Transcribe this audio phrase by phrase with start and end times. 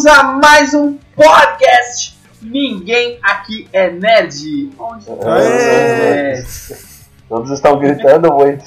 [0.00, 2.18] bem-vindos a mais um podcast.
[2.40, 4.70] Ninguém aqui é nerd.
[4.78, 6.42] Onde é.
[7.28, 8.64] Todos estão gritando muito.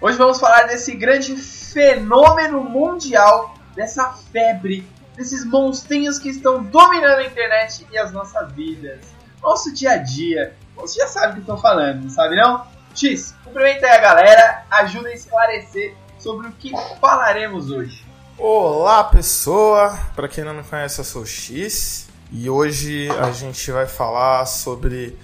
[0.00, 4.86] Hoje vamos falar desse grande fenômeno mundial, dessa febre,
[5.16, 9.00] desses monstrinhos que estão dominando a internet e as nossas vidas,
[9.42, 10.54] nosso dia a dia.
[10.76, 12.66] Você já sabe o que estou falando, não sabe não?
[12.94, 18.11] X, cumprimenta aí a galera, ajuda a esclarecer sobre o que falaremos hoje.
[18.38, 23.70] Olá pessoa, para quem não me conhece eu sou o X e hoje a gente
[23.70, 25.18] vai falar sobre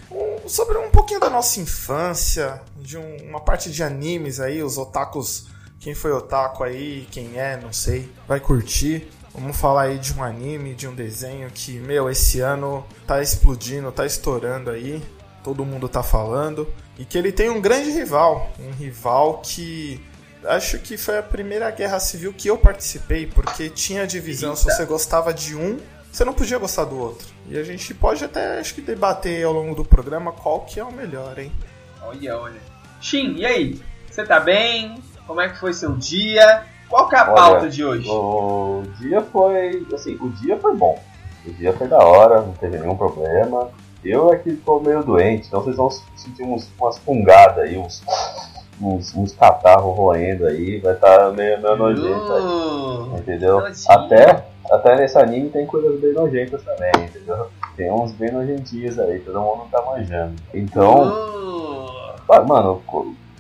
[0.47, 5.47] sobre um pouquinho da nossa infância, de um, uma parte de animes aí, os otakus,
[5.81, 9.09] quem foi otaku aí, quem é, não sei, vai curtir.
[9.34, 13.91] Vamos falar aí de um anime, de um desenho que, meu, esse ano tá explodindo,
[13.91, 15.03] tá estourando aí,
[15.43, 16.67] todo mundo tá falando,
[16.98, 20.05] e que ele tem um grande rival, um rival que
[20.44, 24.50] acho que foi a primeira guerra civil que eu participei, porque tinha divisão.
[24.50, 24.61] Eita.
[24.61, 25.78] Se você gostava de um,
[26.11, 27.28] você não podia gostar do outro.
[27.48, 30.84] E a gente pode até, acho que, debater ao longo do programa qual que é
[30.84, 31.53] o melhor, hein?
[32.03, 32.61] Olha, olha.
[33.00, 33.81] Shin, e aí?
[34.11, 35.03] Você tá bem?
[35.27, 36.64] Como é que foi seu dia?
[36.89, 38.09] Qual que é a olha, pauta de hoje?
[38.09, 41.00] O dia foi, assim, o dia foi bom.
[41.47, 43.70] O dia foi da hora, não teve nenhum problema.
[44.05, 48.03] Eu aqui tô meio doente, então vocês vão sentir uns, umas fungadas aí, uns
[48.81, 53.21] uns, uns catarros roendo aí, vai estar tá meio, meio nojento aí.
[53.21, 53.62] Entendeu?
[53.89, 57.49] Até, até nesse anime tem coisas bem nojentas também, entendeu?
[57.77, 60.34] Tem uns bem nojentinhos aí, todo mundo tá manjando.
[60.53, 61.34] Então.
[61.34, 62.47] Uh.
[62.47, 62.83] Mano,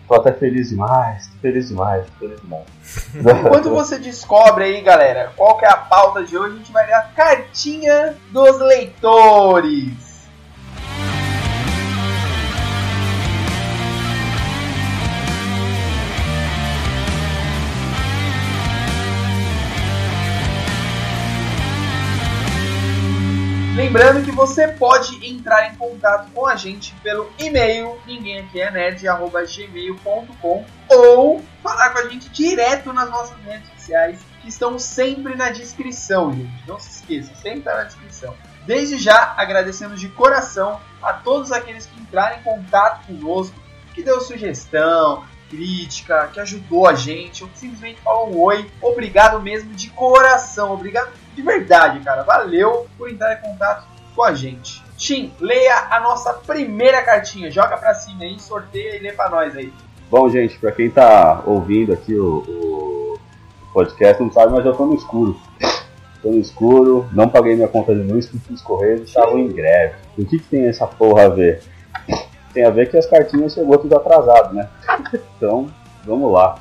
[0.08, 2.64] tô até feliz demais, tô feliz demais, tô feliz demais.
[3.44, 6.86] Enquanto você descobre aí, galera, qual que é a pauta de hoje, a gente vai
[6.86, 10.07] ler a cartinha dos leitores.
[23.98, 31.90] Lembrando que você pode entrar em contato com a gente pelo e-mail ninguémaquinenerd.gmail.com ou falar
[31.90, 36.62] com a gente direto nas nossas redes sociais que estão sempre na descrição, gente.
[36.64, 38.36] Não se esqueça, sempre está na descrição.
[38.64, 43.56] Desde já, agradecemos de coração a todos aqueles que entraram em contato conosco,
[43.96, 48.70] que deu sugestão, crítica, que ajudou a gente, ou que simplesmente falou um oi.
[48.80, 52.24] Obrigado mesmo de coração, obrigado de verdade, cara.
[52.24, 54.82] Valeu por entrar em contato com a gente.
[54.96, 57.48] Tim, leia a nossa primeira cartinha.
[57.48, 59.72] Joga pra cima aí, sorteia e lê pra nós aí.
[60.10, 63.18] Bom, gente, pra quem tá ouvindo aqui o, o
[63.72, 65.36] podcast, não sabe, mas eu tô no escuro.
[66.20, 69.94] Tô no escuro, não paguei minha conta de luz porque os Correios estavam em greve.
[70.16, 71.62] O que, que tem essa porra a ver?
[72.52, 74.68] Tem a ver que as cartinhas chegou tudo atrasado, né?
[75.36, 75.68] Então,
[76.04, 76.58] vamos lá.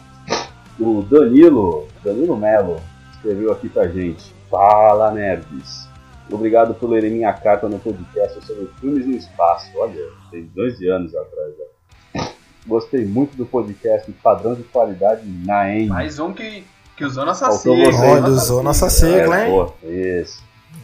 [0.79, 2.79] O Danilo, Danilo Melo,
[3.13, 4.36] escreveu aqui pra gente.
[4.49, 5.89] Fala, nerds!
[6.31, 9.69] Obrigado por lerem minha carta no podcast sobre filmes no espaço.
[9.75, 11.53] Olha, tem dois anos atrás.
[11.57, 12.29] Já.
[12.65, 15.87] Gostei muito do podcast Padrão de Qualidade na EM.
[15.87, 16.63] Mais um que,
[16.95, 17.93] que usou nossa sigla.
[18.05, 19.51] Olha, usou nossa sigla, hein?
[19.51, 20.41] Pô, isso.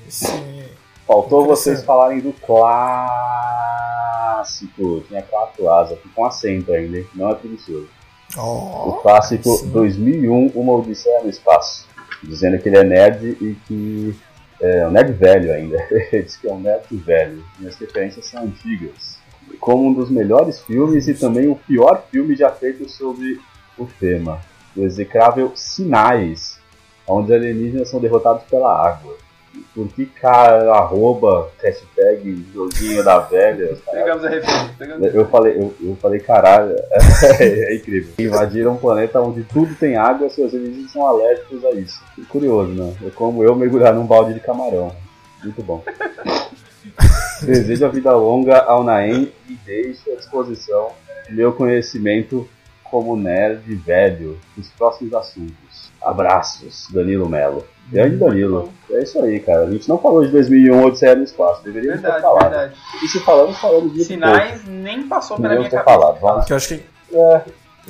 [0.10, 0.64] Sim.
[1.08, 3.14] Faltou vocês falarem do clássico.
[5.08, 7.08] Tinha quatro asas, aqui com acento ainda, hein?
[7.16, 7.88] Não é preguiçoso.
[8.38, 9.70] Oh, o clássico sim.
[9.70, 11.93] 2001, Uma Odisseia no Espaço
[12.24, 14.16] dizendo que ele é nerd e que
[14.62, 15.78] é um nerd velho ainda.
[15.92, 17.44] ele diz que é um nerd velho.
[17.60, 19.18] Minhas referências são antigas.
[19.60, 23.40] Como um dos melhores filmes e também o pior filme já feito sobre
[23.78, 24.40] o tema.
[24.76, 26.60] O execrável Sinais,
[27.08, 29.23] onde alienígenas são derrotados pela água
[29.96, 33.78] que cara, arroba, hashtag, joguinho da velha.
[33.92, 34.76] Pegamos a referência.
[34.78, 36.76] Pegamos eu, falei, eu, eu falei, caralho,
[37.40, 38.14] é, é, incrível.
[38.18, 42.02] Invadiram um planeta onde tudo tem água, seus inimigos são alérgicos a isso.
[42.30, 42.94] curioso, né?
[43.06, 44.96] É como eu mergulhar num balde de camarão.
[45.44, 45.84] Muito bom.
[47.42, 50.92] Desejo a vida longa ao Naem e deixo à disposição
[51.30, 52.48] meu conhecimento
[52.84, 55.92] como nerd velho nos próximos assuntos.
[56.02, 57.66] Abraços, Danilo Melo.
[57.92, 58.72] Grande Danilo.
[58.90, 59.64] É isso aí, cara.
[59.64, 61.64] A gente não falou de 2001 Odisseia no Espaço.
[61.64, 62.50] Deveríamos verdade, ter falado.
[62.50, 62.76] Verdade.
[63.04, 64.70] E se falamos, falamos de Sinais pouco.
[64.70, 65.84] nem passou pela minha cabeça.
[65.84, 66.20] Falado.
[66.20, 66.46] Vamos.
[66.46, 66.84] Que eu acho que...
[67.14, 67.42] É.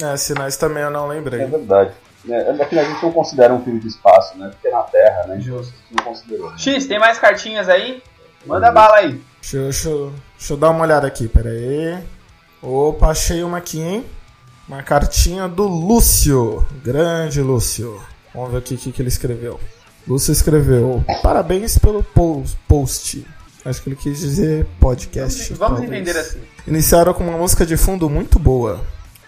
[0.02, 1.42] é, Sinais também eu não lembrei.
[1.42, 1.92] É verdade.
[2.30, 4.50] É, é que a gente não considera um filme de espaço, né?
[4.50, 5.40] Porque é na Terra, né?
[5.40, 5.74] Justo.
[5.92, 6.52] Não considerou.
[6.52, 6.58] Né?
[6.58, 8.02] X, tem mais cartinhas aí?
[8.46, 8.74] Manda uhum.
[8.74, 9.22] bala aí.
[9.42, 9.90] Deixa, deixa,
[10.38, 12.02] deixa eu dar uma olhada aqui, pera aí.
[12.62, 14.06] Opa, achei uma aqui, hein?
[14.68, 16.66] Uma cartinha do Lúcio.
[16.82, 18.02] Grande Lúcio.
[18.34, 19.60] Vamos ver aqui o que, que ele escreveu.
[20.08, 22.04] Lúcio escreveu: Parabéns pelo
[22.68, 23.26] post.
[23.66, 25.54] Acho que ele quis dizer podcast.
[25.54, 26.40] Vamos, vamos entender assim.
[26.68, 28.82] Iniciaram com uma música de fundo muito boa.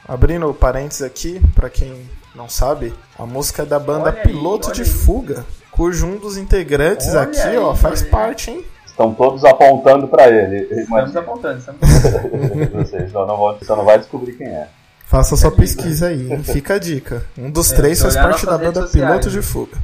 [0.07, 1.94] Abrindo parênteses aqui, para quem
[2.36, 4.88] não sabe, a música é da banda olha Piloto aí, de aí.
[4.88, 8.63] Fuga, cujo um dos integrantes Olha aqui, aí, ó, faz parte, hein?
[8.86, 10.63] Estão todos apontando pra ele.
[10.63, 11.81] Estamos Imagina apontando, estamos
[12.16, 12.72] apontando.
[12.86, 14.68] vocês, só não, vão, só não vai descobrir quem é.
[15.07, 16.44] Faça sua pesquisa aí, hein?
[16.44, 17.25] Fica a dica.
[17.38, 19.33] Um dos É, três faz parte da banda sociais, Piloto né?
[19.33, 19.77] de Fuga.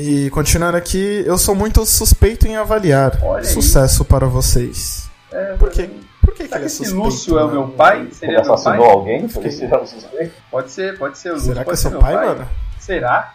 [0.00, 3.18] E continuando aqui, eu sou muito suspeito em avaliar.
[3.20, 3.44] Olha aí.
[3.44, 5.10] Sucesso para vocês.
[5.32, 5.90] É, Por quê?
[6.20, 7.02] Por que, que Será ele que é esse suspeito?
[7.04, 7.52] Lúcio é o né?
[7.54, 8.00] meu pai?
[8.02, 8.94] Ele Seria meu assassinou pai?
[8.94, 9.28] alguém?
[9.28, 10.34] Por isso ele é suspeito?
[10.52, 11.48] Pode ser, pode ser o Lúcio.
[11.48, 12.48] Será que é seu meu pai, mano?
[12.78, 13.34] Será?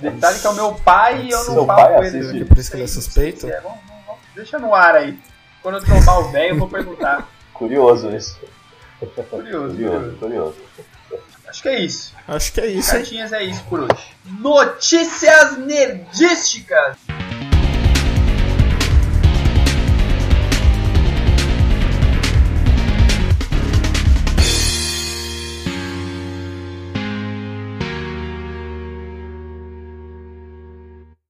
[0.00, 2.18] Detalhe que é o meu pai e eu não falo pai com ele.
[2.18, 2.38] assiste.
[2.38, 2.44] né?
[2.46, 3.46] Por isso que ele é suspeito?
[3.46, 3.60] é.
[3.60, 5.18] Vamos- vamos- Deixa no ar aí.
[5.62, 7.28] Quando eu trombar o velho, eu vou perguntar.
[7.52, 8.38] Curioso isso.
[8.98, 10.16] Curioso, Curioso, curioso.
[10.18, 10.54] curioso.
[11.54, 12.12] Acho que é isso.
[12.26, 13.02] Acho que é isso, hein?
[13.02, 14.16] Cartinhas é isso por hoje.
[14.24, 16.96] Notícias nerdísticas.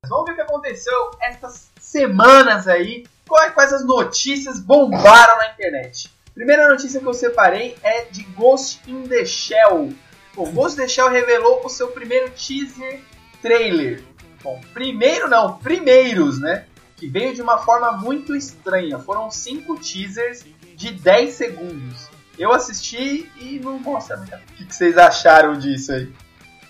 [0.08, 3.04] Vamos ver o que aconteceu essas semanas aí.
[3.26, 6.10] Quais as notícias bombaram na internet?
[6.34, 9.92] Primeira notícia que eu separei é de Ghost in the Shell.
[10.34, 13.00] Bom, Ghost in the Shell revelou o seu primeiro teaser
[13.40, 14.02] trailer.
[14.42, 16.66] Bom, primeiro não, primeiros, né?
[16.96, 18.98] Que veio de uma forma muito estranha.
[18.98, 20.44] Foram cinco teasers
[20.76, 22.08] de 10 segundos.
[22.38, 26.12] Eu assisti e não mostra muita O que, que vocês acharam disso aí?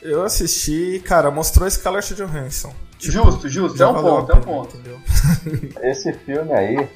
[0.02, 2.75] Eu assisti, cara, mostrou Scarlett Johansson.
[2.99, 4.76] Tipo, justo, justo, é um ponto, a é um ponto.
[4.76, 5.00] Entendeu?
[5.82, 6.88] Esse filme aí,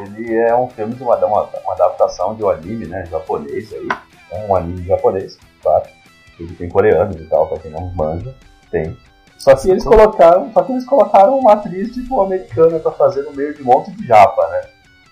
[0.00, 3.88] ele é um filme de uma, uma, uma adaptação de um anime, né, japonês aí.
[4.30, 5.95] É um anime japonês, claro.
[6.38, 8.34] Ele tem coreanos e tal, pra quem não manja,
[8.70, 8.96] tem.
[9.38, 13.32] Só que eles colocaram, só que eles colocaram uma atriz tipo americana pra fazer no
[13.32, 14.60] meio de um monte de japa, né?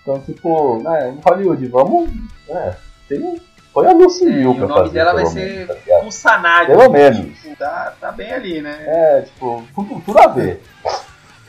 [0.03, 2.11] Então, tipo, né, em Hollywood, vamos,
[2.49, 2.76] né,
[3.09, 3.41] tem,
[3.73, 5.67] foi a Lucy É, Liu e pra o nome fazer, dela vai pelo ser menos,
[5.67, 6.05] tá ligado?
[6.05, 6.67] Kusanagi.
[6.67, 7.38] Pelo menos.
[7.38, 8.85] Tipo, tá, tá bem ali, né?
[8.87, 10.62] É, tipo, tudo, tudo a ver.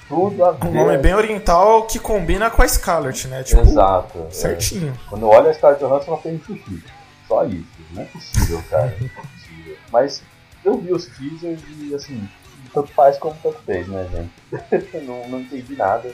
[0.08, 0.68] Tudo a ver.
[0.68, 3.44] Um nome bem oriental que combina com a Scarlett, né?
[3.44, 4.26] Tipo, Exato.
[4.28, 4.32] é.
[4.32, 4.98] certinho.
[5.10, 6.84] Quando eu olho a Scarlett Johansson, ela tem sushi.
[7.28, 7.66] Só isso.
[7.92, 8.96] Não é possível, cara.
[9.96, 10.22] Mas
[10.66, 12.28] eu vi os teasers e, assim,
[12.74, 14.98] tanto faz como tanto fez, né, gente?
[15.06, 16.12] não, não entendi nada.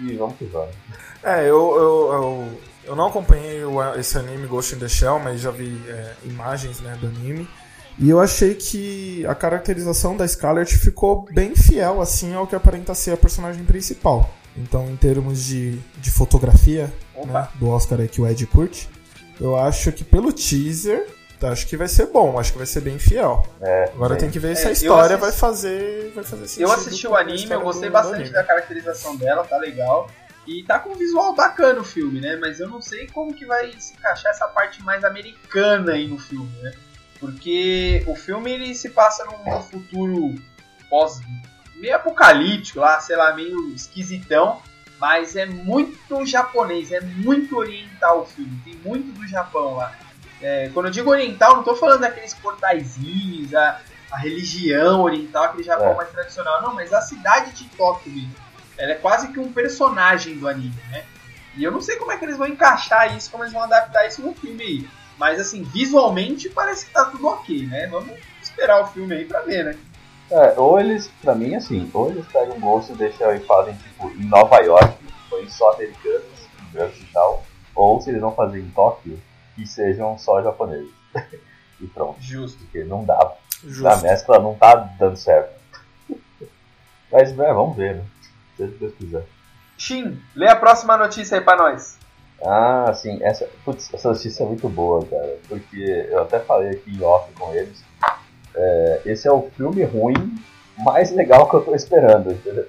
[0.00, 0.74] E vamos que vamos.
[1.22, 5.40] É, eu, eu, eu, eu não acompanhei o- esse anime Ghost in the Shell, mas
[5.40, 7.46] já vi é, imagens né, do anime.
[7.98, 12.94] E eu achei que a caracterização da Scarlett ficou bem fiel assim ao que aparenta
[12.94, 14.28] ser a personagem principal.
[14.56, 16.92] Então, em termos de, de fotografia
[17.26, 18.88] né, do Oscar aí que o Ed curte,
[19.38, 21.06] eu acho que pelo teaser,
[21.48, 23.46] acho que vai ser bom, acho que vai ser bem fiel.
[23.60, 26.48] É, Agora tem que ver se É, a eu história assisti- vai fazer, vai fazer
[26.48, 26.62] sentido.
[26.68, 28.30] Eu assisti o anime, eu gostei do- do bastante anime.
[28.30, 30.10] da caracterização dela, tá legal.
[30.46, 32.36] E tá com um visual bacana o filme, né?
[32.40, 36.18] Mas eu não sei como que vai se encaixar essa parte mais americana aí no
[36.18, 36.72] filme, né?
[37.20, 40.34] Porque o filme ele se passa num, num futuro
[40.88, 41.20] pós
[41.76, 44.60] meio apocalíptico lá, sei lá, meio esquisitão,
[44.98, 49.94] mas é muito japonês, é muito oriental o filme, tem muito do Japão lá.
[50.42, 53.80] É, quando eu digo oriental, não tô falando daqueles portaizinhos, a,
[54.10, 55.94] a religião oriental, aquele Japão É.
[55.94, 58.34] mais tradicional, não, mas a cidade de Tóquio mesmo.
[58.78, 61.04] Ela é quase que um personagem do anime, né?
[61.56, 64.06] E eu não sei como é que eles vão encaixar isso, como eles vão adaptar
[64.06, 64.88] isso no filme aí.
[65.18, 67.86] Mas assim, visualmente parece que tá tudo ok, né?
[67.88, 69.78] Vamos esperar o filme aí pra ver, né?
[70.30, 73.74] É, ou eles, pra mim, assim, ou eles pegam um bolso e deixam e fazem,
[73.74, 74.94] tipo, em Nova York,
[75.28, 77.44] põem só americanos, brancos e tal,
[77.74, 79.20] ou se eles vão fazer em Tóquio,
[79.54, 80.90] que sejam só japoneses.
[81.80, 82.58] e pronto, Justo.
[82.58, 83.16] porque não dá.
[83.18, 83.36] A
[83.68, 84.02] Justo.
[84.02, 85.52] mescla não tá dando certo.
[87.10, 88.04] Mas, né, vamos ver, né?
[88.56, 89.24] Se Deus quiser.
[89.76, 91.98] Shin, lê a próxima notícia aí pra nós.
[92.44, 96.90] Ah, sim, essa, putz, essa notícia é muito boa, cara, porque eu até falei aqui
[96.90, 97.82] em off com eles.
[98.54, 100.14] É, esse é o filme ruim
[100.78, 102.66] mais legal que eu tô esperando, entendeu?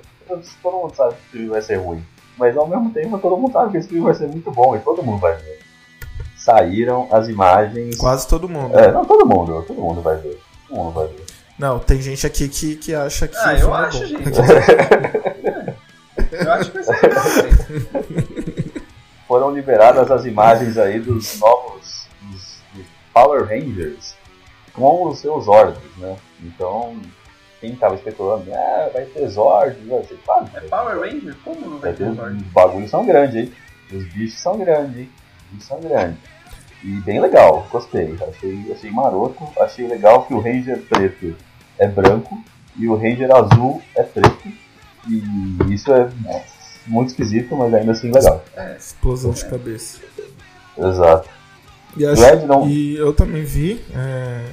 [0.62, 2.04] Todo mundo sabe que o filme vai ser ruim,
[2.38, 4.80] mas ao mesmo tempo todo mundo sabe que esse filme vai ser muito bom e
[4.80, 5.60] todo mundo vai ver.
[6.44, 7.98] Saíram as imagens.
[7.98, 8.78] Quase todo mundo.
[8.78, 10.40] É, não, todo mundo, todo mundo vai ver.
[10.68, 11.26] Todo mundo vai ver.
[11.60, 13.38] Não, tem gente aqui que, que acha que.
[13.38, 14.06] Ah, eu é acho, bom.
[14.06, 14.32] gente.
[16.32, 17.24] Eu acho que vai ser legal,
[19.28, 24.16] foram liberadas as imagens aí dos novos dos, dos Power Rangers
[24.74, 26.16] com os seus Zords, né?
[26.42, 26.96] Então,
[27.60, 30.48] quem tava especulando, ah, vai ter Zords, vai ser claro.
[30.54, 31.36] É Power Ranger?
[31.44, 32.36] Como não vai Vai ter ter, Zord?
[32.38, 33.54] os bagulhos são grandes, hein?
[33.92, 35.12] Os bichos são grandes, hein?
[35.52, 36.18] Os bichos são grandes.
[36.84, 38.16] E bem legal, gostei.
[38.28, 39.44] Achei, achei maroto.
[39.60, 41.36] Achei legal que o Ranger preto
[41.78, 42.44] é branco
[42.78, 44.48] e o Ranger azul é preto.
[45.08, 45.24] E
[45.74, 46.10] isso é
[46.88, 48.44] muito esquisito, mas ainda assim legal.
[48.78, 50.00] Explosão de cabeça.
[50.78, 51.30] Exato.
[51.98, 52.68] E, acho- não.
[52.70, 53.84] e eu também vi.
[53.94, 54.46] é,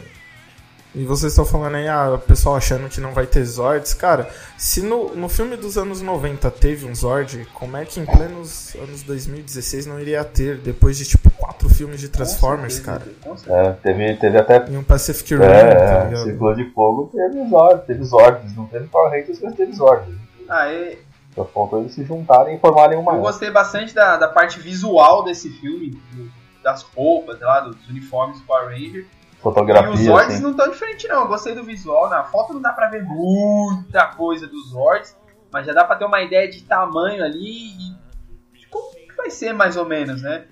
[0.94, 3.92] E vocês estão falando aí, ah, o pessoal achando que não vai ter Zords.
[3.92, 8.06] Cara, se no, no filme dos anos 90 teve um Zord, como é que em
[8.06, 13.02] plenos anos 2016 não iria ter, depois de tipo quatro filmes de Transformers, cara?
[13.46, 14.64] É, teve, teve até.
[14.70, 16.24] E um Pacific Rim, É, tá é, ligado?
[16.24, 20.14] Círculo de Fogo teve Zord, teve Zords, não teve Power Rangers, mas teve Zords.
[20.48, 20.98] Ah, e-
[21.34, 23.12] Só faltou eles se juntarem e formarem uma.
[23.12, 26.00] eu gostei bastante da, da parte visual desse filme,
[26.64, 29.06] das roupas, lá, dos uniformes do Power Ranger.
[29.48, 30.42] E os Fotografia, Zords assim.
[30.42, 31.22] não estão diferentes, não.
[31.22, 32.08] Eu gostei do visual.
[32.08, 35.16] Na foto não dá pra ver muita coisa dos Zords,
[35.50, 39.30] mas já dá pra ter uma ideia de tamanho ali e de como que vai
[39.30, 40.44] ser, mais ou menos, né?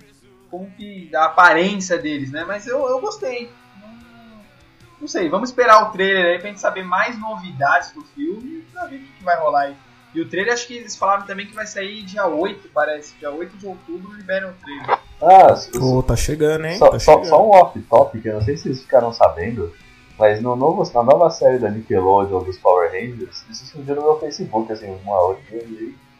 [0.51, 2.45] Como que a aparência deles, né?
[2.47, 3.51] Mas eu, eu gostei.
[3.81, 4.41] Não-
[5.03, 8.63] Não sei, vamos esperar o trailer aí pra gente saber mais novidades do filme e
[8.73, 9.77] pra ver o que que vai rolar aí.
[10.17, 13.15] E o trailer, acho que eles falaram também que vai sair dia 8, parece.
[13.19, 14.99] Dia 8 de outubro liberam o trailer.
[15.21, 16.79] Ah, Pô, tá chegando, hein?
[16.79, 17.29] só, tá só, chegando.
[17.29, 19.75] só um off-topic, eu não sei se vocês ficaram sabendo,
[20.19, 24.19] mas no novo, na nova série da Nickelodeon dos Power Rangers, isso surgiu no meu
[24.19, 25.39] Facebook, assim, uma hora.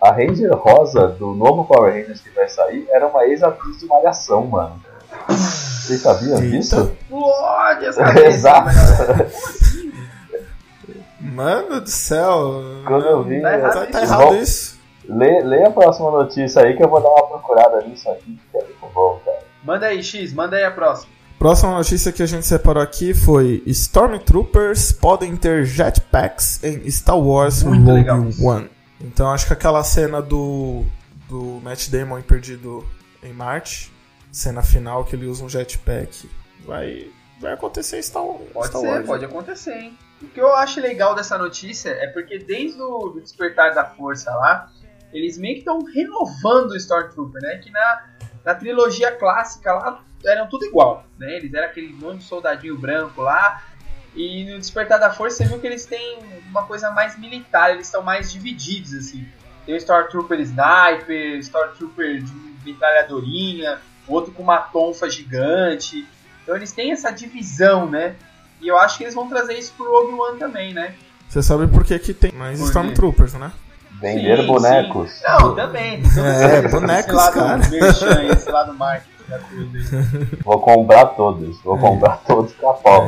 [0.03, 4.47] A Ranger Rosa do novo Power Rangers que vai sair era uma ex-atriz de Malhação,
[4.47, 4.79] mano.
[5.27, 6.95] Vocês sabiam disso?
[8.27, 8.69] Exato.
[11.37, 12.63] Mano do céu.
[12.87, 13.41] Quando eu vi.
[13.43, 14.13] Tá errado Tá, eu- tá isso.
[14.13, 14.77] errado Vou- isso.
[15.09, 18.59] Lê, lê a próxima notícia aí que eu vou dar uma procurada nisso aqui, que
[18.59, 19.39] é muito bom, cara.
[19.63, 21.13] Manda aí, X, manda aí a próxima.
[21.39, 27.63] Próxima notícia que a gente separou aqui foi Stormtroopers podem ter jetpacks em Star Wars
[27.63, 28.43] Muito Rogue.
[28.43, 28.71] One.
[29.01, 30.85] Então acho que aquela cena do,
[31.29, 32.85] do Matt Damon Perdido
[33.23, 33.93] em Marte,
[34.33, 36.29] cena final que ele usa um jetpack,
[36.67, 37.07] vai,
[37.41, 39.07] vai acontecer em Star, Pode Star ser, Wars.
[39.07, 39.99] pode acontecer, hein?
[40.23, 44.71] O que eu acho legal dessa notícia é porque desde o Despertar da Força lá,
[45.13, 47.57] eles meio que estão renovando o Stormtrooper, né?
[47.59, 48.05] Que na,
[48.45, 51.37] na trilogia clássica lá eram tudo igual, né?
[51.37, 53.63] Eles eram aquele monte de soldadinho branco lá.
[54.15, 56.19] E no Despertar da Força você viu que eles têm
[56.49, 59.27] uma coisa mais militar, eles estão mais divididos, assim.
[59.67, 66.07] Tem o Stormtrooper Sniper, Stormtrooper de metralhadorinha, outro com uma tonfa gigante.
[66.43, 68.17] Então eles têm essa divisão, né?
[68.61, 70.95] E eu acho que eles vão trazer isso pro Rogue One também, né?
[71.29, 72.69] Você sabe por que, que tem mais Por quê?
[72.71, 73.53] Stormtroopers, né?
[74.01, 75.11] Vender Sim, bonecos.
[75.11, 75.25] sim.
[75.27, 76.03] Não, também.
[76.17, 77.57] É, esse bonecos, lado cara.
[77.59, 79.17] merchan, esse lado marketing.
[80.45, 81.61] Vou comprar todos.
[81.63, 81.81] Vou É.
[81.81, 83.07] comprar todos com a pau.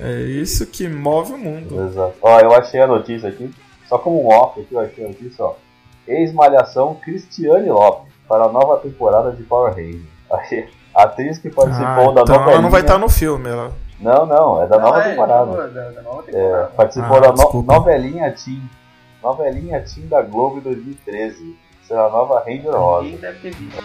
[0.00, 1.84] É isso que move o mundo.
[1.86, 2.14] Exato.
[2.22, 3.50] Ó, eu achei a notícia aqui,
[3.88, 5.54] só como um off aqui, eu achei a notícia, ó.
[6.06, 10.02] Ex-malhação Cristiane Lopes para a nova temporada de Power Rangers.
[10.94, 12.52] A atriz que Ah, participou da então novelinha...
[12.54, 13.48] ela não vai estar no filme.
[13.48, 13.72] Ela...
[14.00, 15.68] Não, não, é da nova é, temporada.
[15.68, 16.66] Da, da nova É, temporada.
[16.76, 18.62] participou Ah, da no- novelinha Team.
[19.22, 21.56] Novelinha Team da Globo em 2013.
[21.82, 23.02] Será a nova Ranger Rosa.
[23.04, 23.78] Ninguém deve ter visto.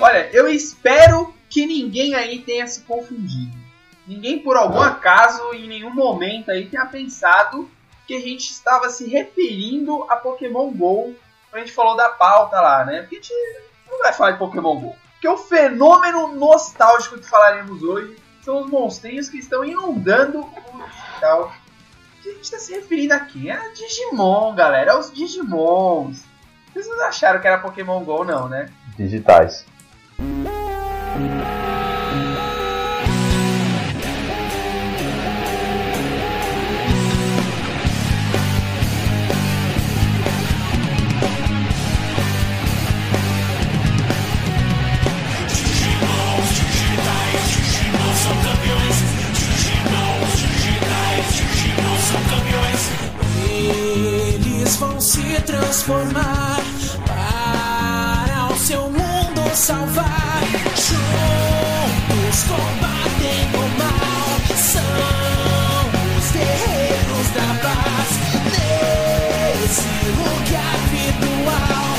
[0.00, 3.56] Olha, eu espero que ninguém aí tenha se confundido.
[4.08, 7.70] Ninguém, por algum acaso, em nenhum momento aí, tenha pensado
[8.06, 11.14] que a gente estava se referindo a Pokémon GO
[11.50, 13.02] quando a gente falou da pauta lá, né?
[13.02, 13.34] Porque a gente
[13.86, 14.96] não vai falar de Pokémon GO.
[15.12, 21.52] Porque o fenômeno nostálgico que falaremos hoje são os monstrinhos que estão inundando o digital.
[22.18, 26.24] A gente está se referindo aqui a Digimon, galera, aos Digimons.
[26.72, 28.70] Vocês não acharam que era Pokémon GO, não, né?
[28.96, 29.66] Digitais.
[55.68, 56.56] Transformar
[57.06, 60.40] para o seu mundo salvar.
[60.74, 64.38] Juntos combatem o mal.
[64.56, 64.80] São
[66.16, 68.08] os guerreiros da paz.
[69.60, 71.96] Nesse lugar virtual,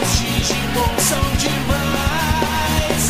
[0.00, 3.02] os Digimon são demais.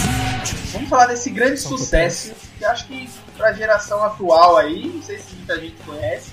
[0.72, 5.36] Vamos falar desse grande sucesso que acho que pra geração atual aí, não sei se
[5.36, 6.32] muita gente conhece,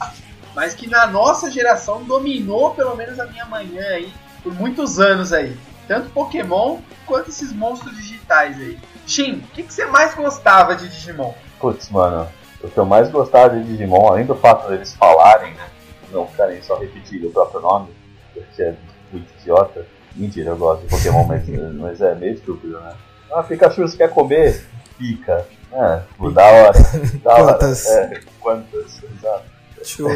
[0.55, 4.11] mas que na nossa geração dominou pelo menos a minha manhã aí
[4.43, 5.57] por muitos anos aí.
[5.87, 8.79] Tanto Pokémon quanto esses monstros digitais aí.
[9.05, 11.33] Shin, o que, que você mais gostava de Digimon?
[11.59, 12.27] Putz, mano,
[12.63, 15.67] o que eu mais gostava de Digimon, além do fato deles falarem, né?
[16.11, 17.89] Não ficarem só repetindo o próprio nome,
[18.33, 18.75] porque é
[19.11, 19.85] muito idiota.
[20.15, 22.93] Mentira, eu gosto de Pokémon, mas, mas é meio estúpido, né?
[23.33, 24.65] Ah, Pikachu, você quer comer?
[24.97, 25.45] Pica.
[25.71, 26.79] É, pô, da hora.
[27.23, 27.43] Da hora.
[27.53, 27.85] Quantas?
[27.87, 29.50] É, quantas, exato.
[29.83, 30.07] Tio.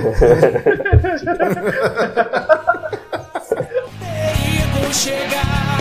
[3.99, 5.79] perigo chegar,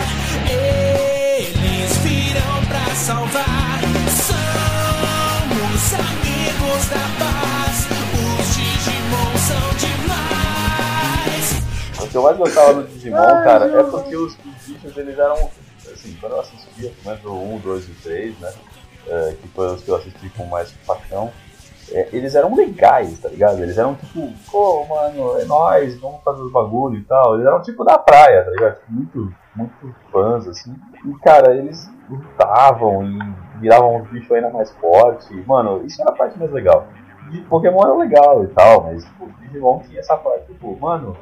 [0.49, 3.79] eles virão pra salvar.
[4.09, 11.45] Somos amigos da paz, os Digimon são demais.
[12.01, 15.49] O que eu mais gostava do Digimon, cara, é porque os, os bichos eles eram.
[15.93, 18.51] Assim, quando eu assistia, pelo menos o 1, 2 e 3, né?
[19.07, 21.31] é, que foi os que eu assisti com mais paixão,
[21.91, 23.61] é, eles eram legais, tá ligado?
[23.61, 27.35] Eles eram tipo, pô, mano, é nóis, vamos fazer os bagulho e tal.
[27.35, 28.75] Eles eram tipo da praia, tá ligado?
[28.75, 30.75] Tipo, Muito, muito fãs, assim.
[31.05, 33.19] E, cara, eles lutavam e
[33.59, 35.29] viravam uns bichos ainda mais fortes.
[35.45, 36.87] Mano, isso era a parte mais legal.
[37.31, 41.15] E Pokémon era legal e tal, mas tipo, Digimon tinha essa parte, tipo, mano,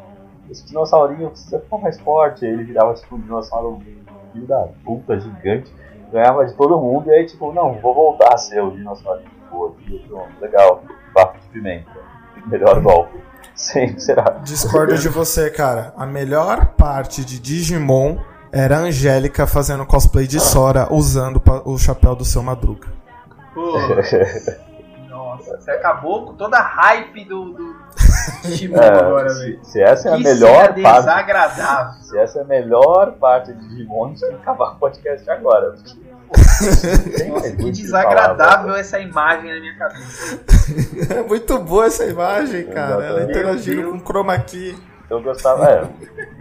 [0.49, 2.45] esse dinossaurinho precisa ficar mais forte.
[2.45, 3.79] Aí ele virava tipo um dinossauro
[4.31, 5.71] filho da puta gigante,
[6.11, 9.73] ganhava de todo mundo, e aí tipo, não, vou voltar a ser o dinossaurinho boa
[10.07, 10.83] pronto, legal,
[11.13, 11.91] papo de pimenta,
[12.47, 13.21] melhor golpe.
[13.55, 14.23] Sempre será.
[14.43, 15.93] Discordo de você, cara.
[15.95, 18.17] A melhor parte de Digimon
[18.51, 22.87] era a Angélica fazendo cosplay de Sora usando o chapéu do seu Madruga.
[23.53, 23.77] Pô,
[25.09, 27.75] nossa, você acabou com toda a hype do, do
[28.43, 29.59] Digimon É, agora, se, velho.
[29.65, 30.81] se essa é a Que melhor parte.
[30.81, 32.01] desagradável.
[32.01, 34.79] Se essa é a melhor parte de Digimon, a gente tem que acabar com o
[34.79, 35.71] podcast agora.
[35.73, 36.02] porque,
[36.33, 40.39] pô, Que desagradável essa imagem na minha cabeça.
[41.13, 43.03] É muito boa essa imagem, cara.
[43.03, 44.77] Ela interagindo com chroma key.
[45.09, 45.83] Eu gostava, é,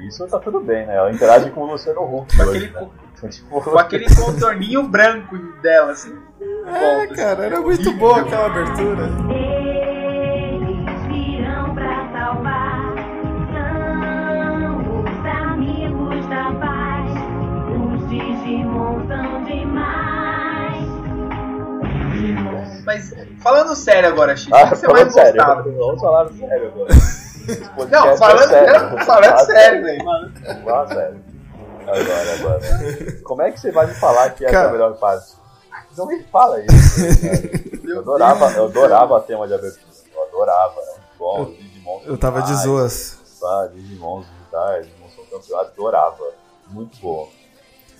[0.06, 0.96] isso tá tudo bem, né?
[0.96, 2.88] Ela interage com o Luciano Huck Com hoje, aquele, né?
[3.18, 6.14] Então, tipo, com aquele contorninho branco dela, assim.
[6.40, 7.98] É, Volta, cara, assim, era é muito horrível.
[7.98, 9.02] boa aquela abertura.
[9.34, 12.94] Eles virão pra salvar.
[13.52, 17.10] São os amigos da paz.
[17.74, 19.41] Os Digimon são
[22.84, 25.62] Mas falando sério agora, Chico, o ah, que você mais falando sério, gostava?
[25.62, 26.94] vamos falar sério agora.
[27.90, 29.04] Não, é falando, sério.
[29.04, 30.04] falando sério, velho.
[30.64, 31.24] falar sério.
[31.80, 33.22] Agora, agora.
[33.24, 35.32] Como é que você vai me falar que essa é a melhor parte?
[35.96, 37.20] Não me fala isso.
[37.20, 37.72] cara.
[37.84, 39.92] Eu adorava, eu adorava a tema de abertura.
[40.14, 41.42] Eu adorava, era muito bom.
[41.42, 43.18] os Digimon Eu tava de zoas.
[43.40, 43.68] tá?
[43.74, 46.24] Digimons digitais, Digimon são campeão, eu adorava.
[46.68, 47.28] Muito bom.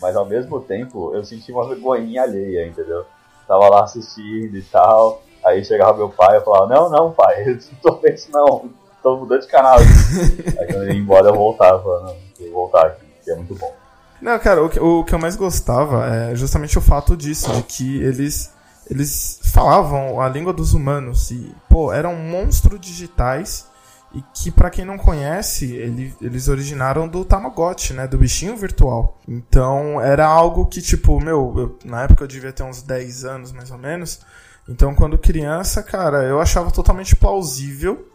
[0.00, 3.04] Mas ao mesmo tempo, eu senti uma vergonhinha alheia, entendeu?
[3.46, 5.22] Tava lá assistindo e tal.
[5.44, 8.30] Aí chegava meu pai e eu falava, não, não, pai, eu não tô vendo isso
[8.30, 8.70] não.
[9.02, 9.78] Tô mudando de canal.
[10.60, 13.34] Aí quando ele ia embora eu voltava, falava, não, eu vou voltar aqui, que é
[13.34, 13.74] muito bom.
[14.20, 17.62] Não, cara, o que, o que eu mais gostava é justamente o fato disso, de
[17.64, 18.52] que eles,
[18.88, 23.66] eles falavam a língua dos humanos e, pô, eram monstros digitais
[24.14, 29.18] e que, pra quem não conhece, ele- eles originaram do Tamagotchi, né, do bichinho virtual.
[29.26, 33.52] Então, era algo que, tipo, meu, eu- na época eu devia ter uns 10 anos,
[33.52, 34.20] mais ou menos,
[34.68, 38.08] então quando criança, cara, eu achava totalmente plausível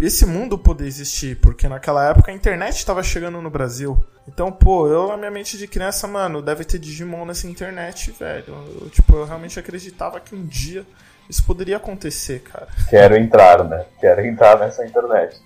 [0.00, 3.98] esse mundo poder existir, porque naquela época a internet estava chegando no Brasil.
[4.28, 8.54] Então, pô, eu na minha mente de criança, mano, deve ter Digimon nessa internet, velho.
[8.80, 10.86] Eu, tipo, eu realmente acreditava que um dia
[11.28, 12.68] isso poderia acontecer, cara.
[12.88, 13.84] Quero entrar, né?
[14.00, 15.36] Quero entrar nessa internet.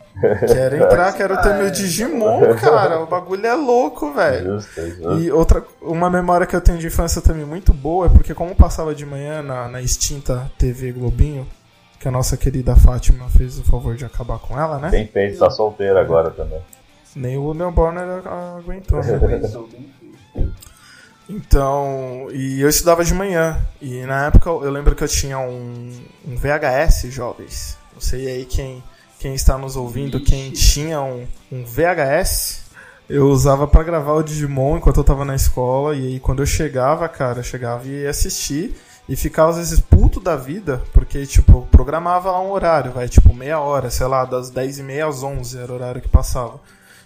[0.47, 1.71] Quero entrar, quero ter Ah, meu é.
[1.71, 3.01] Digimon, cara.
[3.01, 4.55] O bagulho é louco, velho.
[4.61, 5.13] Justo, justo.
[5.21, 8.55] E outra, uma memória que eu tenho de infância também muito boa é porque como
[8.55, 11.49] passava de manhã na, na extinta TV Globinho,
[11.99, 14.91] que a nossa querida Fátima fez o favor de acabar com ela, né?
[14.91, 16.61] Bem feito, tá solteiro agora também.
[17.15, 19.41] Nem o Leon Bonner aguentou, né?
[21.29, 23.59] Então, e eu estudava de manhã.
[23.81, 25.91] E na época eu lembro que eu tinha um,
[26.27, 27.79] um VHS, jovens.
[27.93, 28.83] Não sei aí quem,
[29.19, 32.63] quem está nos ouvindo, quem tinha um, um VHS.
[33.09, 35.95] Eu usava pra gravar o Digimon enquanto eu tava na escola.
[35.95, 38.75] E aí quando eu chegava, cara, eu chegava e ia assistir.
[39.09, 43.35] E ficava às vezes puto da vida, porque, tipo, programava lá um horário, vai, tipo,
[43.35, 46.61] meia hora, sei lá, das 10 e meia às 11 era o horário que passava.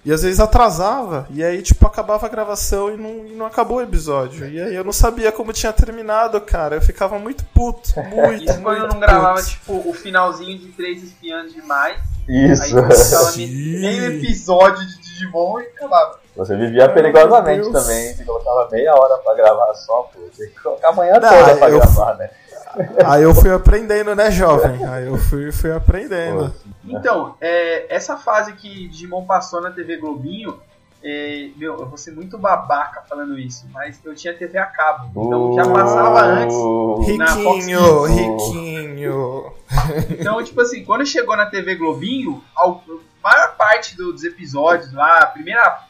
[0.07, 3.79] E às vezes atrasava, e aí, tipo, acabava a gravação e não, e não acabou
[3.79, 4.49] o episódio.
[4.49, 6.77] E aí eu não sabia como tinha terminado, cara.
[6.77, 9.49] Eu ficava muito puto, muito, Isso quando eu não gravava, puto.
[9.51, 11.99] tipo, o finalzinho de Três Espiãs Demais.
[12.29, 12.77] Isso.
[12.79, 13.47] Aí
[13.81, 16.21] meio episódio de Digimon e acabava.
[16.37, 18.15] Você vivia perigosamente também.
[18.15, 20.21] Você colocava meia hora pra gravar só, pô.
[20.37, 22.31] Tinha que colocar a manhã Não, toda pra eu- gravar, né?
[23.05, 24.85] Aí eu fui aprendendo, né, jovem?
[24.87, 26.53] Aí eu fui, fui aprendendo.
[26.85, 30.59] Então, é, essa fase que Digimon passou na TV Globinho,
[31.03, 35.11] é, meu, eu vou ser muito babaca falando isso, mas eu tinha TV a cabo.
[35.11, 36.57] Então já passava antes.
[37.19, 39.53] Na Fox Riquinho, riquinho.
[40.11, 42.69] Então, tipo assim, quando chegou na TV Globinho, a
[43.23, 45.81] maior parte do- dos episódios lá, a primeira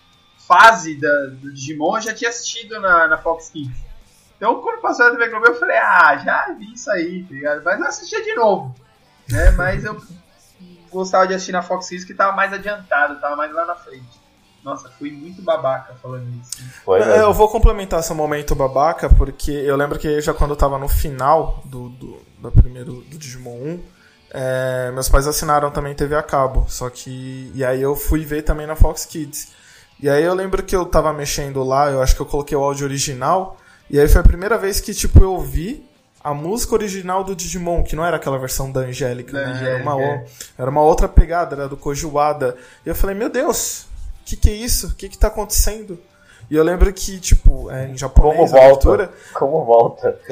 [0.46, 3.76] fase da- do Digimon eu já tinha assistido na, na Fox Kids.
[4.36, 7.62] Então, quando passou na TV Globinho, eu falei, ah, já vi isso aí, tá ligado?
[7.64, 8.74] Mas eu assistia de novo,
[9.30, 9.50] né?
[9.52, 10.00] Mas eu
[10.90, 14.26] gostava de assistir na Fox Kids que tava mais adiantado, tava mais lá na frente.
[14.62, 16.60] Nossa, fui muito babaca falando isso.
[16.84, 20.56] Foi É, eu vou complementar seu momento babaca, porque eu lembro que já quando eu
[20.56, 23.82] tava no final do, do, do primeiro do Digimon 1,
[24.30, 26.66] é, meus pais assinaram também TV a cabo.
[26.68, 27.52] Só que.
[27.54, 29.52] E aí eu fui ver também na Fox Kids.
[30.00, 32.62] E aí eu lembro que eu tava mexendo lá, eu acho que eu coloquei o
[32.62, 33.56] áudio original.
[33.90, 35.84] E aí foi a primeira vez que, tipo, eu vi
[36.22, 39.60] a música original do Digimon, que não era aquela versão da Angélica, né?
[39.64, 40.24] Era uma, o-
[40.58, 42.56] era uma outra pegada, era do Kojuada.
[42.84, 43.82] E eu falei, meu Deus,
[44.22, 44.88] o que, que é isso?
[44.88, 45.98] O que, que tá acontecendo?
[46.50, 49.12] E eu lembro que, tipo, é, em Como japonês, a volta?
[49.34, 50.18] Como volta?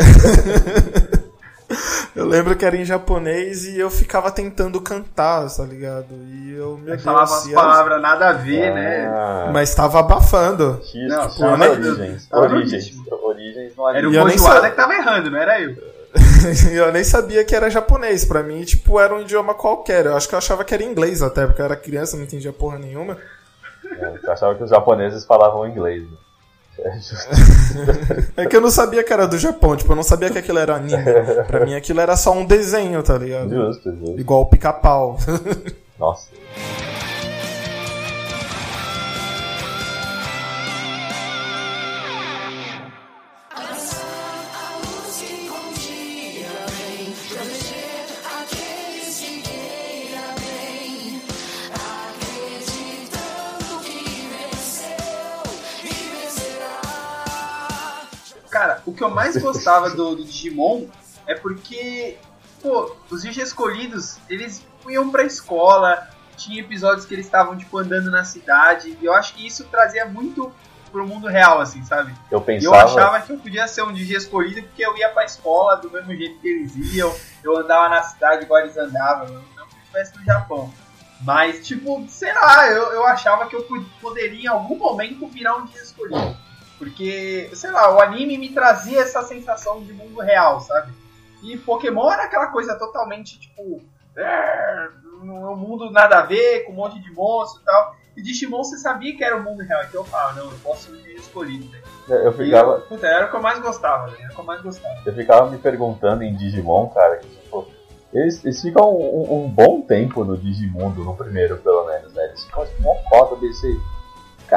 [2.14, 6.07] eu lembro que era em japonês e eu ficava tentando cantar, tá ligado?
[6.12, 9.07] E eu, Deus, falava umas palavras nada a ver, né?
[9.07, 10.81] Ah, mas tava abafando.
[10.85, 12.29] X, Não, tipo, tava- origens.
[12.31, 12.92] no Origens.
[13.11, 15.94] Origens não é Era o eu nem Kojuada sa- que tava errando, não era eu.
[16.72, 18.24] Eu nem sabia que era japonês.
[18.24, 20.07] Pra mim, tipo, era um idioma qualquer.
[20.07, 22.53] Eu acho que eu achava que era inglês até, porque eu era criança, não entendia
[22.53, 23.16] porra nenhuma.
[23.85, 26.03] É, Eu achava que os japoneses falavam inglês.
[26.05, 26.16] Né?
[26.79, 28.43] É.
[28.43, 30.59] É que eu não sabia que era do Japão, tipo, eu não sabia que aquilo
[30.59, 31.03] era anime.
[31.47, 33.51] Pra mim aquilo era só um desenho, tá ligado?
[33.51, 34.21] Justo, justo.
[34.21, 35.19] Igual o pica-pau.
[35.99, 36.29] Nossa.
[58.87, 60.87] O que eu mais gostava do, do Digimon
[61.27, 62.18] é porque,
[62.62, 68.11] pô, os Digi escolhidos, eles iam pra escola, tinha episódios que eles estavam, tipo, andando
[68.11, 70.53] na cidade, e eu acho que isso trazia muito
[70.92, 72.14] pro mundo real, assim, sabe?
[72.31, 72.85] Eu E eu pensava.
[72.85, 76.14] achava que eu podia ser um Digi escolhido porque eu ia pra escola do mesmo
[76.14, 80.16] jeito que eles iam, eu andava na cidade igual eles andavam, não que eu estivesse
[80.16, 80.73] no Japão.
[81.23, 83.66] Mas, tipo, sei lá, eu, eu achava que eu
[84.01, 86.37] poderia em algum momento virar um Digi escolhido.
[86.79, 90.93] Porque, sei lá, o anime me trazia essa sensação de mundo real, sabe?
[91.43, 93.81] E Pokémon era aquela coisa totalmente, tipo,
[94.17, 94.89] é,
[95.23, 97.97] um mundo nada a ver, com um monte de monstro e tal.
[98.17, 100.93] E Digimon você sabia que era o mundo real, então eu falava, não, eu posso
[100.93, 101.69] um escolhido.
[101.69, 101.85] velho.
[102.25, 104.45] Eu ficava, eu- puta, era o que eu mais gostava, velho, era o que eu
[104.45, 104.95] mais gostava.
[105.05, 107.67] eu ficava me perguntando em Digimon, cara, que tipo,
[108.13, 112.25] eles, eles ficam um, um bom tempo no Digimundo, no primeiro pelo menos, né?
[112.27, 113.81] Eles ficam tipo uma foto desse.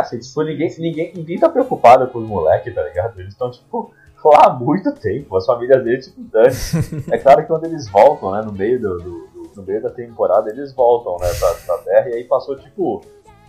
[0.01, 3.19] Cacete, tipo, ninguém, ninguém, ninguém tá preocupado com os moleques, tá ligado?
[3.19, 3.91] Eles estão, tipo,
[4.23, 6.53] lá há muito tempo, as famílias deles, tipo, dane.
[7.11, 9.89] é claro que quando eles voltam, né, no meio do, do- do- no meio da
[9.89, 13.01] temporada, eles voltam, né, pra, pra Terra, e aí passou, tipo,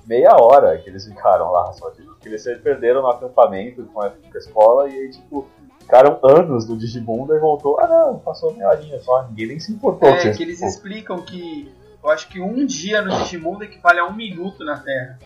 [0.06, 4.00] meia hora que eles ficaram lá, só tipo, que eles se perderam no acampamento com
[4.00, 5.46] a, com a escola, e aí, tipo,
[5.80, 9.72] ficaram anos no Digimundo e voltou, ah não, passou meia horinha só, ninguém nem se
[9.72, 10.08] importou.
[10.08, 11.70] É, vocês, que eles tipo, explicam que
[12.02, 15.18] eu acho que um dia no Digimundo equivale a um minuto na Terra.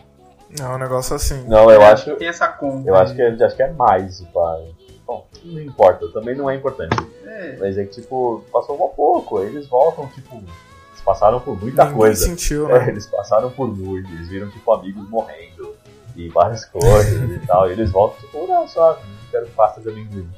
[0.59, 1.43] É um negócio assim.
[1.47, 2.87] Não, eu É, acho, Tem essa conta.
[2.89, 4.59] eu acho que, é- acho que é mais, pá.
[5.05, 6.95] Bom, não importa, também não é importante.
[7.25, 7.57] É.
[7.59, 11.97] Mas é que, tipo, passou um pouco, eles voltam, tipo, eles passaram por muita Ninguém
[11.99, 12.25] coisa.
[12.25, 12.89] sentiu, É, né?
[12.89, 15.75] eles passaram por muito, eles viram, tipo, amigos morrendo
[16.15, 17.67] e várias coisas e tal.
[17.69, 20.29] E eles voltam, tipo, não, só, não quero pasta de amendoim.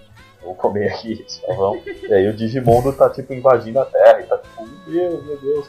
[0.42, 1.76] Vou comer aqui, só vão.
[1.86, 5.38] E aí o Digimundo tá, tipo, invadindo a Terra e tá, tipo, meu Deus, meu
[5.38, 5.68] Deus.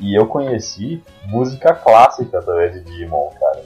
[0.00, 3.62] E eu conheci música clássica também de Digimon, cara.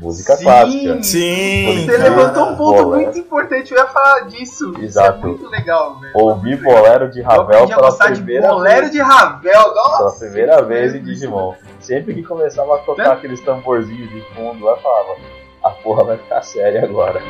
[0.00, 0.44] Música Sim!
[0.44, 1.02] clássica.
[1.02, 1.84] Sim!
[1.86, 2.88] Você levantou um ponto bolero.
[3.02, 4.72] muito importante, eu ia falar disso.
[4.80, 5.18] Exato.
[5.18, 6.12] Isso é muito legal, velho.
[6.14, 8.90] Ouvi bolero de Ravel pela gostar de primeira bolero vez.
[8.92, 9.74] de Ravel.
[9.74, 11.54] Nossa, Pela primeira vez em isso Digimon.
[11.80, 13.12] Sempre que começava a tocar Né?
[13.14, 15.16] aqueles tamborzinhos de fundo, eu falava,
[15.62, 17.20] a porra vai ficar séria agora.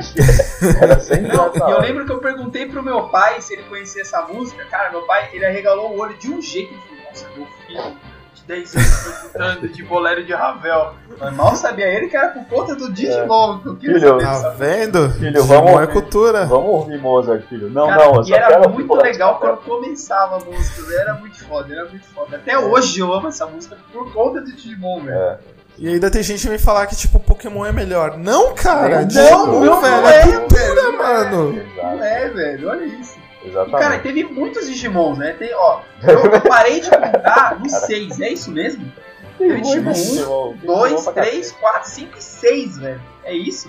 [0.00, 3.62] Porque era sempre Não, e eu lembro que eu perguntei pro meu pai se ele
[3.64, 4.64] conhecia essa música.
[4.66, 6.74] Cara, meu pai, ele arregalou o olho de um jeito.
[7.06, 7.96] Nossa, meu filho
[8.34, 8.96] de 10 anos
[9.32, 10.94] perguntando de bolero de Ravel.
[11.18, 13.60] Mas mal sabia ele que era por conta do Digimon.
[13.60, 15.10] que eu queria Filho, Tá vendo?
[15.12, 16.44] Filho, Digimon vamos- é cultura.
[16.44, 17.70] Vamos ouvir Mozart, filho.
[17.70, 20.92] Não, Cara, não, e era ouvir muito legal quando começava a música.
[21.00, 22.36] Era muito foda, era muito foda.
[22.36, 25.16] Até hoje eu amo essa música por conta do Digimon, velho.
[25.16, 25.38] É.
[25.76, 28.16] E ainda tem gente que vem falar que, tipo, Pokémon é melhor.
[28.16, 29.00] Não, cara!
[29.00, 30.06] Não, Digimon, não velho!
[30.06, 30.96] é, É cultura, não é.
[30.96, 31.62] mano!
[31.76, 33.14] Não é, velho, olha isso.
[33.44, 33.82] E, exatamente.
[33.82, 35.32] cara, teve muitos Digimons, né?
[35.38, 38.90] Tem, ó, eu, parei de contar nos seis, é isso mesmo?
[39.36, 43.02] Teve Digimon 1, Digimon, Digimon 2, pra 3, 4, 5 e 6, velho.
[43.24, 43.68] É isso?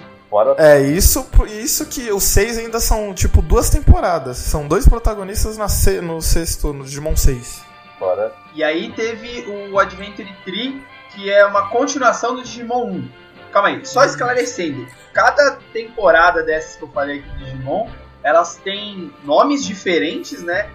[0.57, 1.25] É, isso,
[1.61, 4.35] isso que os seis ainda são, tipo, duas temporadas.
[4.37, 7.61] São dois protagonistas na se- no sexto, no Digimon 6.
[7.97, 8.33] fora.
[8.53, 10.83] E aí teve o Adventure Tree,
[11.15, 13.09] que é uma continuação do Digimon 1.
[13.51, 14.85] Calma aí, só esclarecendo.
[15.13, 17.87] Cada temporada dessas que eu falei aqui do Digimon,
[18.21, 20.67] elas têm nomes diferentes, né?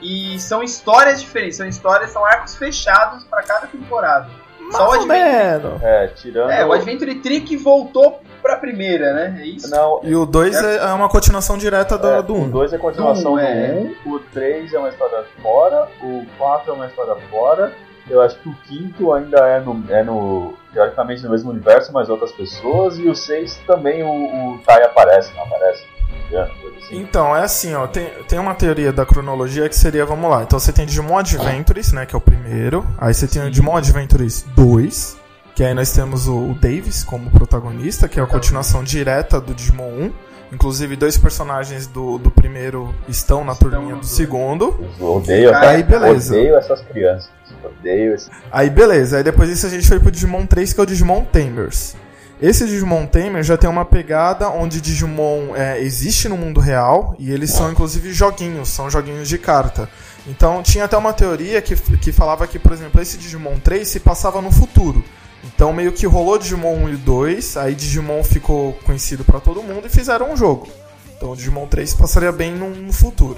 [0.00, 4.28] E são histórias diferentes, são histórias, são arcos fechados para cada temporada.
[4.70, 5.84] Só o Mais Adventure.
[5.84, 6.50] É, tirando.
[6.50, 9.38] é, o Adventure Trick voltou pra primeira, né?
[9.40, 9.70] É isso?
[9.70, 12.50] Não, E o 2 é uma continuação direta do, é, do o 1.
[12.50, 13.94] 2 é a continuação Do do um, é.
[14.06, 17.72] 1, o 3 é uma história fora, o 4 é uma história fora.
[18.10, 22.08] Eu acho que o quinto ainda é no, é no teoricamente no mesmo universo, mas
[22.08, 22.98] outras pessoas.
[22.98, 25.84] E o 6 também o, o Tai aparece, não aparece?
[26.28, 26.96] Coisa assim.
[26.96, 30.58] Então, é assim, ó, tem, tem uma teoria da cronologia que seria, vamos lá, então
[30.58, 34.42] você tem Digimon Adventures, né, que é o primeiro, aí você tem o Digimon Adventures
[34.54, 35.16] 2,
[35.54, 39.54] que aí nós temos o, o Davis como protagonista, que é a continuação direta do
[39.54, 40.12] Digimon 1,
[40.52, 45.82] inclusive dois personagens do, do primeiro estão na Estão turminha do segundo, Eu odeio, aí
[45.82, 46.34] beleza.
[46.34, 47.30] odeio essas crianças.
[47.64, 48.30] Odeio esse.
[48.50, 51.24] Aí beleza, aí depois disso a gente foi pro Digimon 3, que é o Digimon
[51.24, 51.96] Tamers.
[52.40, 57.32] Esse Digimon Tamer já tem uma pegada onde Digimon é, existe no mundo real e
[57.32, 59.88] eles são inclusive joguinhos, são joguinhos de carta.
[60.24, 63.98] Então tinha até uma teoria que, que falava que, por exemplo, esse Digimon 3 se
[63.98, 65.02] passava no futuro.
[65.44, 69.86] Então meio que rolou Digimon 1 e 2, aí Digimon ficou conhecido pra todo mundo
[69.86, 70.68] e fizeram um jogo.
[71.16, 73.36] Então o Digimon 3 passaria bem no, no futuro.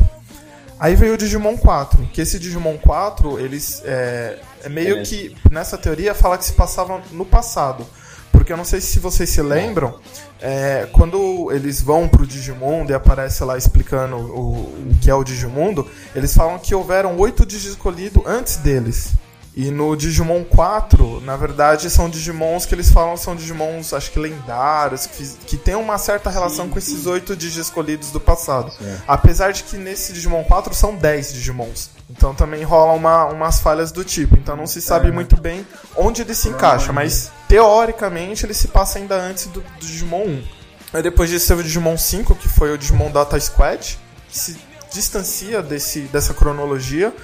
[0.78, 5.10] Aí veio o Digimon 4, que esse Digimon 4, eles é, é meio Beleza.
[5.10, 7.86] que nessa teoria fala que se passava no passado.
[8.32, 9.98] Porque eu não sei se vocês se lembram,
[10.40, 15.22] é, quando eles vão pro Digimundo e aparece lá explicando o, o que é o
[15.22, 19.12] Digimundo, eles falam que houveram oito Digi escolhidos antes deles.
[19.60, 24.18] E no Digimon 4, na verdade, são Digimons que eles falam são Digimons, acho que
[24.18, 28.70] lendários, que, que tem uma certa relação com esses oito Digi escolhidos do passado.
[28.72, 28.96] Sim.
[29.06, 31.90] Apesar de que nesse Digimon 4 são 10 Digimons.
[32.08, 34.34] Então também rolam uma, umas falhas do tipo.
[34.34, 35.12] Então não se sabe É.
[35.12, 39.86] muito bem onde ele se encaixa, mas teoricamente ele se passa ainda antes do, do
[39.86, 40.42] Digimon 1.
[40.94, 44.56] Aí depois disso teve o Digimon 5, que foi o Digimon Data Squad, que se
[44.90, 47.14] distancia desse, dessa cronologia,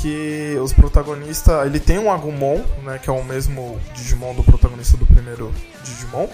[0.00, 1.66] porque os protagonistas.
[1.66, 5.52] Ele tem um Agumon, né, que é o mesmo Digimon do protagonista do primeiro
[5.84, 6.26] Digimon.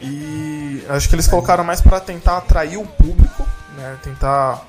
[0.00, 4.64] E acho que eles colocaram mais pra tentar atrair o público, né, tentar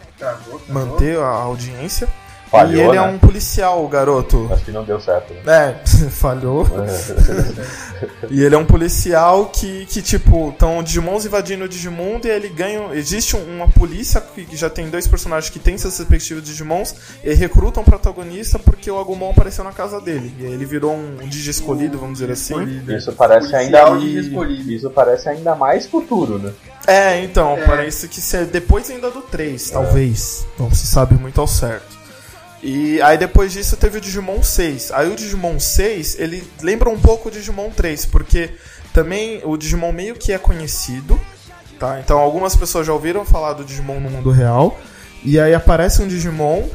[0.67, 2.07] manter a audiência.
[2.49, 3.07] Falhou, e ele é né?
[3.07, 4.49] um policial, o garoto.
[4.51, 5.33] Acho que não deu certo.
[5.33, 5.41] Né?
[5.45, 6.65] É, falhou.
[8.29, 12.47] E ele é um policial que, que tipo, estão Digimons invadindo o Digimundo e ele
[12.47, 12.93] ganha.
[12.93, 17.33] Existe um- uma polícia que já tem dois personagens que têm seus respectivos Digimons e
[17.33, 20.33] recrutam o protagonista porque o Agumon apareceu na casa dele.
[20.39, 22.81] E aí ele virou um, um Digi escolhido, vamos dizer assim.
[22.87, 23.97] Isso parece ainda.
[23.99, 26.53] Isso parece ainda mais futuro, né?
[26.87, 27.65] É, então, É.
[27.65, 30.45] parece que ser depois ainda do 3, talvez.
[30.57, 31.98] Não se sabe muito ao certo.
[32.61, 34.91] E aí depois disso teve o Digimon 6.
[34.91, 38.51] Aí o Digimon 6, ele lembra um pouco o Digimon 3, porque
[38.93, 41.19] também o Digimon meio que é conhecido,
[41.79, 41.99] tá?
[41.99, 44.77] Então algumas pessoas já ouviram falar do Digimon no mundo real.
[45.23, 46.67] E aí aparece um Digimon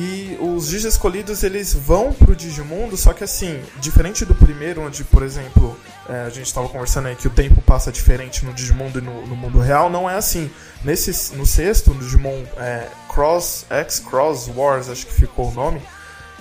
[0.00, 5.02] e os Digi escolhidos eles vão pro Digimundo, só que assim, diferente do primeiro, onde,
[5.02, 5.76] por exemplo,
[6.08, 9.26] é, a gente estava conversando aí que o tempo passa diferente no Digimundo e no,
[9.26, 10.48] no mundo real, não é assim.
[10.84, 15.82] Nesse, no sexto, no Digimon é, Cross, X Cross Wars, acho que ficou o nome,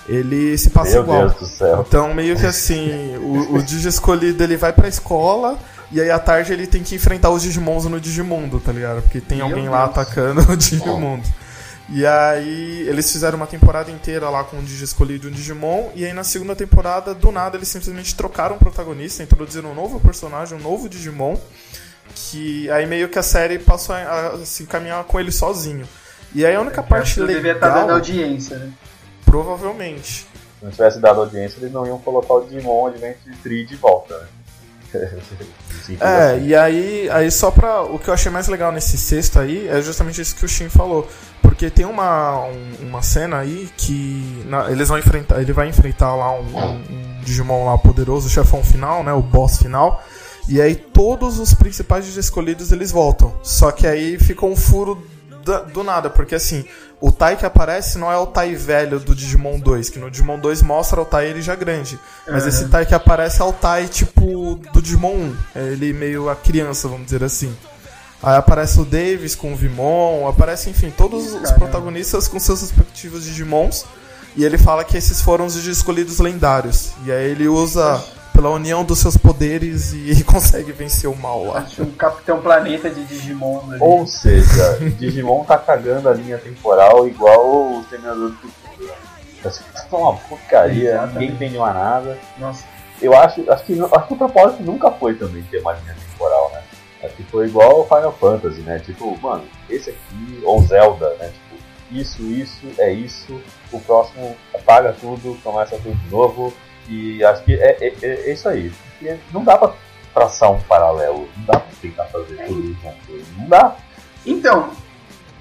[0.07, 1.29] ele se passa Meu igual.
[1.29, 1.83] Deus do céu.
[1.87, 5.57] Então, meio que assim, o, o Digi escolhido ele vai pra escola
[5.91, 9.01] e aí à tarde ele tem que enfrentar os Digimons no Digimundo, tá ligado?
[9.01, 9.97] Porque tem Meu alguém lá Deus.
[9.97, 11.23] atacando o Digimundo.
[11.89, 15.89] E aí eles fizeram uma temporada inteira lá com o Digi escolhido e um Digimon,
[15.95, 19.99] e aí na segunda temporada, do nada, eles simplesmente trocaram o protagonista, introduziram um novo
[19.99, 21.37] personagem, um novo Digimon,
[22.13, 25.87] que aí meio que a série passou a, a se encaminhar com ele sozinho.
[26.35, 28.73] E aí a única parte Eu devia estar dando legal, audiência, né?
[29.23, 30.27] provavelmente,
[30.59, 34.17] Se não tivesse dado audiência, eles não iam colocar o Digimon Adventure 3 de volta,
[34.17, 34.27] né?
[35.99, 36.45] É, assim.
[36.47, 37.81] e aí, aí só pra.
[37.83, 40.69] O que eu achei mais legal nesse sexto aí é justamente isso que o Shin
[40.69, 41.07] falou.
[41.41, 45.41] Porque tem uma, um- uma cena aí que na- eles vão enfrentar.
[45.41, 49.13] Ele vai enfrentar lá um, um- um Digimon lá poderoso, o chefão final, né?
[49.13, 50.03] O boss final.
[50.49, 53.33] E aí todos os principais escolhidos eles voltam.
[53.43, 55.01] Só que aí fica um furo
[55.47, 56.63] da- do nada, porque assim,
[57.01, 60.37] o Tai que aparece não é o Tai velho do Digimon 2, que no Digimon
[60.39, 61.99] 2 mostra o Tai ele já grande.
[62.27, 62.49] Mas Uhum.
[62.49, 65.35] esse Tai que aparece é o Tai tipo do Digimon 1.
[65.55, 67.55] É ele meio a criança, vamos dizer assim.
[68.21, 71.53] Aí aparece o Davis com o Vimon, aparece, enfim, todos os Caramba.
[71.59, 73.85] protagonistas com seus respectivos Digimons.
[74.35, 76.91] E ele fala que esses foram os escolhidos lendários.
[77.05, 78.03] E aí ele usa
[78.37, 81.61] pela união dos seus poderes e consegue vencer o mal lá.
[81.61, 83.81] Acho um Capitão Planeta de Digimon ali.
[83.81, 88.93] Ou seja, Digimon tá cagando a linha temporal igual o Terminador do Futuro.
[89.43, 89.51] né?
[89.89, 91.13] Tá uma porcaria, Exatamente.
[91.13, 92.19] ninguém entende mais nada.
[92.37, 92.63] Nossa.
[93.01, 96.51] eu acho, acho que, acho que o propósito nunca foi também ter uma linha temporal,
[96.53, 96.61] né?
[97.03, 98.77] Acho que foi igual ao Final Fantasy, né?
[98.85, 101.29] Tipo, mano, esse aqui, ou Zelda, né?
[101.29, 106.53] Tipo, isso, isso, é isso, o próximo apaga tudo, começa tudo de novo,
[106.87, 108.71] e acho que é, é, é isso aí.
[108.91, 109.73] Porque não dá pra
[110.13, 113.75] traçar um paralelo, não dá pra tentar fazer tudo junto, não dá.
[114.25, 114.71] Então,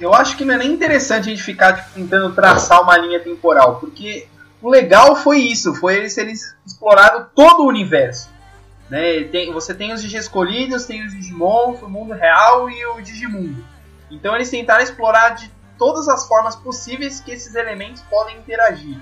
[0.01, 3.21] eu acho que não é nem interessante a gente ficar tipo, tentando traçar uma linha
[3.21, 4.27] temporal, porque
[4.61, 6.35] o legal foi isso, foi eles terem
[6.67, 8.29] explorado todo o universo.
[8.91, 9.25] Né?
[9.25, 13.65] Tem- você tem os Digi escolhidos, tem os Digimon, o mundo real e o Digimundo.
[14.11, 18.97] Então eles tentaram explorar de todas as formas possíveis que esses elementos podem interagir.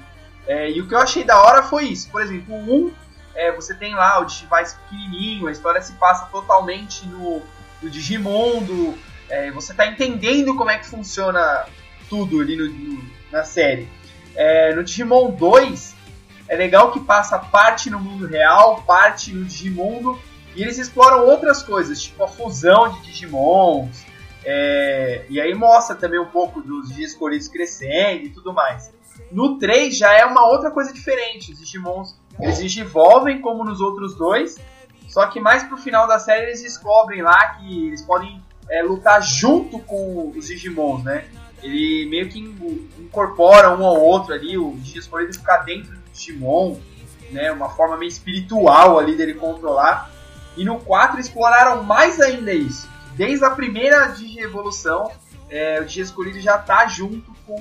[0.47, 2.11] É, e o que eu achei da hora foi isso.
[2.11, 2.93] Por exemplo, o 1,
[3.35, 7.43] é, você tem lá o Digivice pequenininho, a história se passa totalmente no,
[7.83, 8.97] no Digimundo,
[9.29, 11.65] é, você está entendendo como é que funciona
[12.09, 13.89] tudo ali no- no- na série.
[14.37, 15.95] É, no Digimon 2,
[16.49, 20.21] é legal que passa parte no mundo real, parte no Digimundo,
[20.55, 24.05] e eles exploram outras coisas, tipo a fusão de Digimons,
[24.45, 28.93] é, e aí mostra também um pouco dos dias escolhidos crescendo e tudo mais.
[29.31, 34.15] No 3 já é uma outra coisa diferente, os Digimons eles digivolvem como nos outros
[34.17, 34.57] dois,
[35.09, 39.23] só que mais pro final da série eles descobrem lá que eles podem é, lutar
[39.23, 41.25] junto com os Digimons, né?
[41.63, 46.03] Ele meio que in- incorpora um ao outro ali, o Digi escolhido ficar dentro do
[46.13, 46.77] Digimon,
[47.31, 47.53] né?
[47.53, 50.11] Uma forma meio espiritual ali dele controlar.
[50.57, 52.89] E no 4 exploraram mais ainda isso.
[53.17, 55.11] Desde a primeira Digi-evolução,
[55.49, 57.57] é, o Digi escolhido já tá junto com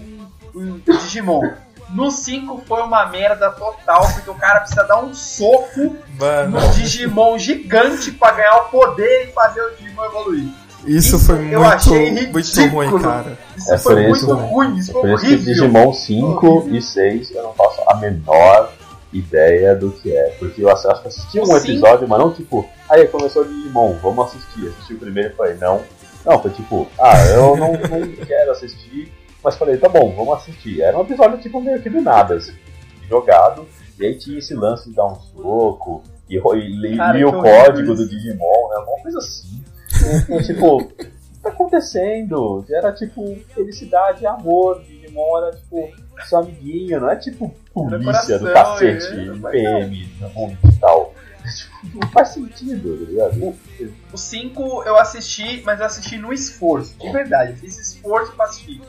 [0.54, 1.42] o Digimon.
[1.90, 6.70] No 5 foi uma merda total, porque o cara precisa dar um soco Mano, no
[6.72, 10.48] Digimon gigante pra ganhar o poder e fazer o Digimon evoluir.
[10.86, 12.72] isso, Isso foi eu muito, achei muito ridículo.
[12.90, 13.38] ruim, cara.
[13.56, 15.54] Isso É foi muito isso- ruim, isso É foi por isso que horrível.
[15.54, 16.76] Digimon 5 Horrível.
[16.78, 18.72] e 6 eu não faço a menor
[19.12, 20.36] ideia do que é.
[20.40, 24.28] Porque eu acho que assisti um O episódio, mas não tipo, aí começou Digimon, vamos
[24.30, 24.70] assistir.
[24.70, 25.82] Assisti o primeiro e falei, não.
[26.26, 29.12] Não, foi tipo, ah, eu não, não quero assistir,
[29.44, 30.82] mas falei, tá bom, vamos assistir.
[30.82, 32.54] Era um episódio tipo meio que do nada, assim,
[33.10, 33.68] jogado,
[34.00, 38.08] e aí tinha esse lance de dar um soco, e, e Cara, o código do
[38.08, 38.78] Digimon, né?
[38.78, 39.64] Uma coisa assim.
[40.30, 42.66] E, tipo, o que tá acontecendo?
[42.70, 44.82] Era tipo felicidade e amor.
[44.82, 45.92] Digimon era tipo
[46.28, 51.14] seu amiguinho, não é tipo polícia do cacete, é, PM, no mundo digital.
[51.44, 53.56] Tipo, não faz sentido, tá ligado?
[54.14, 57.52] O 5 eu assisti, mas eu assisti no esforço, de verdade.
[57.52, 58.82] Eu fiz esforço pra assistir.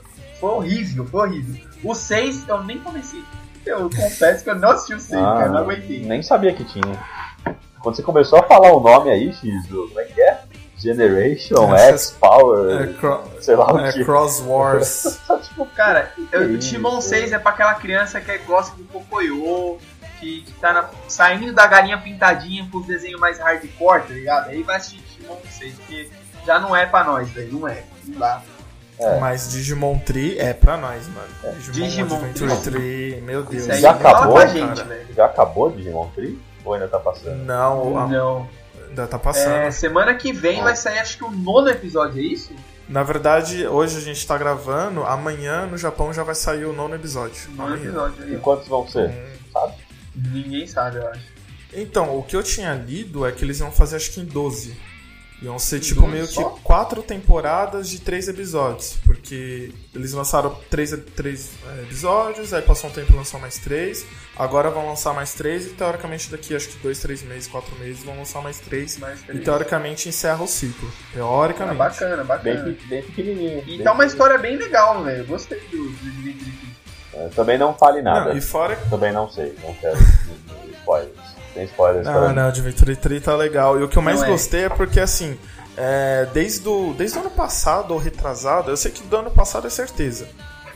[0.44, 1.64] Foi horrível, foi horrível.
[1.83, 3.22] O 6 eu nem comecei.
[3.64, 6.04] Eu confesso que eu não assisti o 6, cara, não aguentei.
[6.04, 7.02] nem sabia que tinha.
[7.80, 10.42] Quando você começou a falar o nome aí, X, como é que é?
[10.76, 14.04] Generation Essas- X Power, É, cro- sei lá o é que.
[14.04, 15.18] Cross Wars.
[15.48, 16.59] Tipo, Cara, eu, o?
[16.59, 19.78] Digimon 6 é pra aquela criança que gosta do Pocoyo,
[20.20, 24.50] que, que tá na- saindo da galinha pintadinha com os desenhos mais hardcore, tá ligado?
[24.50, 26.11] Aí vai assistir Digimon 6, porque
[26.44, 27.52] já não é pra nós, velho.
[27.61, 27.83] Não é.
[28.07, 28.42] Não dá.
[28.98, 29.18] É.
[29.18, 31.57] Mas Digimon Tree é pra nós, mano.
[31.59, 33.20] Digimon, Digimon Adventure Tree.
[33.22, 33.64] Meu Deus.
[33.80, 34.85] Já fala acabou, pra gente, cara?
[34.85, 35.07] velho.
[35.14, 36.38] Já acabou Digimon Tree?
[36.64, 37.37] Ou ainda tá passando?
[37.44, 38.48] Não, a- Não.
[38.88, 39.52] ainda tá passando.
[39.52, 42.52] É, semana que vem vai sair, acho que o nono episódio, é isso?
[42.88, 46.94] Na verdade, hoje a gente tá gravando, amanhã no Japão já vai sair o nono
[46.94, 47.50] episódio.
[47.50, 47.83] Nono Amanhã.
[47.88, 48.33] episódio aí.
[48.33, 48.40] E ó.
[48.40, 49.11] quantos vão ser?
[49.11, 49.70] Hum.
[50.14, 51.22] Ninguém sabe, eu acho.
[51.72, 54.76] Então, o que eu tinha lido é que eles iam fazer acho que em 12.
[55.42, 56.44] Iam ser tipo meio que só?
[56.62, 58.97] quatro temporadas de três episódios.
[59.05, 64.07] Porque eles lançaram três, três é, episódios, aí passou um tempo e lançou mais três.
[64.37, 68.03] Agora vão lançar mais três e teoricamente daqui acho que dois, três meses, quatro meses
[68.03, 68.97] vão lançar mais três.
[68.99, 70.91] Mas E teoricamente encerra o ciclo.
[70.91, 71.76] Ah, Teoricamente.
[71.78, 72.64] bacana, Bem, bacana.
[72.64, 73.59] pe- bem pequenininho.
[73.66, 75.18] E bem tá uma história bem legal, velho.
[75.22, 76.45] Eu gostei do, do Dimitri.
[76.45, 77.30] pequenininho.
[77.35, 78.30] Também não fale nada.
[78.30, 79.99] Não, e fora Também não sei, não quero
[80.80, 81.24] spoilers.
[81.55, 83.80] Tem spoilers Não, para não, Adventure 3 tá legal.
[83.80, 84.30] E o que eu mais Não é.
[84.30, 85.38] gostei é porque, assim,
[85.76, 89.66] é, desde, o, desde o ano passado ou retrasado, eu sei que do ano passado
[89.66, 90.28] é certeza.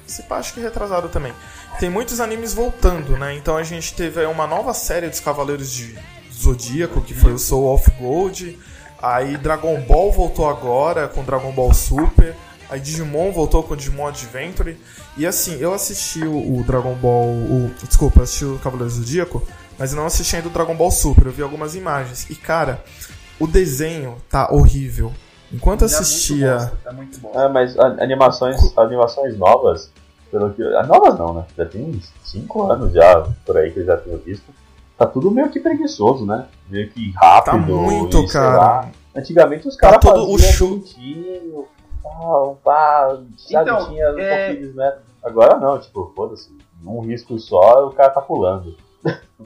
[0.07, 1.35] Se pá, acho que retrasado também.
[1.79, 3.35] Tem muitos animes voltando, né?
[3.35, 5.97] Então a gente teve aí uma nova série dos Cavaleiros de
[6.33, 8.59] Zodíaco, que foi o Soul of Gold.
[9.01, 12.35] Aí Dragon Ball voltou agora com Dragon Ball Super.
[12.71, 14.77] Aí Digimon voltou com Digimon Adventure.
[15.17, 17.27] E assim, eu assisti o, o Dragon Ball.
[17.29, 19.47] O, desculpa, eu assisti o Cavaleiros do Zodíaco,
[19.79, 21.27] mas eu não assisti ainda o Dragon Ball Super.
[21.27, 22.29] Eu vi algumas imagens.
[22.31, 22.83] E cara,
[23.39, 25.13] o desenho tá horrível.
[25.53, 26.55] Enquanto Tá muito assistia.
[26.57, 27.33] bosta, Tá muito bom.
[27.35, 29.91] Ah, mas animações, animações novas,
[30.31, 30.63] pelo que.
[30.63, 31.45] ah, Novas não, né?
[31.57, 34.45] Já tem uns 5 anos já por aí que eu já tenho visto.
[34.99, 36.47] Tá tudo meio que preguiçoso, né?
[36.69, 37.53] Meio que rápido.
[37.53, 38.57] Tá muito, e, sei cara.
[38.57, 38.89] lá.
[39.17, 41.65] Antigamente os caras todo o faziam chu- bonitinho,
[42.03, 43.71] tal, pá, sabe?
[43.71, 45.01] Então, tinha um é- pouquinho de metro.
[45.25, 46.51] Agora não, tipo, foda-se.
[46.83, 48.77] Num risco só o cara tá pulando.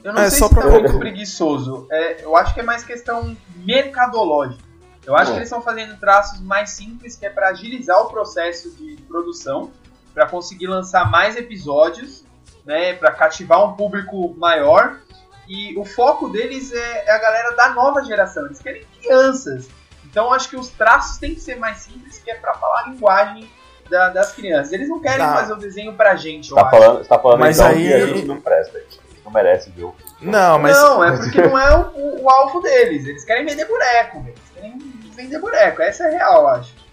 [0.03, 1.87] Eu não É, sei só se pra tá muito preguiçoso.
[1.91, 4.63] É, eu acho que é mais questão mercadológica.
[5.05, 5.33] Eu acho É.
[5.33, 9.71] que eles estão fazendo traços mais simples, que é para agilizar o processo de produção,
[10.13, 12.23] para conseguir lançar mais episódios,
[12.65, 14.99] né, para cativar um público maior.
[15.47, 18.45] E o foco deles é, é a galera da nova geração.
[18.45, 19.67] Eles querem crianças.
[20.05, 22.83] Então eu acho que os traços têm que ser mais simples, que é para falar
[22.85, 23.49] a linguagem
[23.89, 24.71] da- das crianças.
[24.71, 25.33] Eles não querem Tá.
[25.35, 26.71] fazer o desenho pra gente, eu Tá acho.
[26.71, 29.31] falando, você tá falando Mas então aí- que a gente não presta, a gente não
[29.31, 30.75] merece ver o Não, mas.
[30.75, 33.05] Não, é porque não é o, o, o alvo deles.
[33.05, 34.35] Eles querem vender boneco, velho.
[34.35, 34.79] Eles querem
[35.15, 35.81] vender boneco.
[35.81, 36.83] Essa é a real, eu acho.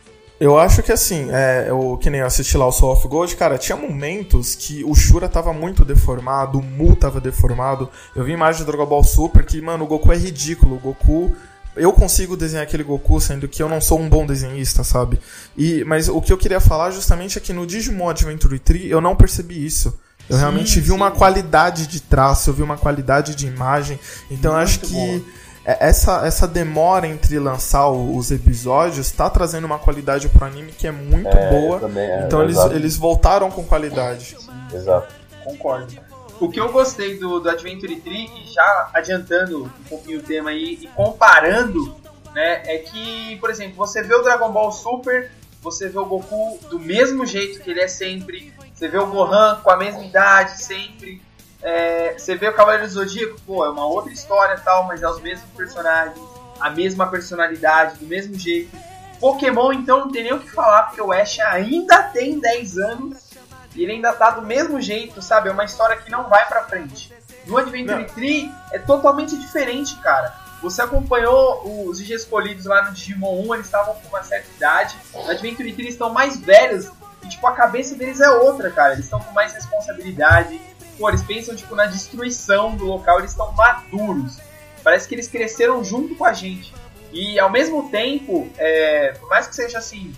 [0.40, 3.36] Eu acho que assim, é, eu, que nem eu assisti lá o Soul of Gold,
[3.36, 7.90] cara, tinha momentos que o Shura tava muito deformado, o Mu tava deformado.
[8.16, 10.76] Eu vi imagem do Dragon Ball Super que, mano, o Goku é ridículo.
[10.76, 11.36] O Goku.
[11.76, 15.20] Eu consigo desenhar aquele Goku, sendo que eu não sou um bom desenhista, sabe?
[15.56, 19.00] E, mas o que eu queria falar justamente é que no Digimon Adventure 3 eu
[19.00, 19.96] não percebi isso.
[20.30, 21.16] Eu Sim, realmente vi uma sim.
[21.18, 23.98] qualidade de traço, eu vi uma qualidade de imagem.
[24.30, 25.26] Então eu acho que
[25.64, 30.86] é- essa, essa demora entre lançar os episódios tá trazendo uma qualidade pro anime que
[30.86, 31.80] é muito É, boa.
[31.80, 34.36] também, é, então eles, exato, eles voltaram com qualidade.
[34.72, 35.12] exato.
[35.44, 35.94] Concordo.
[36.38, 40.50] O que eu gostei do, do Adventure 3, e já adiantando um pouquinho o tema
[40.50, 41.94] aí e comparando,
[42.34, 46.58] né, é que, por exemplo, você vê o Dragon Ball Super, você vê o Goku
[46.70, 50.62] do mesmo jeito que ele é sempre, você vê o Gohan com a mesma idade
[50.62, 51.20] sempre,
[51.62, 55.02] é, você vê o Cavaleiro do Zodíaco, pô, é uma outra história e tal, mas
[55.02, 56.18] é os mesmos personagens,
[56.58, 58.74] a mesma personalidade, do mesmo jeito.
[59.20, 63.30] Pokémon, então, não tem nem o que falar, porque o Ash ainda tem 10 anos
[63.76, 65.50] e ele ainda tá do mesmo jeito, sabe?
[65.50, 67.12] É uma história que não vai pra frente.
[67.46, 68.14] No Adventure Não.
[68.14, 70.34] 3 é totalmente diferente, cara.
[70.62, 74.96] Você acompanhou os IG escolhidos lá no Digimon 1, eles estavam com uma certa idade.
[75.12, 76.90] No Adventure 3 eles estão mais velhos
[77.30, 78.92] tipo, a cabeça deles é outra, cara.
[78.92, 80.60] Eles estão com mais responsabilidade.
[80.98, 84.38] Pô, eles pensam, tipo, na destruição do local, eles estão maduros.
[84.82, 86.74] Parece que eles cresceram junto com a gente.
[87.12, 90.12] E, ao mesmo tempo, é, por mais que seja, assim,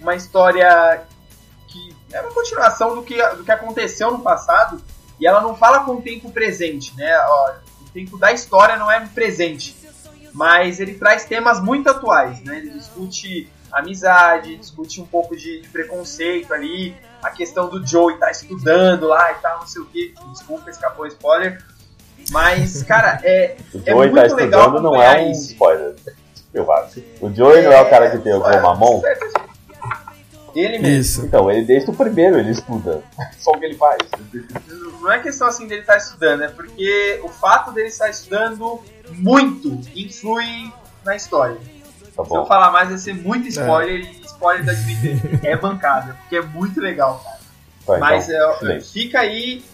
[0.00, 1.02] uma história
[1.66, 4.82] que é uma continuação do que, do que aconteceu no passado,
[5.20, 7.18] e ela não fala com o tempo presente, né?
[7.26, 7.52] Ó,
[7.82, 9.76] o tempo da história não é presente,
[10.32, 12.58] mas ele traz temas muito atuais, né?
[12.58, 18.30] Ele discute amizade, discute um pouco de, de preconceito ali, a questão do Joey tá
[18.30, 20.14] estudando lá e tal, não sei o que.
[20.32, 21.62] Desculpa, escapou o spoiler.
[22.30, 25.52] Mas, cara, é, O É tá muito legal estudando não é um isso.
[25.52, 25.94] spoiler.
[26.52, 27.02] Eu acho.
[27.20, 29.00] O Joey não é o cara que tem o é, mamão?
[29.00, 29.48] certo.
[30.54, 31.00] Ele mesmo.
[31.00, 31.26] Isso.
[31.26, 33.02] Então, ele desde o primeiro ele estuda.
[33.38, 33.98] Só o que ele faz.
[35.00, 39.80] Não é questão assim dele estar estudando, é porque o fato dele estar estudando muito
[39.94, 40.72] influi
[41.04, 41.56] na história.
[42.18, 46.14] Tá Se eu falar mais, vai ser muito spoiler e spoiler da Adventure é bancada,
[46.14, 47.38] porque é muito legal, cara.
[47.86, 49.64] Vai, Mas então, é, fica aí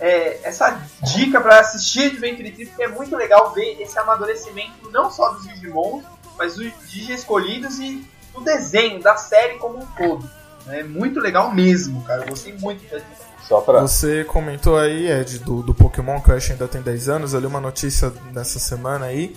[0.00, 0.80] é, essa
[1.14, 5.46] dica pra assistir Adventure 3, porque é muito legal ver esse amadurecimento não só dos
[5.46, 6.02] Digimon,
[6.36, 10.28] mas dos Digi escolhidos e do desenho, da série como um todo.
[10.68, 12.22] É muito legal mesmo, cara.
[12.22, 13.00] Eu gostei muito da
[13.46, 13.80] Só pra.
[13.80, 17.32] Você comentou aí, Ed, do, do Pokémon, que o Ash ainda tem 10 anos.
[17.32, 19.36] Eu li uma notícia nessa semana aí,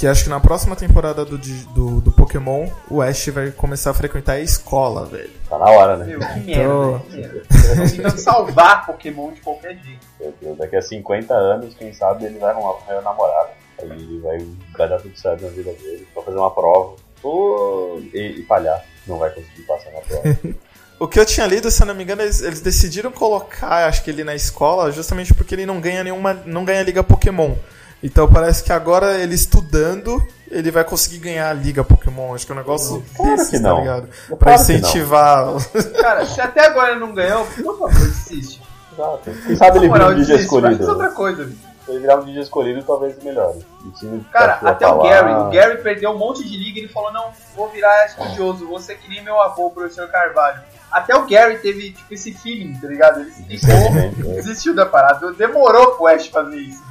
[0.00, 3.94] que acho que na próxima temporada do, do, do Pokémon, o Ash vai começar a
[3.94, 5.28] frequentar a escola, velho.
[5.46, 6.06] Tá na hora, né?
[6.06, 6.52] Meu, que merda.
[6.52, 7.42] Então- que merda.
[7.90, 10.00] Tentando salvar Pokémon de qualquer jeito.
[10.18, 13.50] Meu Deus, Daqui a 50 anos, quem sabe ele vai arrumar pro meu namorado.
[13.78, 14.38] Aí ele vai,
[14.78, 16.08] vai dar tudo certo na vida dele.
[16.14, 16.96] Vai fazer uma prova.
[17.20, 18.82] Pô, e, e falhar.
[19.06, 20.38] Não vai conseguir passar na prova.
[20.98, 24.04] O que eu tinha lido, se eu não me engano, eles, eles decidiram colocar, acho
[24.04, 26.34] que ele na escola, justamente porque ele não ganha nenhuma.
[26.44, 27.54] não ganha liga Pokémon.
[28.02, 32.34] Então parece que agora ele estudando, ele vai conseguir ganhar a liga Pokémon.
[32.34, 33.74] Acho que é um negócio Claro desses, que não.
[33.76, 34.08] tá ligado?
[34.26, 34.64] Claro Pra que não.
[34.78, 35.46] incentivar.
[36.00, 38.62] Cara, se até agora ele não ganhou, por favor, desiste.
[38.92, 39.30] Exato.
[39.46, 40.88] Quem sabe ele vira um DJ escolhido.
[40.90, 41.58] outra coisa, velho.
[41.84, 43.58] Se ele virar um DJ escolhido, talvez melhore.
[43.98, 46.92] Time Cara, tá até o Gary, o Gary perdeu um monte de liga e ele
[46.92, 50.60] falou, não, vou virar estudioso, vou ser que nem meu avô, o professor Carvalho.
[50.92, 53.20] Até o Gary teve, tipo, esse feeling, tá ligado?
[53.20, 54.12] Ele se ligou, né?
[54.34, 55.32] desistiu da parada.
[55.32, 56.82] Demorou pro Ash fazer isso.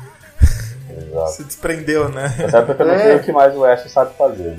[1.01, 1.31] Exato.
[1.31, 2.25] Se desprendeu, né?
[2.47, 2.99] Até porque eu não É.
[2.99, 4.57] sei o que mais o Ash sabe fazer.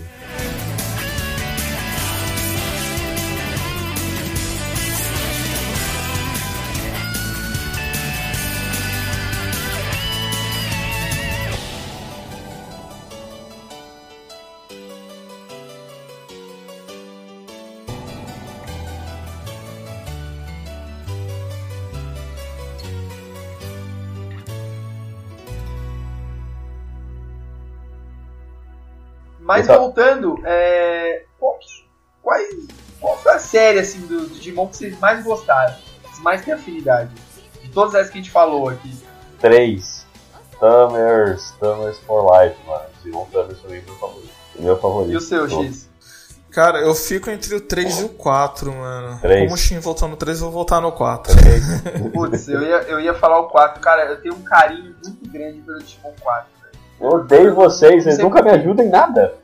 [29.60, 29.80] Mas Exato.
[29.80, 31.84] voltando, é, qual, que-
[32.22, 32.48] quais,
[33.00, 35.74] qual foi a série assim, do, do Digimon que vocês mais gostaram?
[36.02, 37.10] Que vocês mais têm afinidade?
[37.62, 38.96] De todas essas que a gente falou aqui.
[39.38, 40.06] Três.
[40.58, 42.84] Tamers, Tamers for Life, mano.
[43.02, 44.30] Digimon Tamers foi meu favorito.
[44.58, 45.12] Meu favorito.
[45.12, 45.64] E o seu, Todo.
[45.64, 45.88] X?
[46.50, 49.18] Cara, eu fico entre o 3 e o 4, mano.
[49.20, 49.42] Três.
[49.44, 51.32] Como o Shin voltou no 3, eu vou voltar no 4.
[52.12, 53.80] Putz, eu ia, eu ia falar o 4.
[53.80, 56.46] Cara, eu tenho um carinho muito grande pelo Digimon 4.
[56.60, 56.78] velho.
[57.00, 59.34] Eu odeio vocês, vocês Você- nunca me ajudam em nada.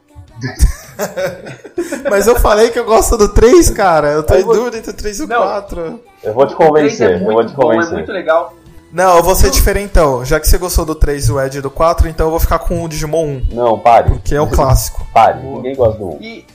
[2.10, 4.08] Mas eu falei que eu gosto do 3, cara.
[4.12, 5.36] Eu tô Aí em você- dúvida entre o 3 e o Não.
[5.42, 6.00] 4.
[6.22, 7.94] Eu vou te O 3 convencer, é eu vou muito te bom, é convencer.
[7.94, 8.54] muito legal.
[8.92, 10.24] Não, eu vou ser diferentão.
[10.24, 12.60] Já que você gostou do 3 e o Ed do 4, então eu vou ficar
[12.60, 13.54] com o Digimon 1.
[13.54, 14.18] Não, pare.
[14.24, 15.04] Que é o clássico.
[15.12, 16.22] Pare, ninguém gosta do 1.
[16.22, 16.46] E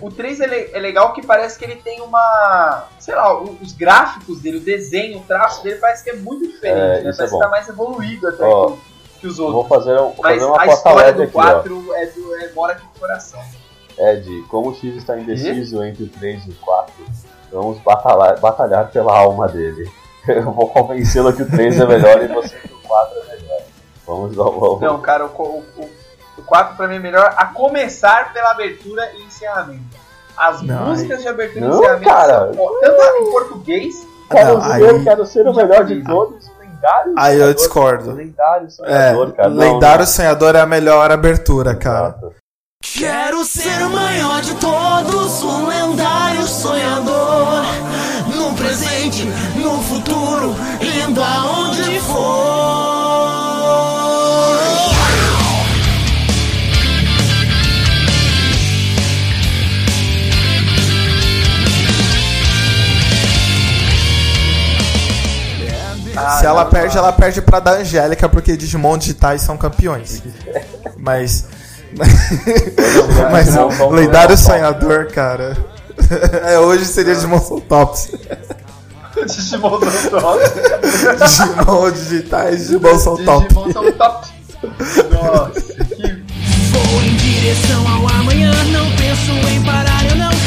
[0.00, 2.84] o 3 é, le- é legal que parece que ele tem uma.
[2.98, 6.78] Sei lá, os gráficos dele, o desenho, o traço dele parece que é muito diferente,
[6.80, 7.10] É, né?
[7.10, 7.38] isso Parece é que bom.
[7.38, 8.78] tá mais evoluído até Ó, que,
[9.16, 9.68] que os Vou outros.
[9.84, 11.42] fazer, um, vou Mas fazer uma a história leve do aqui, ó.
[11.42, 13.40] 4 é, do, é mora aqui no coração.
[13.98, 16.92] Ed, como o X está indeciso entre o 3 e o 4,
[17.50, 19.90] vamos batalhar, batalhar pela alma dele.
[20.28, 23.60] Eu vou convencê-lo que o 3 é melhor e você que o 4 é melhor.
[24.06, 24.80] Vamos, vamos.
[24.80, 25.90] Não, cara, o, o, o,
[26.38, 29.96] o 4 pra mim é melhor a começar pela abertura e encerramento.
[30.36, 32.52] As Não, músicas de abertura Não, e encerramento cara.
[32.54, 34.06] são ó, tanto em português.
[34.30, 36.50] Quero, Não, ser- eu aí- quero ser o melhor de todos,
[36.86, 37.14] lendário.
[37.18, 37.54] Aí eu sonhador.
[37.54, 38.12] discordo.
[38.12, 39.48] Lendário É, sonhador, cara.
[39.50, 40.06] Não, Lendário não.
[40.06, 42.08] Sonhador é a melhor abertura, cara.
[42.08, 42.34] Exato.
[42.82, 47.64] Quero ser o maior de todos, um lendário sonhador.
[48.34, 49.24] No presente,
[49.56, 51.55] no futuro, indo aonde
[66.46, 67.02] Se ela não, perde, não.
[67.02, 70.22] ela perde pra da Angélica, porque Digimon digitais são campeões.
[70.96, 71.46] Mas.
[73.32, 75.56] Mas não, lendário sonhador, cara.
[76.44, 78.12] É, hoje seria Digimon Soul Tops.
[79.26, 80.40] Digimon são top.
[81.24, 83.48] Digimon digitais, Digimon Soul Top.
[83.48, 84.28] Digimon são top.
[85.10, 86.24] Nossa, que
[86.70, 90.45] Vou em direção ao amanhã, não penso em parar, eu não.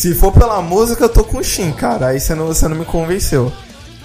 [0.00, 2.06] Se for pela música, eu tô com Shin, cara.
[2.06, 3.52] Aí você não, você não me convenceu.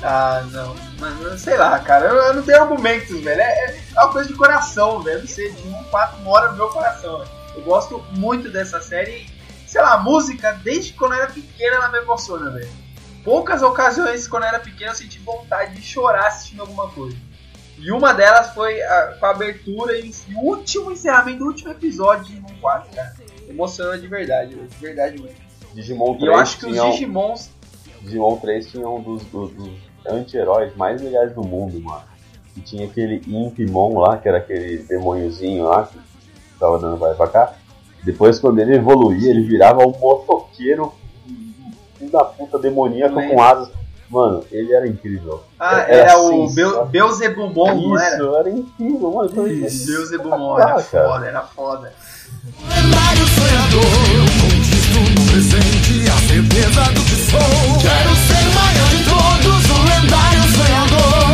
[0.04, 0.76] Ah, não.
[1.00, 2.08] Mas, sei lá, cara.
[2.08, 3.40] Eu, eu não tenho argumentos, velho.
[3.40, 5.22] É, é uma coisa de coração, velho.
[5.22, 7.32] Não sei, Digimon 4 mora no meu coração, velho.
[7.56, 9.26] Eu gosto muito dessa série.
[9.66, 12.70] Sei lá, a música, desde quando eu era pequena, ela me emociona, velho.
[13.24, 17.16] Poucas ocasiões, quando eu era pequena, eu senti vontade de chorar assistindo alguma coisa.
[17.78, 22.26] E uma delas foi a, com a abertura e o último encerramento do último episódio
[22.26, 23.16] de Digimon 4, cara.
[23.48, 24.56] Emociona de verdade.
[24.58, 25.45] De verdade mesmo.
[25.76, 27.50] Digimon 3 E eu acho que os tinha um- Digimons
[28.02, 29.70] Digimon 3 tinha um dos, dos- dos
[30.08, 32.02] anti-heróis mais legais do mundo, mano.
[32.56, 35.98] E tinha aquele Impimon lá, que era aquele demôniozinho lá, que
[36.60, 37.54] tava dando vai pra cá.
[38.04, 40.94] Depois, quando ele evoluía, ele virava um motoqueiro,
[41.98, 43.70] filho da puta demoníaco com asas.
[44.08, 45.42] Mano, ele era incrível.
[45.60, 46.86] Ah, Era era, o sensacional.
[46.86, 48.16] Beu- Beelzebumon, não era?
[48.16, 49.30] Isso, era incrível, mano.
[49.32, 51.92] Beelzebumon, era foda, era foda.
[55.36, 57.82] Presente a certeza do que sou.
[57.82, 61.28] Quero ser o maior de todos, um lendário sonhador.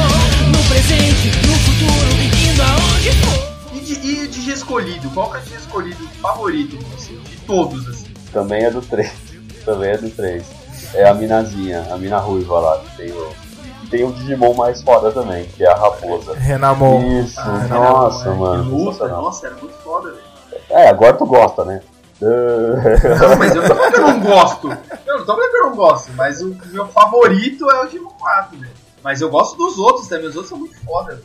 [0.49, 2.12] No presente, no futuro,
[2.49, 3.76] indo aonde for.
[3.76, 7.14] E de, e de G escolhido, qual que é o G escolhido favorito de você?
[7.14, 8.08] De todos, assim.
[8.34, 9.12] Também é do 3.
[9.66, 10.43] Também é do 3.
[10.95, 13.30] É a minazinha, a mina ruiva lá, que tem o.
[13.91, 16.34] Tem o Digimon mais foda também, que é a raposa.
[16.36, 17.20] Renamon.
[17.22, 18.64] Isso, Ah, nossa, era, mano.
[18.64, 20.24] Que luta, nossa, era muito foda, velho.
[20.70, 21.82] É, agora tu gosta, né?
[22.22, 24.67] Não, mas eu não tô falando que eu não gosto.
[25.07, 28.09] Eu não tô falando que eu não gosto, mas o meu favorito é o Digimon
[28.11, 28.72] 4, velho.
[29.03, 31.22] Mas eu gosto dos outros também, os outros são muito foda.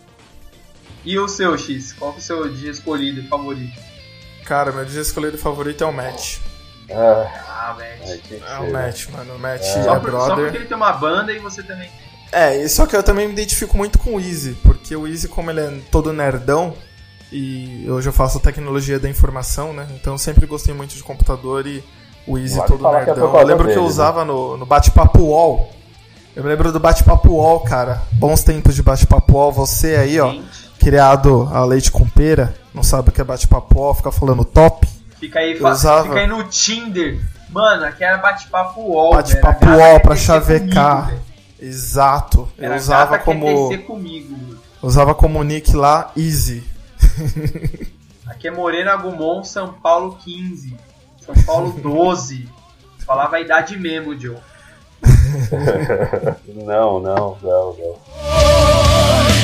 [1.04, 1.92] E o seu, X?
[1.92, 3.78] Qual que é o seu dia escolhido e favorito?
[4.44, 6.38] Cara, meu dia escolhido favorito é o Match.
[6.90, 8.72] ah, Ah, é, que É o?
[8.72, 9.34] Match, mano.
[9.34, 9.78] O Match É.
[9.78, 10.44] é, Só, por- só brother.
[10.44, 12.06] porque ele tem uma banda e você também tem.
[12.32, 15.50] É, só que eu também me identifico muito com o Easy, porque o Easy, como
[15.50, 16.74] ele é todo nerdão,
[17.32, 19.86] e hoje eu faço tecnologia da informação, né?
[20.00, 21.82] Então eu sempre gostei muito de computador e
[22.26, 23.14] o Easy Vale todo é nerdão.
[23.24, 23.86] Eu causa lembro que eu dele, né?
[23.88, 25.72] usava no, no bate-papo UOL.
[26.34, 28.02] Eu me lembro do bate-papo UOL, cara.
[28.12, 29.52] Bons tempos de bate-papo UOL.
[29.52, 33.78] Você aí, ó, Gente, criado a leite com pera, não sabe o que é bate-papo
[33.78, 34.86] UOL, fica falando top.
[35.18, 36.02] Fica aí, Eu fa- usava.
[36.04, 37.18] fica aí no Tinder.
[37.48, 39.14] Mano, aqui era bate-papo UOL.
[39.14, 41.06] Bate-papo UOL pra chavecar.
[41.06, 41.22] comigo.
[41.58, 42.48] Exato.
[42.58, 43.46] Eu Era a usava como
[43.86, 44.56] comigo.
[44.82, 46.62] usava como nick lá Easy.
[48.26, 50.76] Aqui é Morena Agumon, São Paulo 15.
[51.20, 52.48] São Paulo 12.
[53.04, 54.36] Falava a idade mesmo, Joe.
[56.54, 59.35] Não, não, não, não.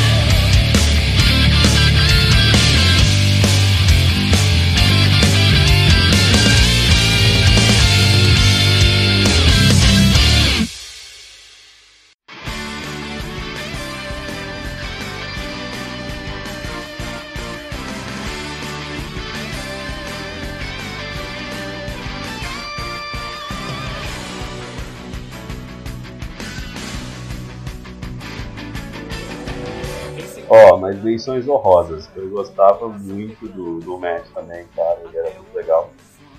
[30.93, 32.09] Ó, mas menções honrosas.
[32.14, 34.99] Eu gostava muito do, do Matt também, cara.
[35.05, 35.90] Ele era muito legal.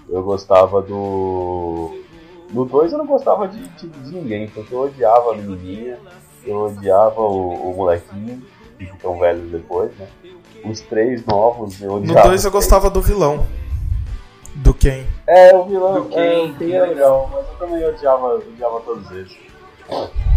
[0.08, 2.02] Eu gostava do.
[2.52, 5.98] No 2 eu não gostava de, de, de ninguém, porque eu odiava a menininha,
[6.46, 8.44] eu odiava o, o molequinho,
[8.78, 10.08] que ficam velhos depois, né?
[10.64, 12.28] Os três novos eu No odiava.
[12.28, 13.48] 2 eu gostava do vilão.
[14.56, 15.04] Do Ken.
[15.26, 18.82] É, o vilão, Do é, Ken, o Ken era legal, mas eu também odiava, odiava
[18.82, 19.36] todos eles.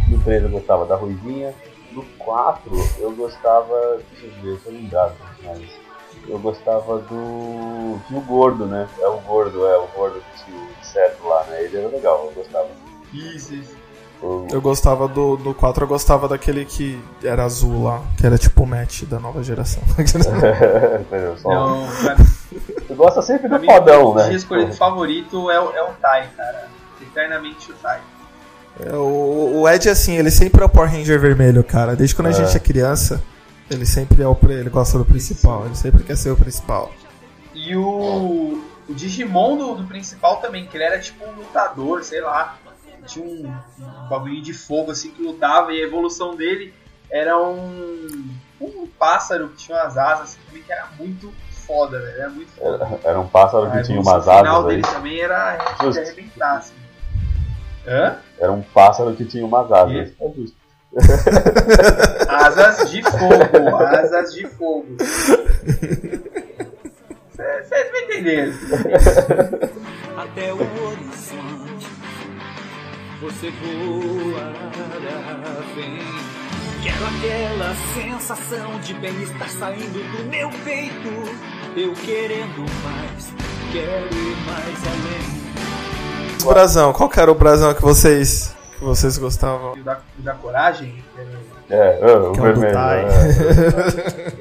[0.09, 1.53] No 3 eu gostava da Ruivinha.
[1.97, 3.99] No 4 eu gostava.
[4.13, 5.63] Deixa eu ver, se eu lembrar, mas.
[6.29, 7.99] Eu gostava do.
[8.09, 8.89] Tinha o gordo, né?
[9.01, 11.63] É o gordo, é o gordo que tinha o inseto lá, né?
[11.63, 12.69] Ele era legal, eu gostava.
[13.13, 13.75] Isso, isso.
[14.23, 18.39] O- Eu gostava do, do 4, eu gostava daquele que era azul lá, que era
[18.39, 19.83] tipo o Matt da nova geração.
[19.99, 21.37] Entendeu?
[21.39, 22.17] Só- Não, pra,
[22.89, 24.33] Tu gosta sempre do mim, fodão, o né?
[24.33, 26.69] escolhido favorito é o, é o Tai, cara.
[27.01, 28.01] Eternamente o Tai.
[28.81, 31.97] É, o, o Ed, assim, ele sempre é o Power Ranger vermelho, cara.
[31.97, 32.33] Desde quando a É.
[32.35, 33.23] gente é criança,
[33.71, 34.37] ele sempre é o.
[34.49, 36.91] Ele gosta do principal, ele sempre quer ser o principal.
[37.55, 42.21] E o, o Digimon do, do principal também, que ele era tipo um lutador, sei
[42.21, 42.59] lá.
[43.07, 46.75] Tinha um, um bagulho de fogo assim que lutava e a evolução dele
[47.09, 48.29] era um,
[48.61, 51.33] um pássaro que tinha umas asas assim, também, que era muito
[51.67, 52.21] foda, velho.
[52.21, 52.85] Era muito foda.
[52.85, 54.69] Era, era um pássaro A que tinha umas final asas aí.
[54.83, 55.57] dele também era
[55.91, 56.75] de arrebentar, assim.
[57.87, 58.17] Hã?
[58.39, 59.93] Era um pássaro que tinha umas asas.
[59.93, 60.17] E?
[60.21, 60.57] É justo.
[62.29, 64.97] Asas de fogo, asas de fogo.
[67.37, 68.53] Vocês me entenderam.
[70.17, 71.87] até o horizonte.
[73.21, 74.71] Você voará,
[75.75, 75.99] vem.
[76.83, 81.09] Quero aquela sensação de bem-estar saindo do meu peito.
[81.77, 83.33] Eu querendo mais,
[83.73, 85.47] quero ir mais além.
[86.47, 89.73] Brasão, qual que era o brasão que vocês, que vocês gostavam?
[89.73, 91.03] O da, o da coragem,
[91.69, 92.73] é, É, o Que é vermelho.
[92.75, 93.05] Tai.
[93.05, 94.33] é.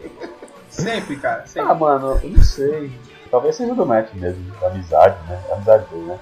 [0.69, 1.73] sempre, cara, Ah, sempre.
[1.75, 2.91] mano, eu não sei.
[3.31, 5.39] Talvez seja do Matt mesmo, da amizade, né?
[5.49, 6.19] A amizade dele, né?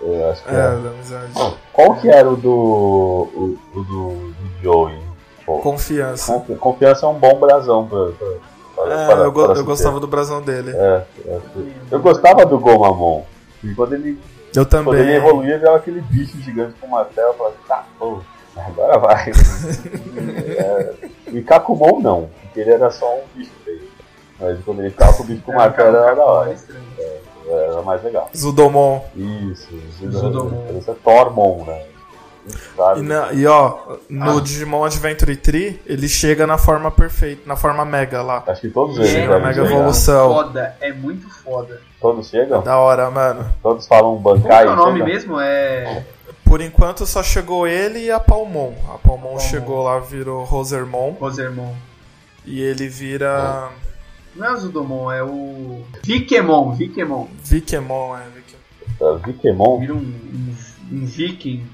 [0.00, 0.56] Eu acho que É, é.
[0.56, 1.56] da amizade.
[1.72, 2.50] Qual que era o do.
[2.52, 4.98] o, o do, do Joey?
[5.44, 6.32] Pô, Confiança.
[6.34, 8.06] confi- Confiança é um bom brasão pra.
[8.76, 10.70] pra, É, para- eu, go- eu gostava do brasão dele.
[10.74, 11.38] É, é,
[11.90, 13.22] eu gostava do Gomamon.
[13.74, 14.18] Quando ele,
[14.54, 15.16] Eu quando ele também.
[15.16, 17.28] evoluía, virava aquele bicho gigante com martelo.
[17.28, 18.20] Eu falava, tá, pô,
[18.56, 19.30] agora vai.
[20.56, 20.94] é,
[21.28, 23.88] e Kakumon não, porque ele era só um bicho feio.
[24.40, 26.52] Mas quando ele ficava com o bicho com martelo era da hora.
[26.52, 26.86] estranho.
[27.50, 28.28] Era mais legal.
[28.36, 29.00] Zudomon.
[29.16, 29.68] Isso,
[29.98, 30.66] Zudomon.
[30.76, 31.82] Esse é Tormon, né?
[32.76, 33.00] Sabe?
[33.00, 37.84] E, na- e ó, no Digimon Adventure 3, ele chega na forma perfeita, na forma
[37.84, 38.42] mega lá.
[38.46, 39.70] Acho que todos eles é devem mega chegar.
[39.70, 40.32] evolução.
[40.34, 41.80] Foda, é muito foda.
[42.00, 42.62] Todos chegam?
[42.62, 43.50] Da hora, mano.
[43.62, 44.66] Todos falam Bankai?
[44.66, 45.06] é o nome chegam?
[45.06, 45.40] mesmo?
[45.40, 46.04] É.
[46.44, 48.72] Por enquanto só chegou ele e a Palmon.
[48.86, 49.38] A Palmon Palmon.
[49.40, 51.10] chegou lá, virou Rosermon.
[51.20, 51.74] Rosermon.
[52.46, 53.68] E ele vira.
[54.34, 55.82] Não é o Zudomon, é o.
[56.04, 57.28] Vikemon, Vikemon.
[57.44, 58.22] Vikemon, é.
[58.34, 58.58] Vikemon.
[59.00, 59.78] Uh, Vikemon?
[59.80, 60.54] Vira um, um,
[60.92, 61.66] um viking.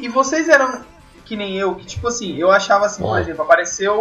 [0.00, 0.82] E, e vocês eram
[1.24, 3.94] que nem eu, que tipo assim, eu achava assim, por exemplo, apareceu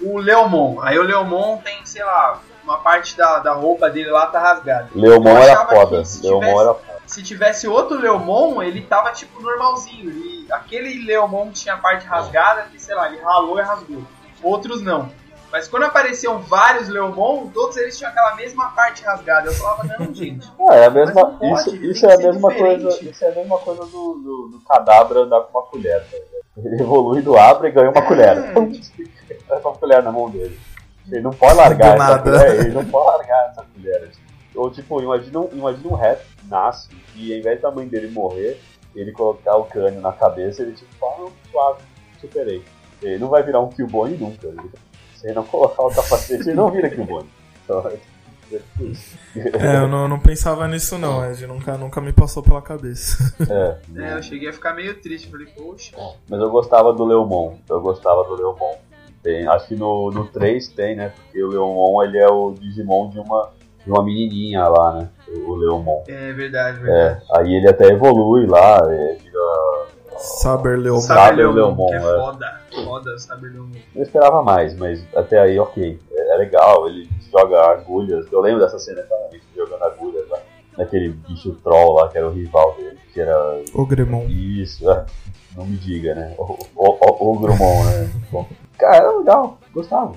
[0.00, 0.80] o, Leomon.
[0.82, 4.88] Aí o Leomon tem, sei lá, uma parte da, da roupa dele lá tá rasgada.
[4.94, 6.02] Leomon era foda.
[6.02, 7.00] que se Leomon tivesse- era foda.
[7.06, 10.10] Se tivesse outro Leomon, ele tava tipo normalzinho.
[10.10, 14.02] Ele, aquele Leomon tinha a parte rasgada, que sei lá, ele ralou e rasgou.
[14.42, 15.10] Outros não.
[15.50, 19.48] Mas quando apareciam vários Leomon, todos eles tinham aquela mesma parte rasgada.
[19.48, 20.48] Eu falava, não, gente.
[20.68, 21.22] Ah, é a mesma.
[21.22, 22.82] não pode, isso isso é a mesma diferente.
[22.82, 23.04] coisa.
[23.10, 26.02] Isso é a mesma coisa do, do, do cadabra andar com uma colher.
[26.10, 26.16] tá?
[26.56, 28.38] Ele evolui do Abra e ganha uma colher.
[28.38, 28.52] É.
[28.52, 28.70] Pum,
[29.48, 30.58] Tá com a colher na mão dele.
[31.10, 32.22] Ele não pode largar Do essa nada.
[32.30, 32.60] colher.
[32.60, 34.10] Ele não pode largar essa colher.
[34.54, 38.10] Ou tipo, imagina um, imagina um reto que nasce e ao invés da mãe dele
[38.10, 38.60] morrer,
[38.94, 41.82] ele colocar o crânio na cabeça, ele tipo, ah, não, suave,
[42.20, 42.62] superei.
[43.02, 44.46] Ele não vai virar um Killbone nunca.
[44.48, 44.60] Ele,
[45.20, 47.28] se ele não colocar o capacete, ele não vira Killbone.
[47.62, 47.98] Então, é.
[49.36, 51.46] É, eu não, não pensava nisso não, Ed.
[51.46, 53.32] Nunca, nunca me passou pela cabeça.
[53.48, 55.30] É, É, eu cheguei a ficar meio triste.
[55.30, 55.94] Falei, poxa.
[56.28, 57.58] mas eu gostava do Leomon.
[57.68, 58.74] Eu gostava do Leomon.
[59.22, 61.10] Tem, acho que no, no 3 tem, né?
[61.14, 63.50] Porque o Leomon ele é o Digimon de uma,
[63.84, 65.08] de uma menininha lá, né?
[65.28, 66.02] O, o Leomon.
[66.08, 67.22] É verdade, verdade.
[67.30, 69.18] É, aí ele até evolui lá, é.
[70.20, 71.00] Saber Leomon.
[71.00, 72.20] Sabe Saber o Leomon, Leomon, que é é.
[72.20, 72.60] foda.
[72.84, 73.72] Foda o Saber Leomon.
[73.94, 75.98] Eu esperava mais, mas até aí ok.
[76.12, 78.26] É, é legal, ele joga agulhas.
[78.30, 80.38] Eu lembro dessa cena claramente, jogando agulhas lá.
[80.78, 84.26] Naquele bicho troll lá, que era o rival dele, que era O Gremon.
[84.28, 85.04] Isso, é.
[85.56, 86.34] Não me diga, né?
[86.38, 88.10] O, o, o, o Grumon, né?
[88.30, 88.46] Bom,
[88.78, 90.14] cara, era legal, gostava.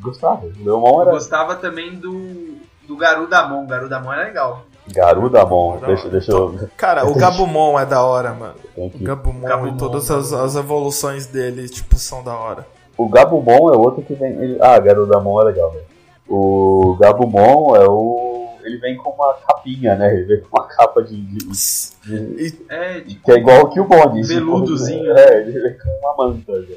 [0.00, 0.46] Gostava.
[0.46, 1.10] O Leomon Eu era.
[1.10, 3.66] gostava também do, do Garudamon.
[3.66, 4.64] Garudamon era legal.
[4.92, 5.78] Garudamon.
[5.80, 6.68] Não, Deixa, deixa eu.
[6.76, 8.54] Cara, o Gabumon é da hora, mano.
[8.76, 12.66] O Gabumon, Gabumon, e todas as, as evoluções dele, tipo, são da hora.
[12.96, 14.32] O Gabumon é outro que vem.
[14.32, 15.84] ele- Ah, Garudamon é legal, velho.
[16.28, 18.46] O Gabumon é o.
[18.64, 20.12] Ele vem com uma capinha, né?
[20.12, 21.14] Ele vem com uma capa de.
[21.16, 24.22] de- de- E, É, tipo, que é igual o Killbone.
[24.22, 25.16] tipo, Veludozinho.
[25.16, 26.76] É, ele vem com uma manta, velho.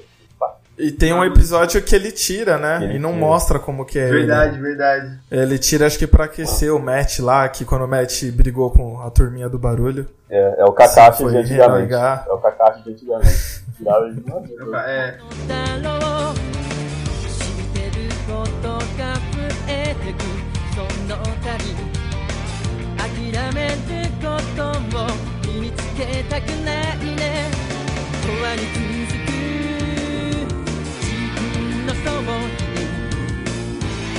[0.79, 2.79] E tem um episódio que ele tira, né?
[2.83, 3.19] Ele e não tira.
[3.25, 4.19] mostra como que é ele.
[4.19, 5.19] verdade, verdade.
[5.29, 8.99] Ele tira, acho que pra aquecer o Matt lá, que quando o Matt brigou com
[9.01, 10.07] a turminha do barulho.
[10.29, 11.75] É, é o Kakashi de antigamente.
[11.75, 12.25] renegar.
[12.27, 13.63] É o Kakashi de antigamente.
[13.77, 14.73] Tirava ele de vez.
[14.87, 15.17] É,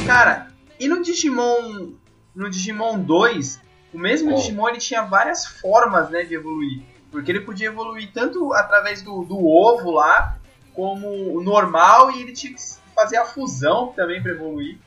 [0.07, 0.49] Cara,
[0.79, 1.93] e no Digimon.
[2.35, 3.61] No Digimon 2,
[3.93, 4.35] o mesmo Oh.
[4.37, 6.83] Digimon ele tinha várias formas né, de evoluir.
[7.11, 10.39] Porque ele podia evoluir tanto através do, do ovo lá,
[10.75, 12.61] como o normal, e ele tinha que
[12.95, 14.79] fazer a fusão também pra evoluir.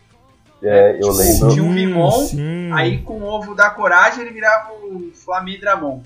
[0.62, 1.50] É, eu lembro.
[1.50, 2.72] Tinha um Mimon, sim.
[2.72, 6.02] Aí com o ovo da coragem ele virava o Flamidramon.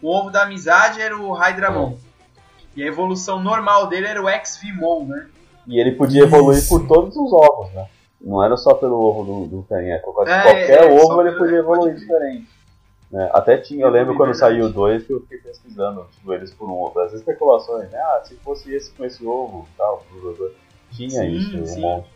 [0.00, 1.98] O ovo da amizade era o Hydramon.
[2.74, 5.26] E a evolução normal dele era o X-Vimon, né?
[5.70, 6.68] E ele podia evoluir Isso.
[6.68, 7.86] por todos os ovos, né?
[8.20, 11.94] Não era só pelo ovo do, do É, qualquer é, ovo ele podia pode evoluir
[11.94, 12.00] crer.
[12.00, 12.48] diferente.
[13.10, 13.30] né?
[13.32, 16.68] Até tinha, eu lembro quando saiu o 2 que eu fiquei pesquisando tipo, eles por
[16.68, 16.98] um ovo.
[17.00, 17.98] As especulações, né?
[17.98, 20.04] Ah, se fosse esse com esse ovo tal.
[20.92, 21.80] Tinha Sim, isso, um sim.
[21.80, 22.08] monte.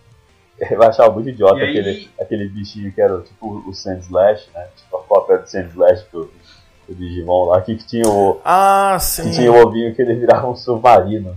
[0.70, 4.68] Eu achava muito idiota aí- aquele, aquele bichinho que era tipo o Sandslash, né?
[4.76, 6.30] Tipo a cópia do Sandslash do,
[6.88, 9.30] do Digimon lá, que tinha o, Ah, que sim.
[9.30, 11.34] tinha o ovinho que ele virava um submarino.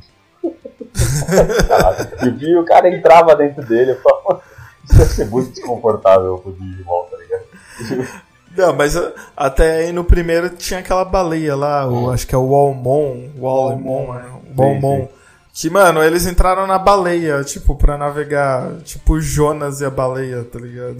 [2.25, 3.91] E vi o cara entrava dentro dele.
[3.91, 4.41] Eu falava,
[4.83, 8.07] isso deve ser muito desconfortável pro Digimon, tá ligado?
[8.55, 12.37] Não, mas uh, até aí no primeiro tinha aquela baleia lá, o, acho que é
[12.37, 14.25] o Walmon, Walmon, né?
[14.55, 15.07] O Walmon.
[15.53, 20.43] Que, mano, eles entraram na baleia, tipo, pra navegar, tipo, o Jonas e a baleia,
[20.43, 20.97] tá ligado?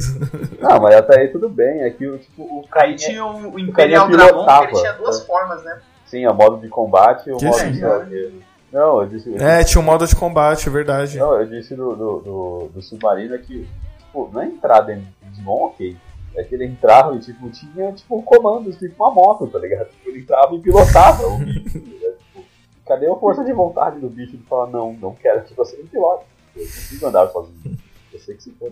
[0.60, 1.84] Não, mas até aí tudo bem.
[1.84, 4.94] É que o, tipo, o Aí carinha, tinha o Imperial pilotava, Dramon, que ele tinha
[4.94, 5.26] duas né?
[5.26, 5.80] formas, né?
[6.08, 7.72] sim, o modo de combate e o Que modo sim.
[7.72, 8.47] de.
[8.72, 11.18] Não, eu disse, É, tinha um modo de combate, é verdade.
[11.18, 13.68] não, eu disse do, do, do, do submarino é que,
[14.00, 15.96] tipo, não é entrar dentro do Digimon, ok.
[16.36, 19.90] É que ele entrava e, tipo, tinha, tipo, comandos, tipo uma moto, tá ligado?
[19.90, 22.18] Tipo, ele entrava e pilotava o bicho, tá ligado?
[22.18, 22.46] Tipo,
[22.86, 25.88] cadê a força de vontade do bicho de falar, não, não quero que você me
[25.88, 26.26] pilote.
[26.56, 27.78] Eu não consigo andar sozinho.
[28.14, 28.72] Eu sei que se for.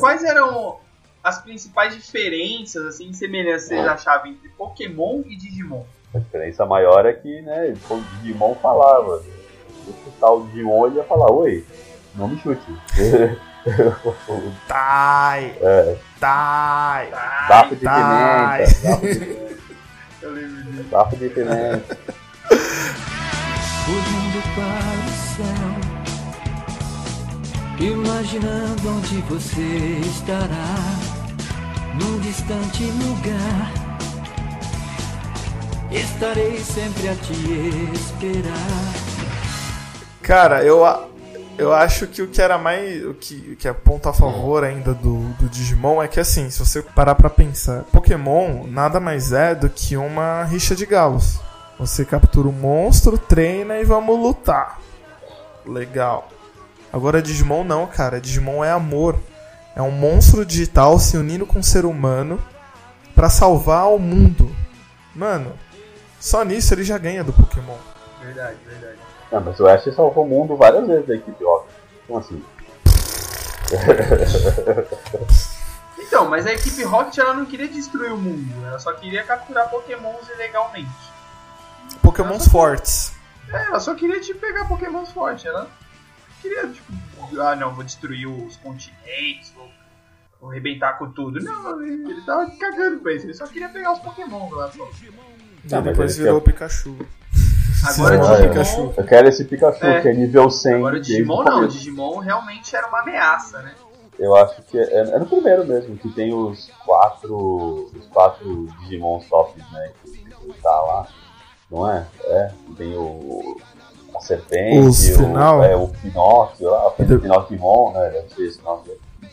[0.00, 0.78] Quais eram
[1.22, 5.84] as principais diferenças, assim, semelhanças vocês achavam entre Pokémon e Digimon?
[6.16, 9.18] A diferença maior é que, né, o Digimon falava.
[9.18, 11.64] Se eu chutar o Digimon, ele ia falar, oi,
[12.14, 12.60] não me chute.
[14.68, 17.10] Tai, é, tai.
[17.48, 18.62] bafo de pimenta,
[20.22, 20.84] Eu lembro disso.
[20.88, 21.98] bafo de pimenta.
[23.88, 25.70] olhando para o céu,
[27.88, 30.76] imaginando onde você estará,
[32.00, 33.85] num distante lugar.
[35.96, 37.32] Estarei sempre a te
[37.94, 38.92] esperar.
[40.20, 40.84] Cara, eu,
[41.56, 43.02] eu acho que o que era mais.
[43.02, 46.50] O que, o que é ponto a favor ainda do, do Digimon é que, assim,
[46.50, 51.40] se você parar pra pensar, Pokémon nada mais é do que uma rixa de galos.
[51.78, 54.78] Você captura um monstro, treina e vamos lutar.
[55.64, 56.28] Legal.
[56.92, 58.20] Agora, Digimon não, cara.
[58.20, 59.18] Digimon é amor.
[59.74, 62.38] É um monstro digital se unindo com um ser humano
[63.14, 64.54] pra salvar o mundo.
[65.14, 65.54] Mano,
[66.20, 67.76] só nisso ele já ganha do Pokémon.
[68.20, 68.98] Verdade, verdade.
[69.30, 71.74] Não, mas o Ash salvou o mundo várias vezes da equipe Rocket.
[72.06, 72.44] Como assim?
[75.98, 79.68] Então, mas a equipe Rocket ela não queria destruir o mundo, ela só queria capturar
[79.68, 80.88] Pokémons ilegalmente.
[82.00, 83.12] Pokémons fortes.
[83.52, 85.70] É, ela só queria tipo, pegar Pokémons fortes, ela não
[86.40, 86.92] queria, tipo,
[87.40, 89.68] ah não, vou destruir os continentes, vou,
[90.40, 91.40] vou arrebentar com tudo.
[91.40, 94.88] Não, ele, ele tava cagando pra isso, ele só queria pegar os Pokémons lá só.
[95.68, 96.96] E Ah, mas depois virou o quer- Pikachu.
[97.86, 98.48] Agora Sim, Ah, Digimon.
[98.48, 98.94] Pikachu.
[98.96, 100.00] Eu quero esse Pikachu, É.
[100.00, 100.74] que é nível 100.
[100.74, 101.68] Agora o Digimon o não, o.
[101.68, 103.72] Digimon realmente era uma ameaça, né?
[104.18, 107.90] Eu acho que é, é no primeiro mesmo, que tem os quatro.
[107.94, 109.90] Os quatro Digimon tops, né?
[110.02, 111.06] Que, que tá lá.
[111.70, 112.06] Não é?
[112.24, 112.50] É.
[112.78, 113.56] Tem o.
[114.14, 115.62] A serpente, Os o, final?
[115.62, 118.08] é, o Pinóquio lá, o Do- Pinocchimon, né?
[118.08, 118.82] Deve ser esse nome.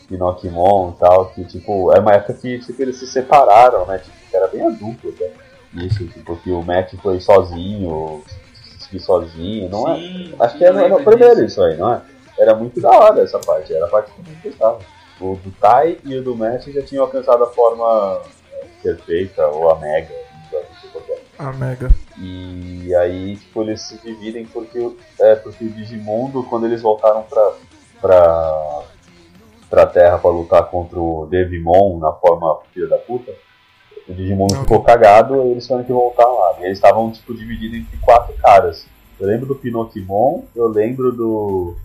[0.08, 3.96] Pinocchimon e tal, que tipo, é uma época que tipo, eles se separaram, né?
[3.98, 5.30] Tipo, que era bem adulto, né?
[5.74, 8.22] Isso, tipo, que o Matt foi sozinho,
[8.78, 9.96] se sozinho, não é?
[9.98, 11.46] Sim, Acho que é eu no, lembro no primeiro disso.
[11.46, 12.02] isso aí, não é?
[12.38, 14.78] era muito da hora essa parte, era a parte que eu gostava.
[15.20, 18.20] O do Tai e o do Matt já tinham alcançado a forma
[18.52, 20.12] é, perfeita, ou a Mega,
[20.52, 21.18] não sei qual que é.
[21.38, 21.88] A Mega.
[22.18, 27.22] E aí, tipo, eles se dividem porque, o- é, porque o Digimundo, quando eles voltaram
[27.22, 27.52] pra,
[28.00, 28.82] pra,
[29.70, 33.32] pra Terra pra lutar contra o Devimon na forma filha da puta,
[34.08, 34.64] o Digimundo Ok.
[34.64, 36.56] ficou cagado e eles tiveram que voltar lá.
[36.60, 38.86] E eles estavam, tipo, divididos entre quatro caras.
[39.18, 41.76] Eu lembro do Pinocchimon, eu lembro do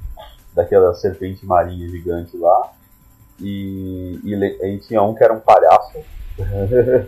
[0.53, 2.74] daquela serpente marinha gigante lá,
[3.39, 5.99] e, e, e tinha um que era um palhaço.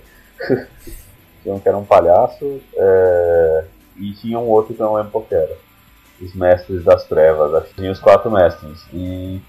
[1.42, 3.66] tinha um que era um palhaço, é,
[3.98, 5.58] e tinha um outro que eu não lembro qual que era.
[6.22, 8.86] Os mestres das trevas, acho que tinha os quatro mestres.
[8.94, 9.42] E,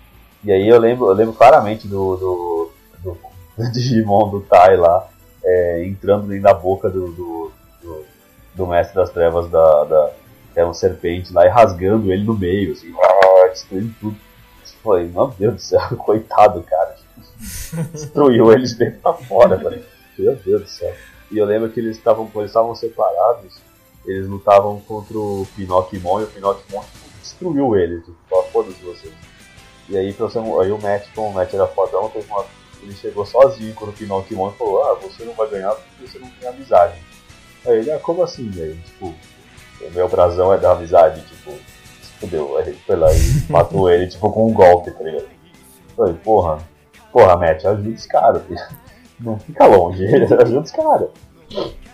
[0.43, 2.73] e aí eu lembro, eu lembro claramente do, do,
[3.05, 3.19] do,
[3.63, 5.07] do Digimon do Tai lá,
[5.45, 8.05] é, entrando da boca do, do, do,
[8.55, 10.13] do mestre das trevas da, da
[10.55, 14.17] era um serpente lá e rasgando ele no meio, assim, ah, destruindo tudo.
[14.83, 16.97] Foi, meu Deus do céu, coitado, cara.
[17.93, 19.85] Destruiu eles dentro pra fora, velho.
[20.19, 20.93] Meu Deus do céu.
[21.31, 23.61] E eu lembro que eles estavam eles estavam separados,
[24.05, 29.15] eles lutavam contra o Pinocchimon e o Pinocchimon tipo, destruiu eles, tipo, foda-se vocês.
[29.89, 30.15] E aí,
[30.61, 32.45] aí o Matt, como o Matt era fodão, teve uma,
[32.83, 36.19] ele chegou sozinho contra o Pinocchimon e falou, ah, você não vai ganhar porque você
[36.19, 36.95] não tem amizade.
[37.67, 38.51] Aí ele, ah, como assim?
[38.57, 39.15] Aí, tipo,
[39.81, 42.57] o meu brasão é da amizade, tipo, se fudeu.
[42.59, 43.19] Aí ele foi lá e
[43.51, 45.27] matou ele, tipo, com um golpe, tá ligado?
[45.97, 46.59] Falei, porra,
[47.13, 48.61] porra, Matt, ajuda os caras, filho.
[49.21, 50.05] Não fica longe,
[50.43, 51.09] ajuda os caras.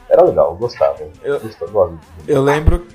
[0.09, 0.97] Era legal, eu gostava.
[1.23, 1.99] Eu- Gostava, gosto.
[2.27, 2.87] Eu lembro.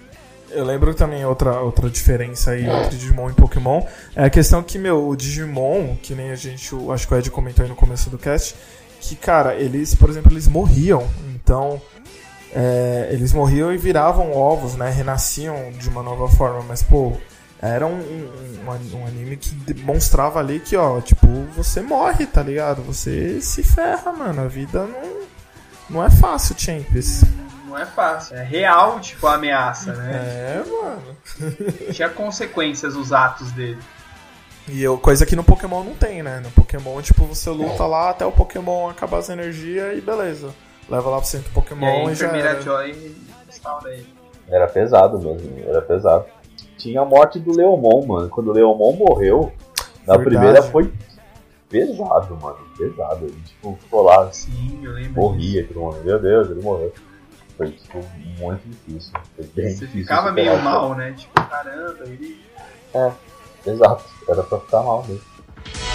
[0.53, 3.81] Eu lembro também outra, outra diferença aí entre Digimon e Pokémon.
[4.15, 7.31] É a questão que, meu, o Digimon, que nem a gente, acho que o Ed
[7.31, 8.55] comentou aí no começo do cast,
[9.01, 11.07] que, cara, eles, por exemplo, eles morriam.
[11.33, 11.81] Então,
[12.53, 14.89] é, eles morriam e viravam ovos, né?
[14.91, 16.63] Renasciam de uma nova forma.
[16.67, 17.13] Mas, pô,
[17.59, 22.81] era um, um, um anime que demonstrava ali que, ó, tipo, você morre, tá ligado?
[22.83, 24.41] Você se ferra, mano.
[24.41, 25.21] A vida não,
[25.89, 27.23] não é fácil, Champions.
[27.73, 28.37] Não é fácil.
[28.37, 30.11] É real, tipo, a ameaça, né?
[30.13, 31.17] É, mano.
[31.91, 33.79] Tinha consequências os atos dele.
[34.67, 36.39] E eu, coisa que no Pokémon não tem, né?
[36.39, 40.53] No Pokémon, tipo, você luta lá até o Pokémon acabar as energias e beleza.
[40.87, 42.61] Leva lá pro centro E aí Pokémon a e, já era.
[42.61, 42.91] Joy
[43.85, 44.13] ele.
[44.47, 46.25] Era pesado mesmo, era pesado.
[46.77, 48.29] Tinha a morte do Leomon, mano.
[48.29, 49.51] Quando o Leomon morreu,
[50.05, 50.23] na Verdade.
[50.23, 50.93] primeira foi
[51.69, 52.57] pesado, mano.
[52.77, 53.25] Pesado.
[53.25, 55.21] Ele tipo, ficou lá, Sim, eu lembro.
[55.21, 56.01] morria todo mundo.
[56.03, 56.93] Meu Deus, ele morreu.
[57.56, 58.04] Foi tipo
[58.38, 59.12] muito difícil.
[59.36, 60.64] Foi bem Você difícil ficava superar meio isso.
[60.64, 61.12] mal, né?
[61.16, 62.40] Tipo, caramba, ele.
[63.66, 65.22] Exato, era pra ficar mal mesmo.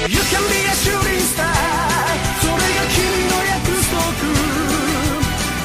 [0.01, 1.53] You can be a shooting star
[2.41, 2.59] それが
[2.91, 3.97] 君の約束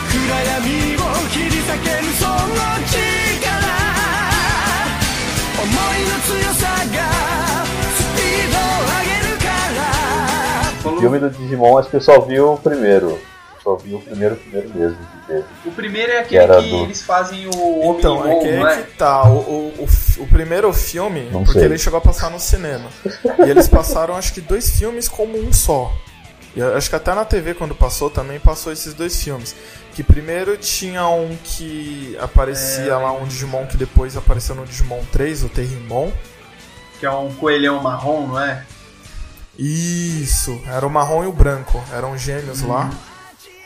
[0.08, 0.98] 暗闇を
[1.30, 2.32] 切り裂けるその
[2.86, 3.58] 力
[5.62, 7.66] 思いの強さが
[7.96, 9.44] スピードを上げるか
[9.76, 9.78] ら
[10.82, 13.18] Falou- filme do Digimon, acho que eu só vi o primeiro.
[13.62, 15.69] Só vi o primeiro, primeiro mesmo que.
[15.69, 18.97] O primeiro é aquele era que do- eles fazem o Então, é que é que
[18.97, 19.23] tá.
[19.29, 19.37] O,
[19.79, 19.87] o,
[20.19, 21.67] o, primeiro filme, Não porque sei.
[21.69, 22.89] ele chegou a passar no cinema.
[23.45, 25.91] e eles passaram, acho que, dois filmes como um só.
[26.55, 29.55] E acho que até na TV, quando passou, também passou esses dois filmes.
[29.95, 35.01] Que primeiro tinha um que aparecia É, lá, um Digimon que depois apareceu no Digimon
[35.11, 36.11] 3, o Terrimon.
[36.99, 38.63] Que é um coelhão marrom, não é?
[39.57, 42.89] Isso, era o marrom e o branco, eram gêmeos lá.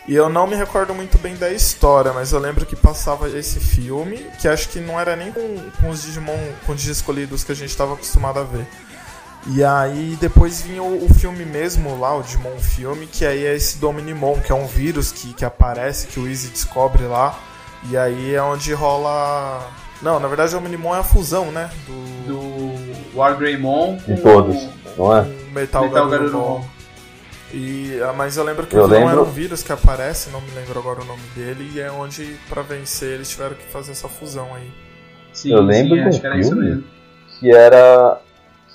[0.07, 3.59] E eu não me recordo muito bem da história, mas eu lembro que passava esse
[3.59, 7.51] filme, que acho que não era nem com, com os Digimon, com os escolhidos que
[7.51, 8.65] a gente estava acostumado a ver.
[9.47, 13.53] E aí depois vinha o, o filme mesmo lá, o Digimon filme, que aí é
[13.53, 17.37] esse Dominimon, que é um vírus que, que aparece, que o Easy descobre lá.
[17.89, 19.69] E aí é onde rola.
[20.01, 21.69] Não, na verdade o Dominimon é a fusão, né?
[21.85, 25.23] Do, Do Wargreymon com De todos, não é?
[25.23, 26.76] com Metal, Metal Garurumon.
[27.53, 30.29] E, ah, mas eu lembro que Eu o vilão lembro- era um vírus que aparece,
[30.29, 33.65] não me lembro agora o nome dele, e é onde, pra vencer, eles tiveram que
[33.67, 34.69] fazer essa fusão aí.
[35.33, 36.83] Sim, Eu lembro sim, acho que era isso mesmo.
[37.39, 38.19] Que era.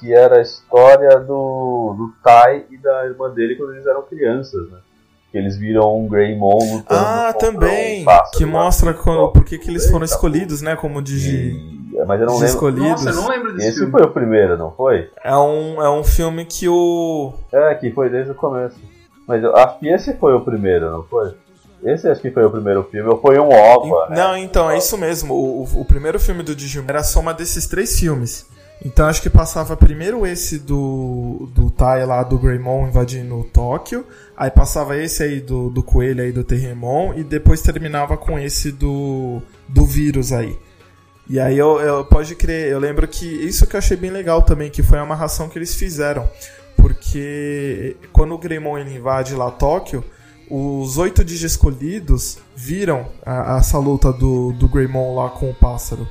[0.01, 4.69] Que era a história do, do Tai e da irmã dele quando eles eram crianças,
[4.71, 4.79] né?
[5.31, 8.03] Que eles viram um Greymon lutando Ah, também!
[8.03, 10.75] um pássaro que mostra quando, por que que eles foram Eita, escolhidos, né?
[10.77, 11.53] Como Digi.
[12.07, 12.55] Mas eu não Os lembro.
[12.55, 13.05] escolhidos.
[13.05, 13.93] Nossa, eu não lembro desse Esse filme.
[13.93, 15.11] foi o primeiro, não foi?
[15.23, 17.33] É um, é um filme que o.
[17.53, 18.77] É, que foi desde o começo.
[19.27, 21.35] Mas eu acho que esse foi o primeiro, não foi?
[21.85, 24.17] Esse acho que foi o primeiro filme, ou foi um OVA, né?
[24.17, 25.35] Não, então, é isso mesmo.
[25.35, 28.47] O, o, o primeiro filme do Digimon era a soma desses três filmes.
[28.85, 34.05] Então acho que passava primeiro esse do, do Tai lá do Greymon invadindo Tóquio.
[34.37, 37.15] Aí passava esse aí do, do Coelho aí do Terremon.
[37.15, 40.59] E depois terminava com esse do, do vírus aí.
[41.33, 44.43] E aí eu, eu pode crer, eu lembro que isso que eu achei bem legal
[44.43, 46.29] também, que foi a amarração que eles fizeram.
[46.77, 50.05] Porque quando o Greymon ele invade lá Tóquio,
[50.51, 56.07] os oito Digi escolhidos viram a, essa luta do, do Greymon lá com o pássaro.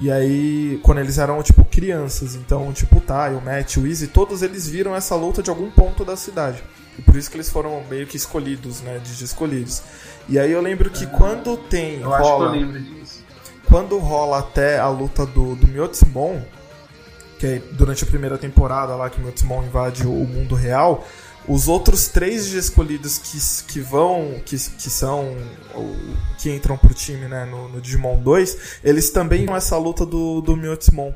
[0.00, 4.06] E aí, quando eles eram, tipo, crianças, então, tipo, o Tai, o Matt, o Easy,
[4.06, 6.62] todos eles viram essa luta de algum ponto da cidade.
[6.96, 9.82] E por isso que eles foram meio que escolhidos, né, de escolhidos.
[10.28, 12.99] E aí eu lembro que quando tem, Eu acho que eu rola, lembro disso.
[13.70, 16.40] Quando rola até a luta do, do Myotsumon,
[17.38, 21.06] que é durante a primeira temporada lá que o Myotsumon invade o, o mundo real,
[21.48, 25.36] os outros três de escolhidos que, que vão, que, que são,
[26.38, 30.40] que entram pro time, né, no, no Digimon 2, eles também vão essa luta do,
[30.40, 31.12] do Myotsumon.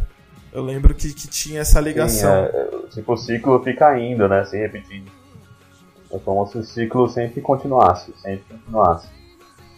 [0.53, 2.49] Eu lembro que, que tinha essa ligação.
[2.91, 4.45] Sim, é, o ciclo fica indo, né?
[4.45, 5.11] Se repetindo.
[6.13, 9.09] É como se o ciclo sempre continuasse, sempre continuasse.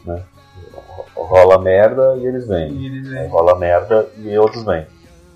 [0.05, 0.23] Né?
[1.17, 2.71] Ro- Rola merda e eles vêm.
[2.73, 3.27] E eles vêm.
[3.29, 4.87] rola merda e outros vêm.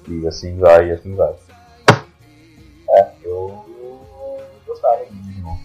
[0.09, 1.33] E assim vai, e assim vai.
[2.91, 4.01] É, eu, eu
[4.67, 5.57] gostava do Digimon.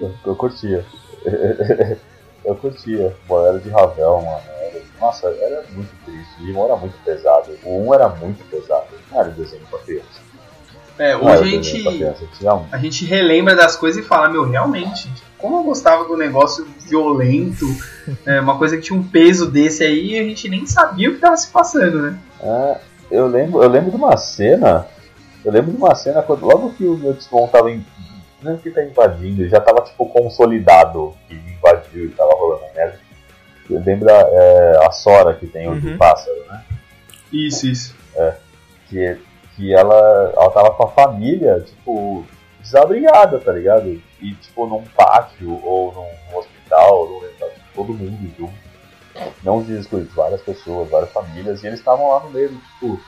[0.00, 0.84] eu, eu curtia.
[2.44, 3.14] eu curtia.
[3.26, 4.40] Bom, era de Ravel, mano.
[4.60, 6.34] Era- nossa, era muito triste.
[6.34, 7.52] O Digimon era muito pesado.
[7.64, 8.86] O 1 era muito pesado.
[9.10, 10.24] Não era desenho pra criança.
[10.96, 12.04] É, hoje a gente,
[12.70, 15.10] a gente relembra das coisas e fala, meu, realmente,
[15.44, 17.66] como eu gostava do negócio violento,
[18.24, 21.14] é, uma coisa que tinha um peso desse aí, e a gente nem sabia o
[21.14, 22.18] que tava se passando, né?
[22.42, 22.78] É,
[23.10, 24.86] eu lembro, eu lembro de uma cena.
[25.44, 27.84] Eu lembro de uma cena quando logo que o Yotsumon tava em,
[28.42, 32.64] não é que tá invadindo, ele já tava tipo consolidado que invadiu e tava rolando
[32.64, 32.98] a merda.
[33.68, 35.98] Eu lembro da é, a Sora que tem o Uhum.
[35.98, 36.62] pássaro, né?
[37.30, 37.94] Isso, isso.
[38.88, 39.18] Que,
[39.56, 42.24] que ela, ela tava com a família, tipo,
[42.64, 44.02] desabrigada, tá ligado?
[44.20, 48.64] E tipo num pátio ou num hospital, lembro, tava todo mundo junto.
[49.44, 53.00] Não os excluídos, várias pessoas, várias famílias, e eles estavam lá no meio, tipo,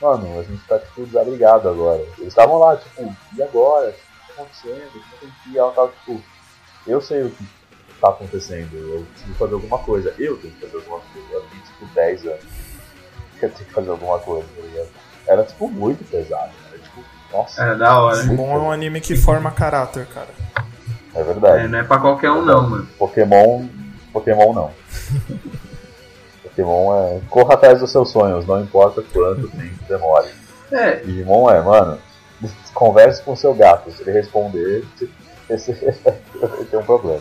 [0.00, 2.02] mano, a gente tá tipo desabrigado agora.
[2.18, 3.88] Eles estavam lá, tipo, e agora?
[3.88, 5.04] O que tá acontecendo?
[5.22, 5.58] O que ir?
[5.58, 6.22] Ela tava tipo,
[6.86, 7.46] eu sei o que
[8.00, 11.28] tá acontecendo, eu preciso fazer alguma coisa, eu tenho que fazer alguma coisa.
[11.30, 12.44] Eu tenho tipo 10 anos.
[13.40, 14.88] Eu tenho que fazer alguma coisa, tá ligado?
[15.26, 16.52] Era tipo muito pesado,
[17.32, 18.22] nossa, Era da hora.
[18.22, 20.28] Digimon é um anime que forma caráter, cara.
[21.14, 21.64] é verdade.
[21.64, 22.88] É, não é pra qualquer um não, mano.
[22.98, 23.66] Pokémon.
[24.12, 24.70] Pokémon não.
[26.42, 27.20] Pokémon é.
[27.28, 30.28] Corra atrás dos seus sonhos, não importa quanto tempo demore.
[30.72, 31.98] É, Digimon é, mano,
[32.74, 33.90] converse com seu gato.
[33.90, 34.84] Se ele responder,
[35.50, 37.20] esse tem um problema.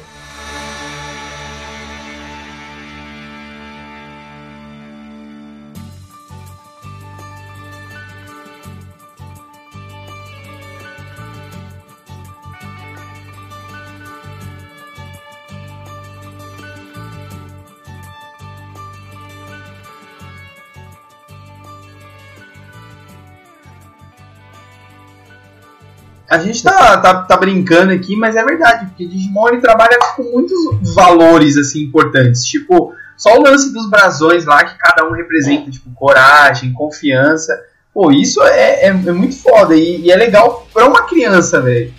[26.36, 30.24] A gente tá, tá, tá brincando aqui, mas é verdade, porque Digimon ele trabalha com
[30.24, 32.44] muitos valores assim importantes.
[32.44, 37.58] Tipo, só o lance dos brasões lá que cada um representa, tipo, coragem, confiança.
[37.94, 41.94] Pô, isso é, é, é muito foda e, e é legal pra uma criança, velho.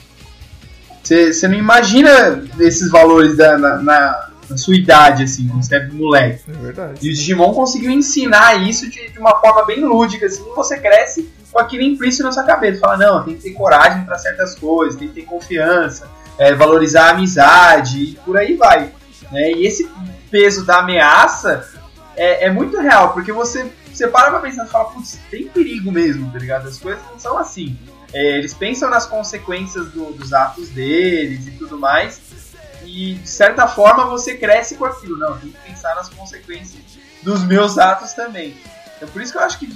[1.02, 5.88] Você não imagina esses valores da, na, na- na sua idade, assim, quando você é
[5.88, 6.40] moleque.
[6.48, 6.92] É verdade.
[7.04, 11.28] E o Digimon conseguiu ensinar isso de, de uma forma bem lúdica, assim, você cresce
[11.52, 12.80] com aquilo implícito na sua cabeça.
[12.80, 17.06] Fala, não, tem que ter coragem para certas coisas, tem que ter confiança, é, valorizar
[17.06, 18.92] a amizade e por aí vai.
[19.32, 19.52] né?
[19.52, 19.88] E esse
[20.30, 21.68] peso da ameaça
[22.16, 25.90] é, é muito real, porque você, você para pra pensar e fala, putz, tem perigo
[25.92, 26.66] mesmo, tá ligado?
[26.68, 27.78] As coisas não são assim.
[28.12, 32.20] É, eles pensam nas consequências do- dos atos deles e tudo mais,
[32.84, 35.18] e de certa forma você cresce com aquilo.
[35.18, 36.80] Não, tem que pensar nas consequências
[37.22, 38.56] dos meus atos também.
[38.96, 39.66] Então por isso que eu acho que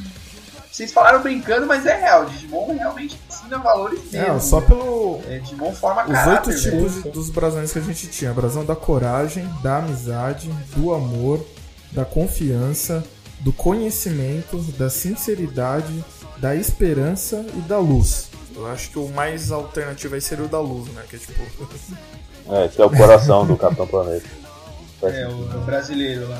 [0.71, 2.27] vocês falaram brincando, mas é real.
[2.27, 4.29] Digimon realmente ensina valores mesmo.
[4.29, 5.21] Não, só pelo.
[5.29, 6.51] É, Digimon forma Os caráter.
[6.51, 6.77] oito velho.
[6.89, 11.45] tipos de- dos brasões que a gente tinha: brasão da coragem, da amizade, do amor,
[11.93, 13.03] da confiança,
[13.41, 16.05] do conhecimento, da sinceridade,
[16.39, 18.29] da esperança e da luz.
[18.55, 21.03] Eu acho que o mais alternativo aí seria o da luz, né?
[21.09, 21.43] Que é tipo.
[22.53, 24.27] É, que é o coração do Capitão Planeta.
[25.03, 26.39] É, o, brasileiro lá.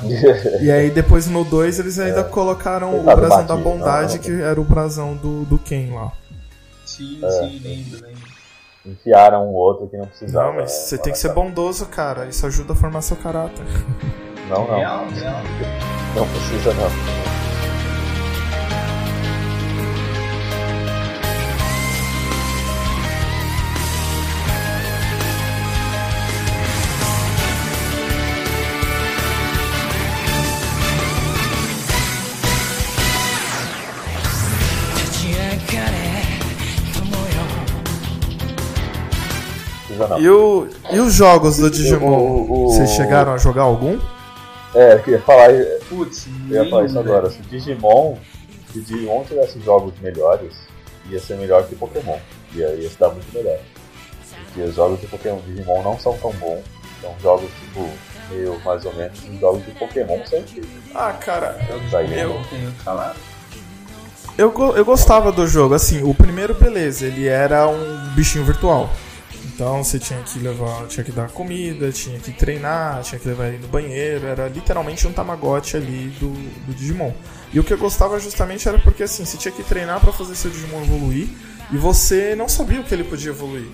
[0.61, 4.21] E aí depois no 2 eles ainda colocaram o brasão da Baquinho, bondade, não, não.
[4.21, 6.11] que era o brasão do, do Ken lá.
[6.85, 7.29] Sim, É.
[7.31, 8.31] sim, lembro, lembro.
[8.85, 10.47] Enfiaram um outro que não precisava.
[10.47, 12.25] Não, mas é, você tem que ser bondoso, cara.
[12.25, 13.65] Isso ajuda a formar seu caráter.
[14.49, 14.77] Não, não.
[14.77, 15.41] Real, real.
[16.15, 17.40] Não precisa não.
[40.11, 40.19] Não.
[40.19, 42.17] E, o, e os jogos do Digimon?
[42.19, 43.99] O- o- Vocês chegaram a jogar algum?
[44.73, 45.49] É, eu ia falar,
[45.89, 47.29] Putz, eu ia falar isso agora.
[47.29, 48.15] Se Digimon,
[48.71, 50.53] se Digimon tivesse jogos melhores,
[51.09, 52.17] ia ser melhor que Pokémon.
[52.55, 53.57] Ia, ia se dar muito melhor.
[54.45, 56.61] Porque os jogos de Pokémon Digimon não são tão bons.
[57.01, 57.87] São jogos tipo,
[58.29, 59.17] meio mais ou menos.
[59.27, 60.71] Os jogos de Pokémon são incríveis.
[60.95, 61.57] Ah, cara,
[61.89, 62.71] Vai, de eu- tenho
[64.37, 65.73] eu, eu gostava do jogo.
[65.73, 68.89] Assim, o primeiro, beleza, ele era um bichinho virtual.
[69.61, 73.45] Então você tinha que levar, tinha que dar comida, tinha que treinar, tinha que levar
[73.49, 74.25] ele no banheiro.
[74.25, 76.29] Era literalmente um Tamagotchi ali do,
[76.65, 77.11] do Digimon.
[77.53, 80.33] E o que eu gostava justamente era porque assim, você tinha que treinar pra fazer
[80.33, 81.27] seu Digimon evoluir
[81.71, 83.67] e você não sabia o que ele podia evoluir.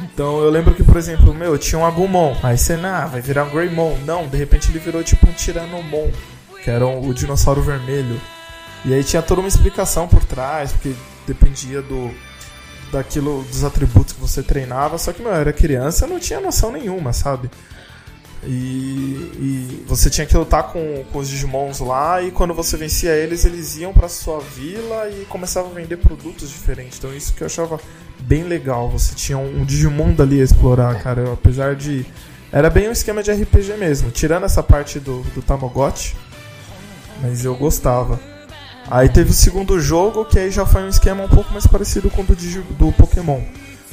[0.00, 2.36] Então eu lembro que, por exemplo, meu, tinha um Agumon.
[2.40, 3.96] Aí você, nah, vai virar um Greymon.
[4.04, 6.12] Não, de repente ele virou tipo um Tiranomon,
[6.62, 8.20] que era um- o dinossauro vermelho.
[8.84, 10.92] E aí tinha toda uma explicação por trás, porque
[11.26, 12.14] dependia do
[12.94, 16.40] daquilo dos atributos que você treinava, só que meu, eu era criança, eu não tinha
[16.40, 17.50] noção nenhuma, sabe?
[18.46, 23.10] E, e você tinha que lutar com, com os Digimons lá e quando você vencia
[23.10, 26.98] eles, eles iam pra sua vila e começavam a vender produtos diferentes.
[26.98, 27.80] Então isso que eu achava
[28.20, 28.90] bem legal.
[28.90, 31.22] Você tinha um, um Digimon dali a explorar, cara.
[31.22, 32.04] Eu, apesar de
[32.52, 36.14] era bem um esquema de RPG mesmo, tirando essa parte do, do Tamagotchi,
[37.22, 38.20] mas eu gostava.
[38.90, 42.10] Aí teve o segundo jogo, que aí já foi um esquema um pouco mais parecido
[42.10, 43.40] com o do, do Pokémon.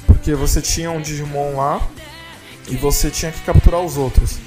[0.06, 1.82] Porque você tinha um Digimon lá
[2.70, 4.38] e você tinha que capturar os outros.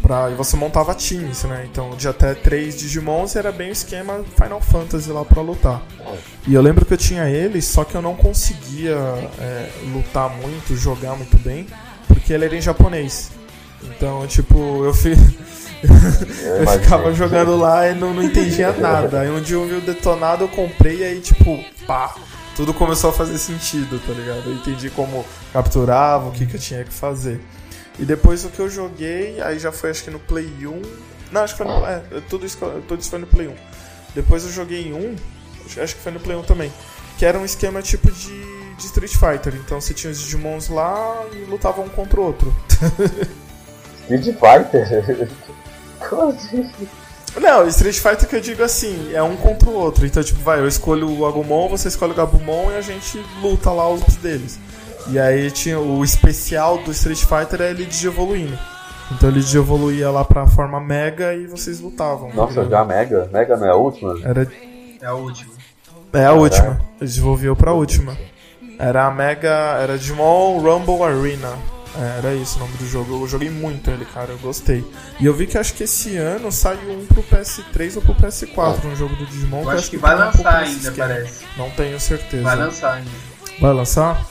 [0.00, 1.68] Pra, e você montava times, né?
[1.70, 5.82] Então de até três Digimons era bem o esquema Final Fantasy lá pra lutar.
[6.46, 8.96] E eu lembro que eu tinha eles, só que eu não conseguia
[9.38, 11.66] é, lutar muito, jogar muito bem,
[12.06, 13.30] porque ele era em japonês.
[13.82, 15.18] Então, tipo, eu fiz.
[15.82, 19.20] Eu ficava jogando lá e não, não entendia nada.
[19.20, 22.14] Aí um dia eu vi o detonado, eu comprei e aí, tipo, pá,
[22.56, 24.42] tudo começou a fazer sentido, tá ligado?
[24.46, 27.40] Eu entendi como capturava, o que, que eu tinha que fazer.
[27.98, 30.82] E depois o que eu joguei, aí já foi acho que no Play 1.
[31.30, 31.84] Não, acho que foi no.
[31.86, 32.56] É, tudo isso,
[32.88, 33.54] tudo isso foi no Play 1.
[34.14, 35.14] Depois eu joguei em um,
[35.66, 36.72] acho- acho que foi no Play 1 também.
[37.18, 39.54] Que era um esquema tipo de, de Street Fighter.
[39.56, 42.54] Então você tinha os Digimons lá e lutavam um contra o outro.
[44.08, 45.28] Street Fighter?
[47.40, 50.06] Não, Street Fighter que eu digo assim, é um contra o outro.
[50.06, 53.70] Então, tipo, vai, eu escolho o Agumon, você escolhe o Gabumon e a gente luta
[53.70, 54.58] lá os deles.
[55.08, 58.58] E aí tinha o especial do Street Fighter é ele digievoluindo.
[59.12, 62.30] Então ele digievoluía lá pra forma Mega e vocês lutavam.
[62.34, 63.28] Nossa, já Mega?
[63.32, 64.18] Mega não é a última?
[64.22, 64.46] Era,
[65.00, 65.52] É a última.
[66.12, 66.78] é a última.
[67.00, 68.16] Ele desenvolveu pra última.
[68.78, 69.78] Era a Mega.
[69.80, 71.56] Era Digimon Rumble Arena.
[71.96, 73.22] É, era isso o nome do jogo.
[73.22, 74.30] Eu joguei muito ele, cara.
[74.32, 74.84] Eu gostei.
[75.18, 78.84] E eu vi que acho que esse ano saiu um pro PS3 ou pro PS4,
[78.84, 79.62] um jogo do Digimon.
[79.62, 81.44] Eu que acho que vai um pouco lançar desse ainda, parece.
[81.56, 82.42] Não tenho certeza.
[82.42, 83.10] Vai lançar ainda.
[83.60, 84.26] Vai lançar?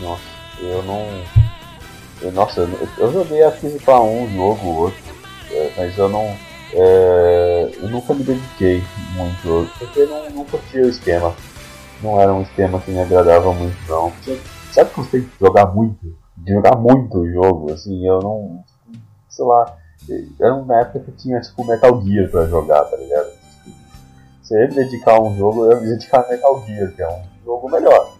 [0.00, 0.22] Nossa,
[0.60, 1.24] eu não.
[2.22, 5.00] eu- nossa, eu, eu joguei acho que pra um jogo ou outro,
[5.50, 6.36] é, mas eu não.
[6.72, 11.34] é, eu nunca me dediquei muito, porque eu não, não curtia o esquema.
[12.02, 14.12] Não era um esquema que me agradava muito, não.
[14.72, 16.19] Sabe quando você tem que jogar muito?
[16.50, 18.64] De jogar muito o jogo, assim, eu não.
[19.28, 19.76] Sei lá.
[20.40, 23.30] Era uma época que tinha tipo Metal Gear pra jogar, tá ligado?
[24.42, 27.08] Se eu dedicar a um jogo, eu ia me dedicar a Metal Gear, que é
[27.08, 28.16] um jogo melhor.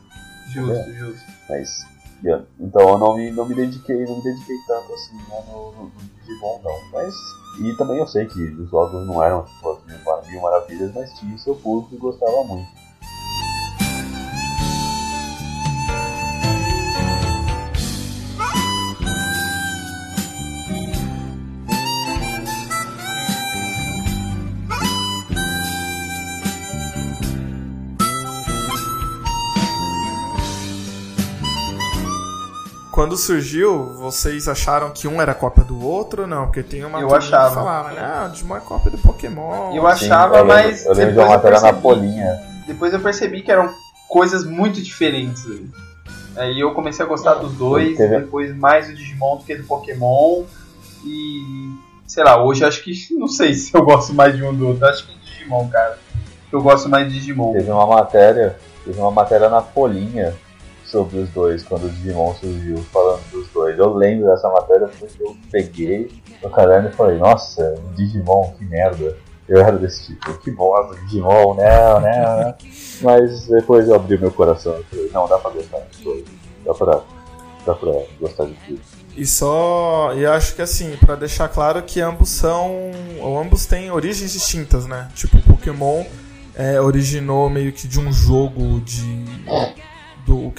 [0.49, 1.25] Justo, justo.
[1.49, 1.69] Mas,
[2.23, 5.73] yeah, então eu não me, não me dediquei, não me dediquei tanto assim né, no,
[5.73, 5.91] no, no
[6.21, 6.91] Digimon não.
[6.93, 7.13] Mas,
[7.61, 10.95] e também eu sei que os jogos não eram tipo as mil, mar- mil maravilhas,
[10.95, 12.69] mas tinha o seu público e gostava muito.
[33.01, 36.27] Quando surgiu, vocês acharam que um era cópia do outro?
[36.27, 37.55] Não, porque tem uma Eu turma que achava.
[37.55, 39.75] falava, não, o Digimon é cópia do Pokémon.
[39.75, 41.83] Eu Sim, achava, eu lembro- mas Eu lembro de depois uma eu matéria na percebi.
[41.83, 42.41] Polinha.
[42.67, 43.73] Depois eu percebi que eram
[44.07, 45.43] coisas muito diferentes.
[46.37, 49.65] Aí eu comecei a gostar dos dois, Teve- depois mais do Digimon do que do
[49.65, 50.45] Pokémon.
[51.03, 51.71] E
[52.07, 54.85] sei lá, hoje acho que não sei se eu gosto mais de um do outro.
[54.85, 55.99] Acho que do Digimon, cara.
[56.53, 57.55] Eu gosto mais de Digimon.
[57.55, 60.35] Teve uma matéria, teve uma matéria na Folhinha
[60.91, 63.79] sobre os dois, quando o Digimon surgiu, falando dos dois.
[63.79, 66.11] Eu lembro dessa matéria porque eu peguei
[66.43, 69.17] no caderno e falei, nossa, Digimon, que merda.
[69.49, 72.55] Eu era desse tipo, que bosta, Digimon, não, não.
[73.03, 76.25] Mas depois eu abri meu coração e falei, não, dá pra gostar dos dois.
[76.65, 77.01] Dá pra,
[77.67, 78.81] dá pra gostar de tudo.
[79.17, 80.13] E só.
[80.15, 82.93] E acho que assim, pra deixar claro que ambos são.
[83.21, 85.09] Ou ambos têm origens distintas, né?
[85.15, 86.05] Tipo, o Pokémon
[86.55, 89.25] é, originou meio que de um jogo de.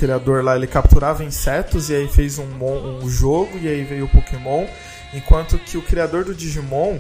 [0.01, 2.47] Do, criador lá, ele capturava insetos e aí fez um,
[3.03, 4.65] um jogo e aí veio o Pokémon.
[5.13, 6.97] Enquanto que o criador do Digimon,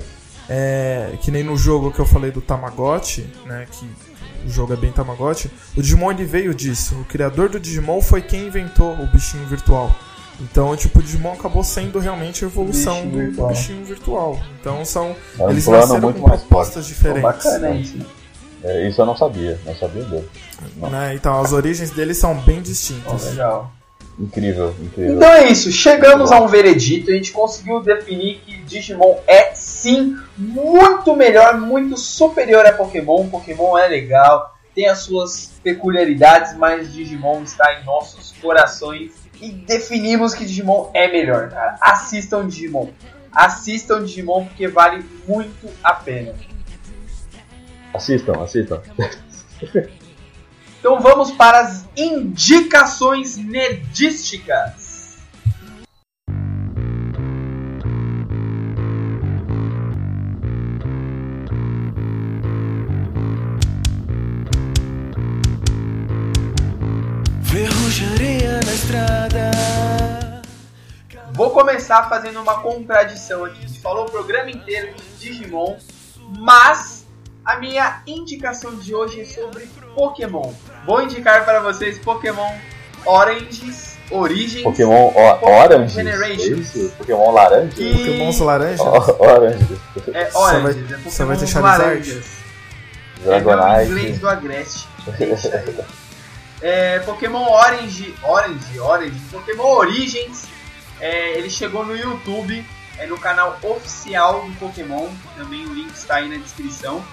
[0.49, 3.85] é, que nem no jogo que eu falei do Tamagotchi, né, que
[4.45, 6.95] o jogo é bem Tamagotchi, o Digimon ele veio disso.
[6.95, 9.95] O criador do Digimon foi quem inventou o bichinho virtual.
[10.39, 13.47] Então, tipo, o Digimon acabou sendo realmente a evolução do, virtual.
[13.49, 14.39] bichinho virtual.
[14.59, 15.15] Então são.
[15.39, 16.87] É um eles nasceram com propostas forte.
[16.87, 17.21] diferentes.
[17.21, 17.83] Bacana né?
[18.63, 20.29] É, isso eu não sabia, não sabia dele.
[20.77, 21.13] né?
[21.15, 23.31] Então as origens deles são bem distintas.
[23.31, 23.71] legal.
[24.19, 25.15] Incrível, incrível.
[25.15, 30.17] Então é isso, chegamos a um veredito, a gente conseguiu definir que Digimon é sim
[30.37, 33.27] muito melhor, muito superior a Pokémon.
[33.29, 39.11] Pokémon é legal, tem as suas peculiaridades, mas Digimon está em nossos corações
[39.41, 41.77] e definimos que Digimon é melhor, cara.
[41.81, 42.89] Assistam Digimon.
[43.33, 46.35] Assistam Digimon porque vale muito a pena.
[47.93, 48.81] Assistam, assistam.
[50.79, 55.19] Então vamos para as indicações nerdísticas.
[67.43, 69.51] Ferrujaria na estrada.
[71.33, 73.59] Vou começar fazendo uma contradição aqui.
[73.63, 75.77] A gente falou o programa inteiro de Digimon,
[76.39, 77.00] mas
[77.45, 79.65] a minha indicação de hoje é sobre
[79.95, 80.53] Pokémon.
[80.85, 82.51] Vou indicar para vocês Pokémon
[83.05, 84.63] Oranges, Origins.
[84.63, 85.93] Pokémon o- Pokémon Orange.
[85.95, 86.75] Generations.
[86.75, 86.93] É isso?
[86.97, 87.75] Pokémon laranja?
[87.75, 88.83] Que- Pokémons laranja.
[88.83, 89.79] É vai- Oranges,
[90.13, 91.61] é só vai ter Pokémon Charizard?
[91.83, 92.25] laranjas.
[93.23, 94.19] É meu inglês Dragonite.
[94.19, 94.87] do Agreste.
[95.19, 95.85] Aí.
[96.63, 100.43] É, Pokémon Orange, Orange, Orange, Pokémon Origins,
[100.99, 102.63] é, ele chegou no YouTube,
[102.99, 107.03] é no canal oficial do Pokémon, também o link está aí na descrição.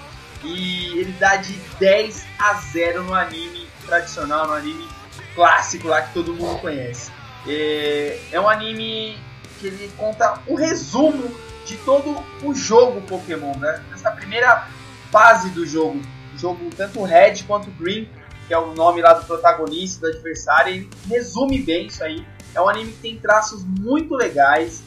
[0.44, 4.86] E ele dá de 10 a 0 no anime tradicional, no anime
[5.34, 7.10] clássico lá que todo mundo conhece.
[7.46, 9.18] É, é um anime
[9.58, 11.34] que ele conta um resumo
[11.64, 13.82] de todo o jogo Pokémon, né?
[13.90, 14.68] Nessa primeira
[15.10, 16.00] fase do jogo,
[16.34, 18.08] o jogo tanto Red quanto Green,
[18.46, 22.26] que é o nome lá do protagonista, do adversário, ele resume bem isso aí.
[22.54, 24.82] É um anime que tem traços muito legais,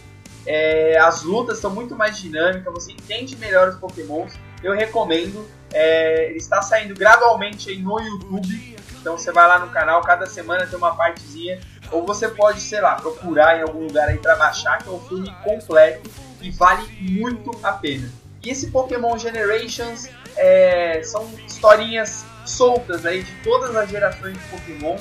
[0.45, 4.33] é, as lutas são muito mais dinâmicas, você entende melhor os Pokémons.
[4.63, 5.49] Eu recomendo.
[5.73, 10.25] é, ele está saindo gradualmente aí no YouTube, então você vai lá no canal, cada
[10.25, 11.59] semana tem uma partezinha,
[11.91, 14.99] ou você pode, sei lá, procurar em algum lugar aí para baixar, que é um
[14.99, 16.09] filme completo
[16.41, 18.11] e vale muito a pena.
[18.43, 24.97] E esse Pokémon Generations é, são historinhas soltas aí de todas as gerações de Pokémon.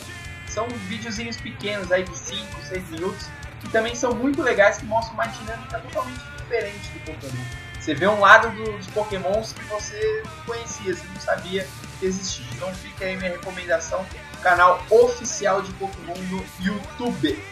[0.47, 3.27] São videozinhos pequenos aí de 5, 6 minutos
[3.61, 7.70] que também são muito legais que mostram uma dinâmica totalmente diferente do Pokémon.
[7.81, 11.67] Você vê um lado do- dos Pokémons que você não conhecia, você não sabia
[11.99, 12.45] que existia.
[12.55, 14.05] Então fica aí minha recomendação,
[14.43, 17.43] canal oficial de Pokémon no YouTube.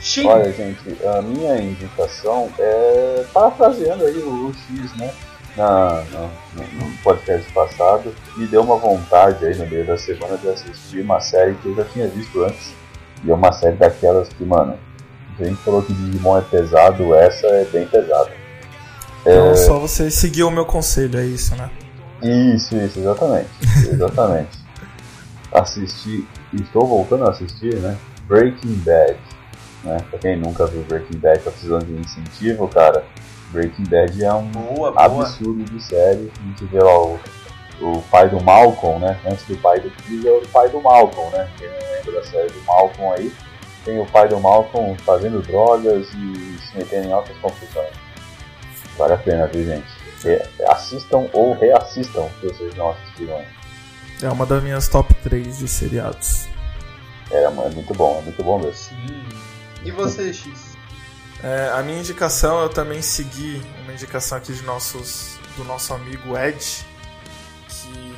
[0.00, 5.12] Shin, Olha, gente, a minha indicação é parafraseando aí o X, né?
[5.56, 10.48] Na, na- no podcast passado, me deu uma vontade aí no meio da semana de
[10.48, 12.74] assistir uma série que eu já tinha visto antes.
[13.24, 14.78] E é uma série daquelas que, mano,
[15.40, 18.30] a gente falou que Digimon é pesado, essa é bem pesada.
[19.26, 21.70] Então só você seguir o meu conselho, é isso, né?
[22.22, 23.48] Isso, isso, exatamente.
[23.90, 24.58] exatamente.
[25.52, 27.96] Assisti, estou voltando a assistir, né?
[28.28, 29.16] Breaking Bad.
[29.84, 29.96] Né?
[30.10, 33.04] Pra quem nunca viu Breaking Bad, tá precisando de um incentivo, cara.
[33.50, 35.04] Breaking Bad é um boa, boa.
[35.04, 36.30] absurdo de série.
[36.40, 37.18] A gente vê lá o,
[37.80, 39.18] o pai do Malcolm, né?
[39.24, 41.48] Antes do pai do Chris é o pai do Malcolm, né?
[41.56, 43.32] Quem não lembra da série do Malcolm aí,
[43.84, 47.95] tem o pai do Malcolm fazendo drogas e se metendo em altas confusões.
[48.96, 49.86] Vale a pena, viu, gente?
[50.22, 53.56] Re- assistam ou reassistam se vocês não assistiram ainda.
[54.22, 56.46] É uma das minhas top 3 de seriados.
[57.30, 58.72] É, é muito bom, é muito bom mesmo.
[58.74, 59.24] Sim.
[59.84, 60.76] E você, X?
[61.44, 66.36] É, a minha indicação, eu também segui uma indicação aqui de nossos, do nosso amigo
[66.36, 66.86] Ed,
[67.68, 68.14] que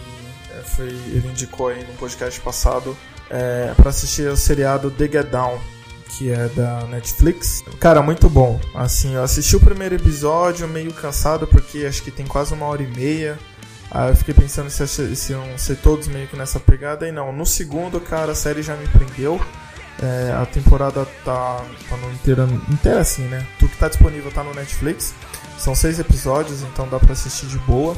[0.53, 2.97] é, foi, ele indicou aí no podcast passado
[3.29, 5.61] é, para assistir o seriado The Get Down,
[6.09, 7.63] que é da Netflix.
[7.79, 8.61] Cara, muito bom.
[8.75, 12.83] Assim, eu assisti o primeiro episódio meio cansado porque acho que tem quase uma hora
[12.83, 13.39] e meia.
[13.91, 17.33] Aí eu fiquei pensando se, se iam ser todos meio que nessa pegada e não.
[17.33, 19.41] No segundo, cara, a série já me prendeu.
[20.01, 23.45] É, a temporada tá, tá no inteira, inteira assim, né?
[23.59, 25.15] Tudo que tá disponível tá no Netflix.
[25.59, 27.97] São seis episódios, então dá pra assistir de boa.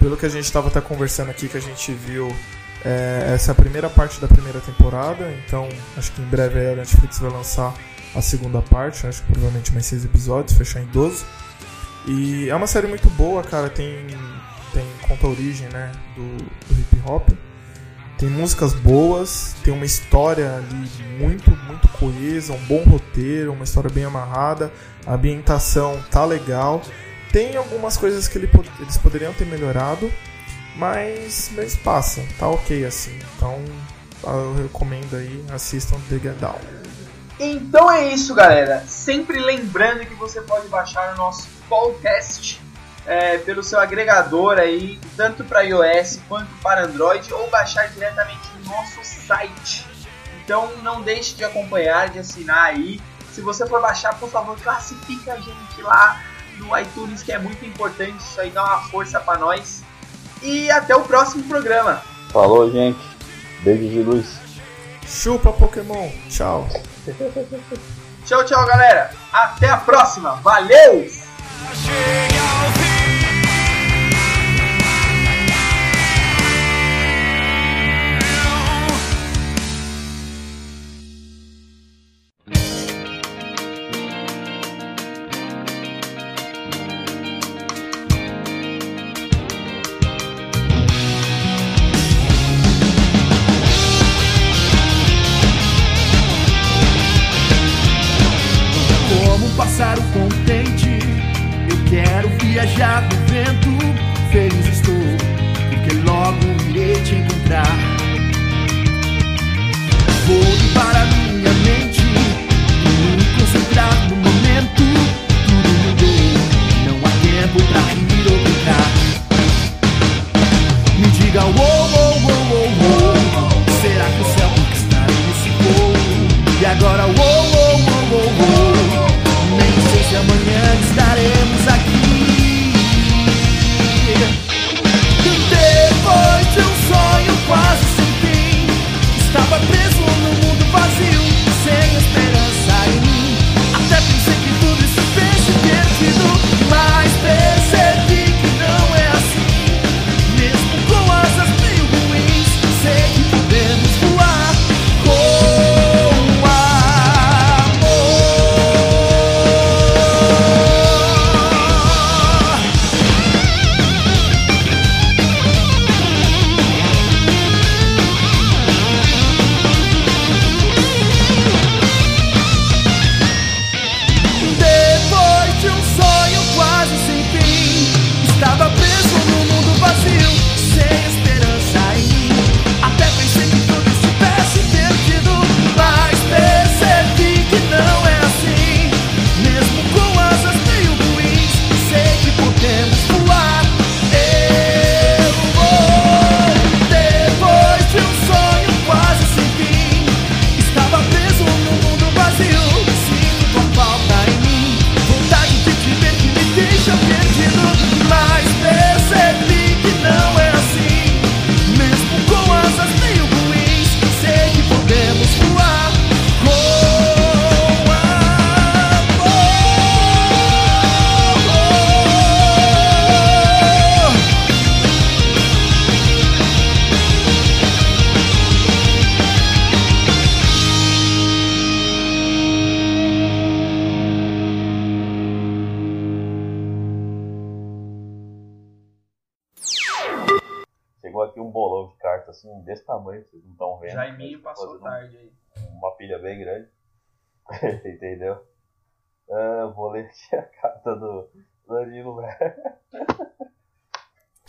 [0.00, 2.34] Pelo que a gente tava até conversando aqui, que a gente viu,
[2.84, 5.30] é, essa é a primeira parte da primeira temporada.
[5.44, 7.74] Então acho que em breve a Netflix vai lançar
[8.14, 9.06] a segunda parte.
[9.06, 11.24] Acho que provavelmente mais seis episódios, fechar em 12.
[12.06, 13.68] E é uma série muito boa, cara.
[13.68, 14.06] Tem,
[14.72, 15.92] tem conta a origem, né?
[16.16, 17.28] Do, do hip hop.
[18.18, 20.90] Tem músicas boas, tem uma história ali
[21.20, 24.72] muito, muito coesa, um bom roteiro, uma história bem amarrada,
[25.06, 26.82] a ambientação tá legal.
[27.32, 28.50] Tem algumas coisas que ele
[28.80, 30.10] eles poderiam ter melhorado,
[30.78, 33.18] mas, mas passa, tá ok assim.
[33.36, 33.62] Então
[34.24, 36.58] eu recomendo aí, assistam The Get Down.
[37.38, 38.84] Então é isso, galera.
[38.86, 42.60] Sempre lembrando que você pode baixar o nosso podcast
[43.06, 48.70] é, pelo seu agregador aí, tanto para iOS quanto para Android, ou baixar diretamente no
[48.70, 49.86] nosso site.
[50.44, 53.00] Então não deixe de acompanhar, de assinar aí.
[53.32, 56.22] Se você for baixar, por favor, classifica a gente lá
[56.56, 58.18] no iTunes, que é muito importante.
[58.18, 59.82] Isso aí dá uma força para nós.
[60.42, 62.02] E até o próximo programa.
[62.32, 62.98] Falou, gente.
[63.62, 64.26] Beijos de luz.
[65.06, 66.68] Chupa Pokémon, tchau.
[68.26, 69.10] Tchau, tchau, galera.
[69.32, 70.32] Até a próxima.
[70.42, 71.08] Valeu!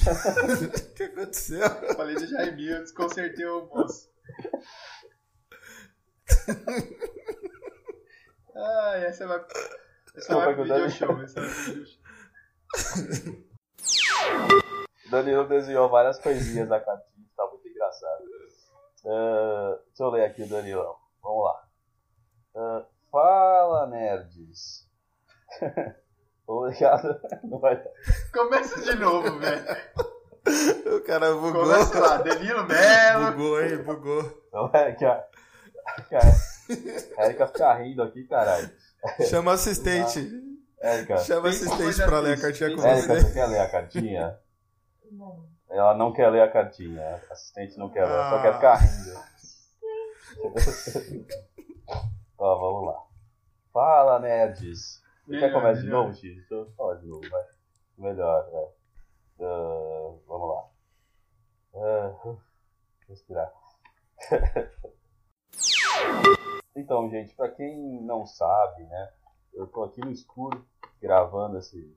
[0.09, 1.59] O que aconteceu?
[1.59, 4.09] Eu falei do Jaiminho, eu desconcertei o moço.
[8.55, 9.45] ah, essa vai.
[10.15, 11.21] Essa vai pro video show.
[11.21, 11.99] Essa vai pro video show.
[15.11, 18.23] Danilo desenhou várias coisinhas na cartinha, tá muito engraçado.
[19.05, 20.95] Ah, deixa eu ler aqui o Danilão.
[21.21, 21.67] Vamos lá.
[22.55, 24.87] Ah, fala, nerds.
[26.49, 27.19] Obrigado.
[27.43, 27.91] Não vai dar.
[28.33, 29.63] Começa de novo, velho.
[30.95, 31.63] O cara bugou.
[31.63, 33.31] Começa lá, Danilo Melo.
[33.33, 33.77] Bugou, hein?
[33.83, 34.43] Bugou.
[34.51, 35.23] Não é que a,
[36.07, 36.19] que a
[37.17, 38.69] a Erika fica rindo aqui, caralho.
[39.29, 40.19] Chama assistente.
[40.81, 43.21] Erika, Chama Pensa assistente pra ler a cartinha com Erika, você.
[43.21, 44.39] você quer ler a cartinha?
[45.69, 47.21] Ela não quer ler a cartinha.
[47.29, 48.41] A assistente não quer ler, ela só Ah.
[48.41, 49.19] quer ficar rindo.
[52.39, 53.03] Ó, vamos lá.
[53.73, 54.98] Fala, nerds.
[55.29, 56.21] Você quer começar de novo, X?
[56.21, 57.45] Deixa eu falar de novo, vai.
[57.99, 58.67] Melhor, né?
[59.41, 60.69] Ah, vamos lá.
[61.75, 62.35] Ah,
[63.07, 63.53] respirar.
[66.75, 69.11] Então, gente, pra quem não sabe, né?
[69.53, 70.65] Eu tô aqui no escuro
[71.01, 71.93] gravando esse,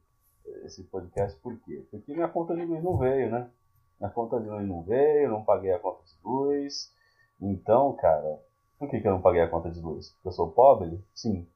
[0.65, 1.87] esse podcast, por quê?
[1.89, 3.49] Porque minha conta de luz não veio, né?
[4.01, 6.93] Minha conta de luz não veio, não paguei a conta de luz.
[7.41, 8.43] Então, cara,
[8.77, 10.11] por que, que eu não paguei a conta de luz?
[10.15, 11.01] Porque eu sou pobre?
[11.15, 11.49] Sim.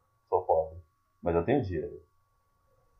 [1.26, 2.00] Mas eu tenho dinheiro.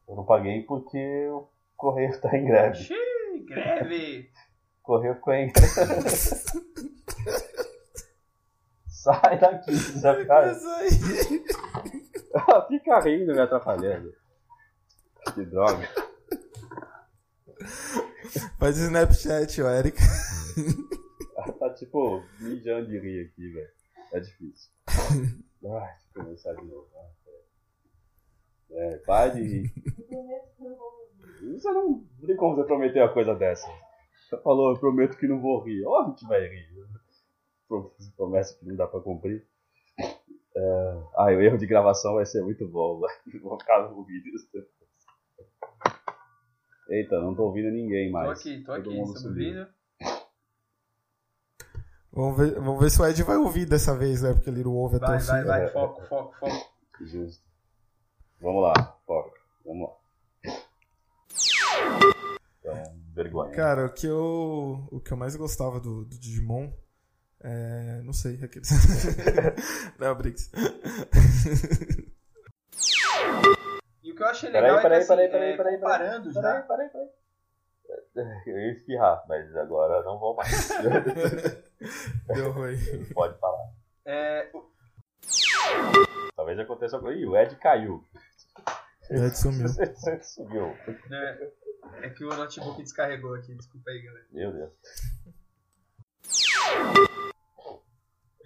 [0.09, 2.75] Eu não paguei porque o correio tá em greve.
[2.75, 4.33] Xiii, greve!
[4.83, 6.11] Correio ficou em greve.
[8.91, 9.71] Sai daqui.
[9.71, 10.91] Mas aí.
[12.67, 14.13] Fica rindo me atrapalhando.
[15.33, 15.89] Que droga.
[18.59, 20.03] Faz Snapchat, ó, Erika.
[21.61, 23.71] Tá tipo mijando de rir aqui, velho.
[24.13, 24.73] É difícil.
[24.89, 25.15] Ai,
[25.63, 26.89] deixa eu começar de novo.
[28.71, 29.73] É, para de.
[31.55, 31.89] Você não,
[32.19, 33.67] não tem como você prometer uma coisa dessa.
[34.29, 35.85] Você falou, eu prometo que não vou rir.
[35.87, 36.67] Óbvio que vai rir.
[37.69, 39.47] Pro- Promessa que não dá pra cumprir.
[39.99, 43.01] É, ah, o erro de gravação vai ser muito bom.
[43.43, 44.33] Vou ficar no vídeo.
[46.89, 48.41] Eita, não tô ouvindo ninguém Tô mais.
[48.41, 49.29] aqui, tô Todo aqui, sumiu.
[49.31, 49.69] ouvindo?
[52.13, 54.33] Vamos ver, vamos ver se o Ed vai ouvir dessa vez, né?
[54.33, 55.27] Porque ele não ouve até Vai, o fim.
[55.27, 56.71] vai, vai, foco, foco, foco.
[57.03, 57.45] Justo.
[58.41, 59.41] Vamos lá, foca.
[59.65, 59.97] Vamos lá.
[62.61, 63.53] Então, vergonha.
[63.53, 66.73] Cara, o que eu, o que eu mais gostava do, do Digimon
[67.41, 68.01] é.
[68.03, 68.69] Não sei, aqueles.
[69.99, 70.51] não, Briggs.
[74.03, 75.79] E o que eu achei Peraí, legal peraí, é que, peraí, assim, peraí, é, peraí,
[75.79, 76.43] comparando já...
[76.43, 77.09] Peraí, peraí, peraí.
[78.47, 80.69] Eu ia espirrar, mas agora não vou mais.
[82.35, 82.77] Deu ruim.
[83.13, 83.71] Pode falar.
[84.05, 84.51] É,
[86.37, 87.25] Talvez aconteça alguma coisa.
[87.27, 88.05] Ih, o Ed caiu.
[89.11, 89.67] O Ed sumiu.
[90.23, 90.67] Subiu.
[91.13, 91.53] é,
[92.03, 94.27] é que o notebook descarregou aqui, desculpa aí, galera.
[94.33, 94.73] Meu Deus.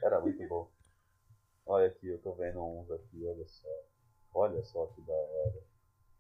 [0.03, 0.71] Era muito bom.
[1.67, 3.69] Olha aqui, eu tô vendo uns aqui, olha só.
[4.35, 5.63] Olha só que da hora.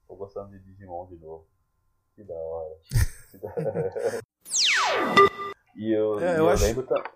[0.06, 1.46] Tô gostando de Digimon de novo.
[2.14, 2.76] Que da hora.
[3.30, 4.20] Que da hora.
[5.76, 6.86] e eu, É, e eu eu acho- lembro.
[6.86, 7.10] ta-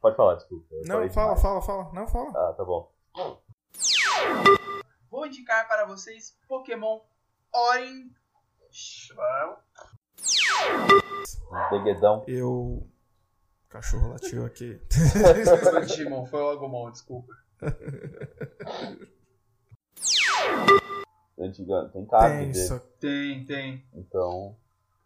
[0.00, 0.66] Pode falar, desculpa.
[0.86, 1.40] Não, fala, demais.
[1.42, 1.92] fala, fala.
[1.94, 2.30] Não, fala.
[2.50, 2.92] Ah, tá bom.
[5.10, 7.00] Vou indicar para vocês Pokémon
[7.52, 8.10] Orange.
[11.70, 12.24] Beguedão.
[12.26, 12.50] Eu.
[12.50, 12.88] O
[13.68, 14.80] cachorro latiu aqui.
[14.90, 17.32] Foi Digimon, foi o Agumon, desculpa.
[21.38, 22.66] Antiga, tem card Tem, dele.
[22.66, 23.84] só Tem, tem.
[23.92, 24.56] Então.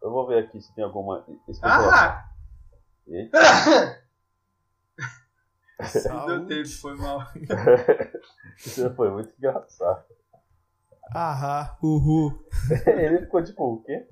[0.02, 1.24] Eu vou ver aqui se tem alguma.
[1.62, 2.30] Ah!
[3.06, 3.39] Eita.
[5.78, 6.46] Deu saúde.
[6.46, 7.20] tempo, foi mal.
[8.59, 10.05] Isso foi muito engraçado.
[11.14, 12.46] Ahá, uhul.
[12.86, 14.06] Ele ficou tipo, o quê?